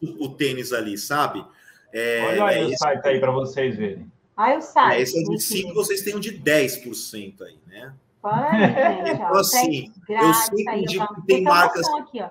[0.01, 1.45] do o tênis ali, sabe?
[1.93, 4.11] É, Olha aí é o site aí para vocês verem.
[4.37, 4.95] Aí o site.
[4.97, 5.75] é, esse é de muito 5, lindo.
[5.75, 7.93] vocês têm um de 10% aí, né?
[8.23, 8.49] Olha
[9.15, 12.31] Então, assim, frete grátis, sempre aí, ó, digo tá- que tem promoção marcas- Aqui, ó.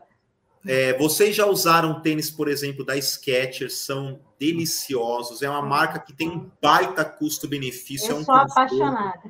[0.69, 5.41] É, vocês já usaram tênis, por exemplo, da Skechers, são deliciosos.
[5.41, 8.09] É uma marca que tem um baita custo-benefício.
[8.09, 8.51] é Eu um sou conforto.
[8.51, 9.21] apaixonada.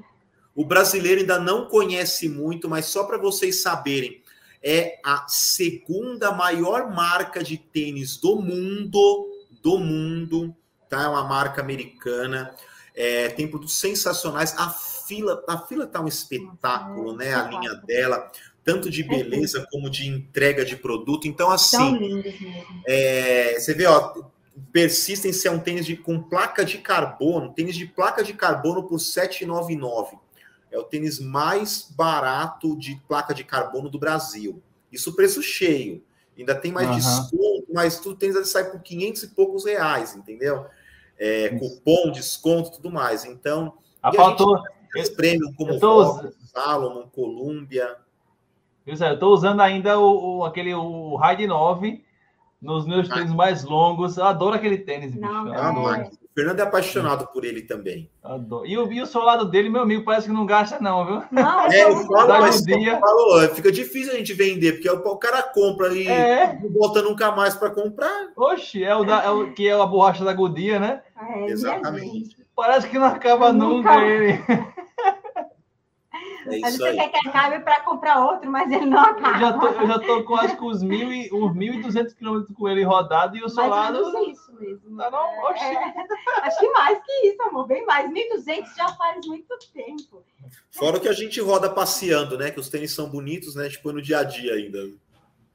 [0.56, 4.24] O brasileiro ainda não conhece muito, mas só para vocês saberem,
[4.64, 9.28] é a segunda maior marca de tênis do mundo,
[9.68, 10.56] do mundo,
[10.88, 11.04] tá?
[11.04, 12.56] É uma marca americana.
[12.96, 14.56] É, tem produtos sensacionais.
[14.58, 17.36] A fila, a fila tá um espetáculo, né?
[17.36, 18.32] A linha dela,
[18.64, 21.28] tanto de beleza como de entrega de produto.
[21.28, 22.24] Então, Tão assim,
[22.88, 24.14] é, você vê, ó,
[24.72, 29.00] Persistence é um tênis de, com placa de carbono, tênis de placa de carbono por
[29.00, 30.18] R$ 7,99.
[30.72, 34.64] É o tênis mais barato de placa de carbono do Brasil.
[34.92, 36.04] Isso preço cheio.
[36.38, 36.96] Ainda tem mais Aham.
[36.98, 40.66] desconto, mas tudo tênis sai por 500 e poucos reais, entendeu?
[41.18, 43.26] É, cupom, desconto, tudo mais.
[43.26, 43.74] Então,
[44.04, 44.62] Ah, a faltou.
[44.96, 47.98] os prêmios como eu tô Fox, Salomon, Columbia.
[48.88, 52.06] Aí, Eu tô usando ainda o, o- aquele o Raid 9
[52.62, 53.16] nos meus Ah.
[53.16, 54.18] tênis mais longos.
[54.18, 55.22] Eu adoro aquele tênis, bicho.
[55.22, 58.08] Não, eu É Fernando é apaixonado por ele também.
[58.24, 58.64] adoro.
[58.68, 61.24] E, o, e o solado dele, meu amigo, parece que não gasta, não, viu?
[61.32, 63.00] Não, É, eu falo, mas um dia.
[63.00, 66.60] falou, fica difícil a gente vender, porque o, cara compra e É.
[66.62, 68.28] não volta nunca mais para comprar.
[68.38, 71.02] Oxe, é o, da, é o que é a borracha da Godia, né?
[71.20, 72.38] É, minha Exatamente.
[72.56, 74.06] Parece que não acaba nunca, Nunca.
[74.06, 74.40] ele.
[76.54, 76.96] É Mas isso você aí.
[76.98, 79.82] quer que acabe para comprar outro, mas ele não Eu já tô, acaba.
[79.84, 83.44] eu já tô quase com os, mil e, os 1.200 quilômetros com ele rodado e
[83.44, 84.12] o solado.
[84.12, 84.98] menos isso mesmo.
[84.98, 85.64] Tá não, oxi.
[85.64, 85.94] É,
[86.44, 88.10] acho que mais que isso, amor, bem mais.
[88.12, 90.24] 1.200 já faz muito tempo.
[90.72, 92.52] Fora o que a gente roda passeando, né?
[92.52, 93.68] Que os tênis são bonitos, né?
[93.70, 94.80] Tipo, no dia a dia ainda.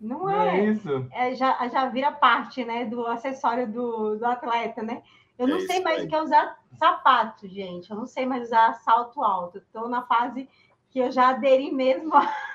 [0.01, 0.59] Não Não é?
[0.61, 1.07] é isso.
[1.13, 5.01] É, já, já vira parte né, do acessório do, do atleta, né?
[5.39, 6.07] Eu não É sei mais aí.
[6.07, 7.91] o que é usar sapato, gente.
[7.91, 9.59] Eu não sei mais usar salto alto.
[9.59, 10.49] Estou na fase
[10.93, 12.13] que eu já aderi mesmo.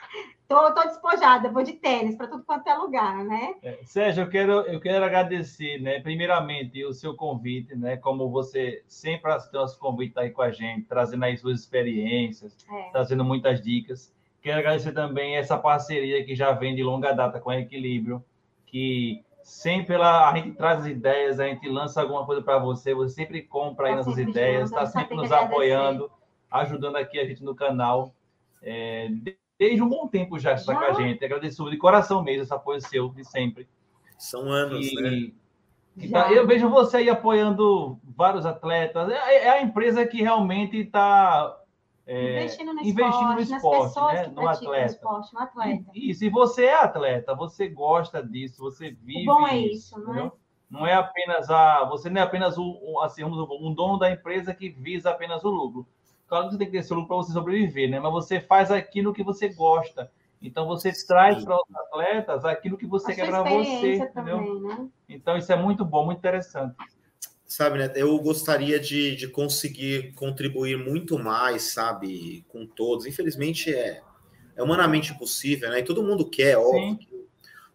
[0.47, 3.55] Tô, tô despojada, vou de tênis para tudo quanto é lugar, né?
[3.61, 8.81] É, Sérgio, eu quero, eu quero agradecer, né, primeiramente, o seu convite, né, como você
[8.88, 12.91] sempre nosso convite aí com a gente, trazendo aí suas experiências, É.
[12.93, 14.15] trazendo muitas dicas.
[14.41, 18.23] Quero agradecer também essa parceria que já vem de longa data com a Equilíbrio,
[18.68, 22.93] que sempre ela, a gente traz as ideias, a gente lança alguma coisa para você,
[22.93, 25.53] você sempre compra aí Tá nossas ideias, está sempre nos agradecer.
[25.53, 26.09] apoiando,
[26.49, 28.14] ajudando aqui a gente no canal.
[28.61, 29.09] É,
[29.59, 31.23] desde um bom tempo já está com a gente.
[31.23, 33.67] Agradeço de coração mesmo esse apoio seu de sempre.
[34.17, 35.09] São anos, né?
[35.09, 35.35] E,
[35.97, 36.23] e Já.
[36.25, 39.09] tá- eu vejo você aí apoiando vários atletas.
[39.09, 41.55] É, é a empresa que realmente está
[42.07, 44.23] investindo no investindo esporte, no nas esporte, pessoas né?
[44.25, 44.85] que No atleta.
[44.85, 45.84] esporte, no atleta.
[45.93, 50.31] Isso, e você é atleta, você gosta disso, você vive bom é isso, não é?
[50.69, 51.85] Não é apenas a.
[51.85, 55.49] Você não é apenas o, o- assim, um dono da empresa que visa apenas o
[55.49, 55.88] lucro.
[56.27, 57.99] Claro que você tem que ter seu lucro para você sobreviver, né?
[57.99, 60.11] Mas você faz aquilo que você gosta.
[60.41, 64.37] Então você traz para os atletas aquilo que você A quer para você, experiência entendeu?
[64.37, 64.87] também, né?
[65.09, 66.75] Então isso é muito bom, muito interessante.
[67.45, 67.91] Sabe, né?
[67.95, 73.05] Eu gostaria de, de conseguir contribuir muito mais, sabe, com todos.
[73.05, 74.01] Infelizmente é,
[74.55, 75.79] é humanamente impossível, né?
[75.79, 77.25] E todo mundo quer, óbvio, que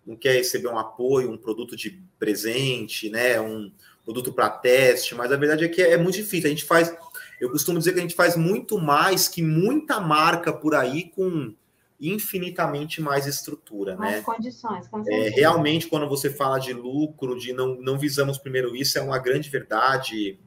[0.07, 3.41] não quer receber um apoio, um produto de presente, né?
[3.41, 3.73] Um
[4.05, 6.49] produto para teste, mas a verdade é que é muito difícil.
[6.49, 6.95] A gente faz,
[7.43, 11.53] eu costumo dizer que a gente faz muito mais que muita marca por aí com
[12.01, 14.23] infinitamente mais estrutura, Mais né?
[14.23, 15.37] condições, com É, certeza.
[15.37, 19.51] realmente, quando você fala de lucro, de não, não visamos primeiro isso, é uma grande
[19.51, 20.39] verdade.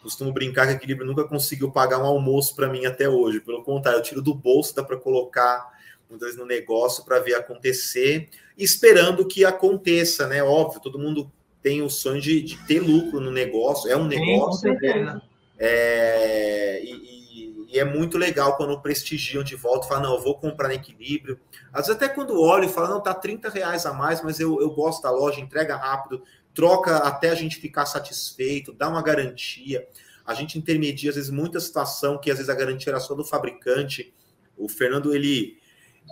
[0.00, 3.40] Costumo brincar que equilíbrio nunca conseguiu pagar um almoço para mim até hoje.
[3.40, 5.66] Pelo contrário, eu tiro do bolso, dá para colocar
[6.08, 10.44] muitas vezes no negócio para ver acontecer, esperando que aconteça, né?
[10.44, 11.28] Óbvio, todo mundo
[11.60, 15.20] tem o sonho de, de ter lucro no negócio, é um Sim, com negócio, né?
[15.58, 20.72] É, e, e- é muito legal quando prestigiam de volta, falam, não, eu vou comprar
[20.72, 21.38] em equilíbrio.
[21.72, 24.60] Às vezes até quando olho e falo, não, tá 30 reais a mais, mas eu,
[24.60, 26.22] eu gosto da loja, entrega rápido,
[26.54, 29.86] troca até a gente ficar satisfeito, dá uma garantia.
[30.24, 33.24] A gente intermedia, às vezes, muita situação que às vezes a garantia era só do
[33.24, 34.12] fabricante.
[34.56, 35.58] O Fernando, ele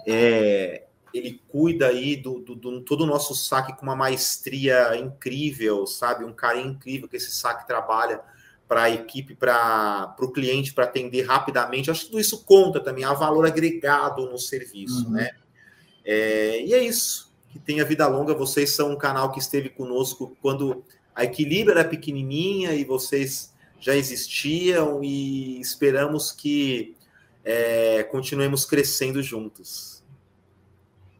[0.06, 5.86] é, ele cuida aí do, do, do- todo o nosso saque com uma maestria incrível,
[5.86, 6.24] sabe?
[6.24, 8.20] Um carinho incrível que esse saque trabalha
[8.69, 11.91] para a equipe, para o cliente, para atender rapidamente.
[11.91, 15.12] Acho que tudo isso conta também, há valor agregado no serviço, Uhum.
[15.12, 15.31] né?
[16.05, 17.32] É, e é isso.
[17.51, 18.35] Que tenha vida longa.
[18.35, 20.82] Vocês são um canal que esteve conosco quando
[21.15, 26.97] a Equilíbrio era pequenininha e vocês já existiam e esperamos que
[27.45, 30.03] é, continuemos crescendo juntos.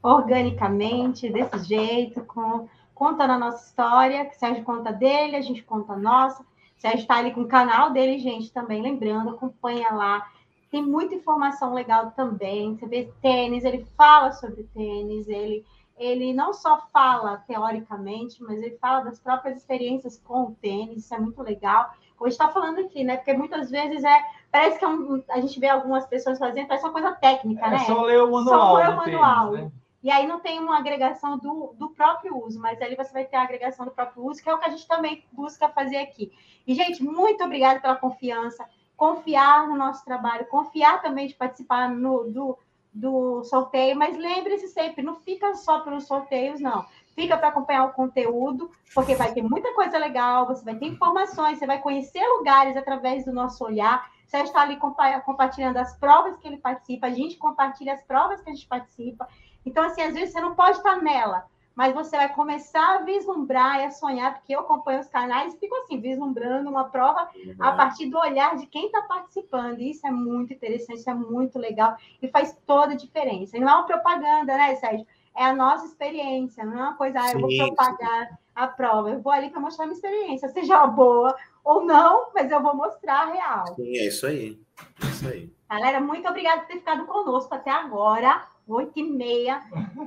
[0.03, 5.63] organicamente, desse jeito, com, contando a nossa história, que o Sérgio conta dele, a gente
[5.63, 6.45] conta a nossa.
[6.77, 10.27] Sérgio está ali com o canal dele, gente, também, lembrando, acompanha lá.
[10.71, 12.77] Tem muita informação legal também.
[12.77, 15.65] Você vê tênis, ele fala sobre tênis, ele,
[15.97, 21.15] ele não só fala teoricamente, mas ele fala das próprias experiências com o tênis, isso
[21.15, 21.91] é muito legal.
[22.23, 23.17] Gente está falando aqui, né?
[23.19, 24.19] Porque muitas vezes é.
[24.51, 27.71] Parece que é um, a gente vê algumas pessoas fazendo, parece uma coisa técnica, É
[27.71, 27.79] né?
[27.81, 28.77] só ler o manual.
[28.77, 29.53] ler o do tênis, manual.
[29.53, 29.71] né?
[30.05, 33.37] E aí não tem uma agregação do, do próprio uso, mas ali você vai ter
[33.37, 36.31] a agregação do próprio uso, que é o que a gente também busca fazer aqui.
[36.67, 38.69] E, gente, muito obrigada pela confiança,
[38.99, 42.59] confiar no nosso trabalho, confiar também de participar no, do,
[42.93, 46.85] do sorteio, mas lembre-se sempre, não fica só pelos sorteios, não.
[47.15, 51.59] Fica para acompanhar o conteúdo, porque vai ter muita coisa legal, você vai ter informações,
[51.59, 54.13] você vai conhecer lugares através do nosso olhar.
[54.27, 58.41] Você está ali compa- compartilhando as provas que ele participa, a gente compartilha as provas
[58.43, 59.29] que a gente participa.
[59.65, 63.81] Então, assim, às vezes você não pode estar nela, mas você vai começar a vislumbrar
[63.81, 67.29] e a sonhar, porque eu acompanho os canais e fico assim, vislumbrando uma prova
[67.59, 69.81] a partir do olhar de quem está participando.
[69.81, 73.57] E isso é muito interessante, isso é muito legal e faz toda a diferença.
[73.57, 75.07] E não é uma propaganda, né, Sérgio?
[75.37, 79.11] É a nossa experiência, não é uma coisa, ah, eu vou propagar a prova.
[79.11, 82.77] Eu vou ali para mostrar a minha experiência, seja boa ou não, mas eu vou
[82.77, 83.75] mostrar a real.
[83.75, 84.61] Sim, é isso aí.
[85.03, 85.53] É isso aí.
[85.69, 88.47] Galera, muito obrigada por ter ficado conosco até agora.
[88.67, 89.63] 8 e meia.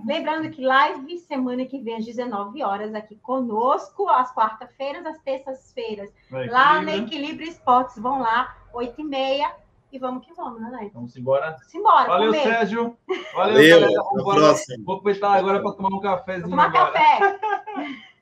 [0.06, 6.12] Lembrando que live semana que vem às 19 horas aqui conosco, às quarta-feiras, às terças-feiras.
[6.32, 7.48] Lá no equilíbrio.
[7.48, 9.52] Esportes, vão lá, 8 e meia.
[9.92, 10.94] E vamos que vamos, né, Leite?
[10.94, 11.56] Vamos embora.
[11.68, 12.44] Simbora, Valeu, comer.
[12.44, 12.98] Sérgio.
[13.08, 13.86] Valeu, Valeu, galera.
[13.88, 14.40] até a Vambora.
[14.42, 14.84] próxima.
[14.86, 16.50] Vou aproveitar agora para tomar um cafezinho.
[16.50, 16.92] Tomar agora.
[16.92, 17.40] café.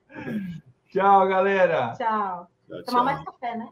[0.92, 1.94] Tchau, galera.
[1.98, 2.48] Tchau.
[2.68, 3.04] Tchau, Tomar tchau.
[3.04, 3.68] mais café, né?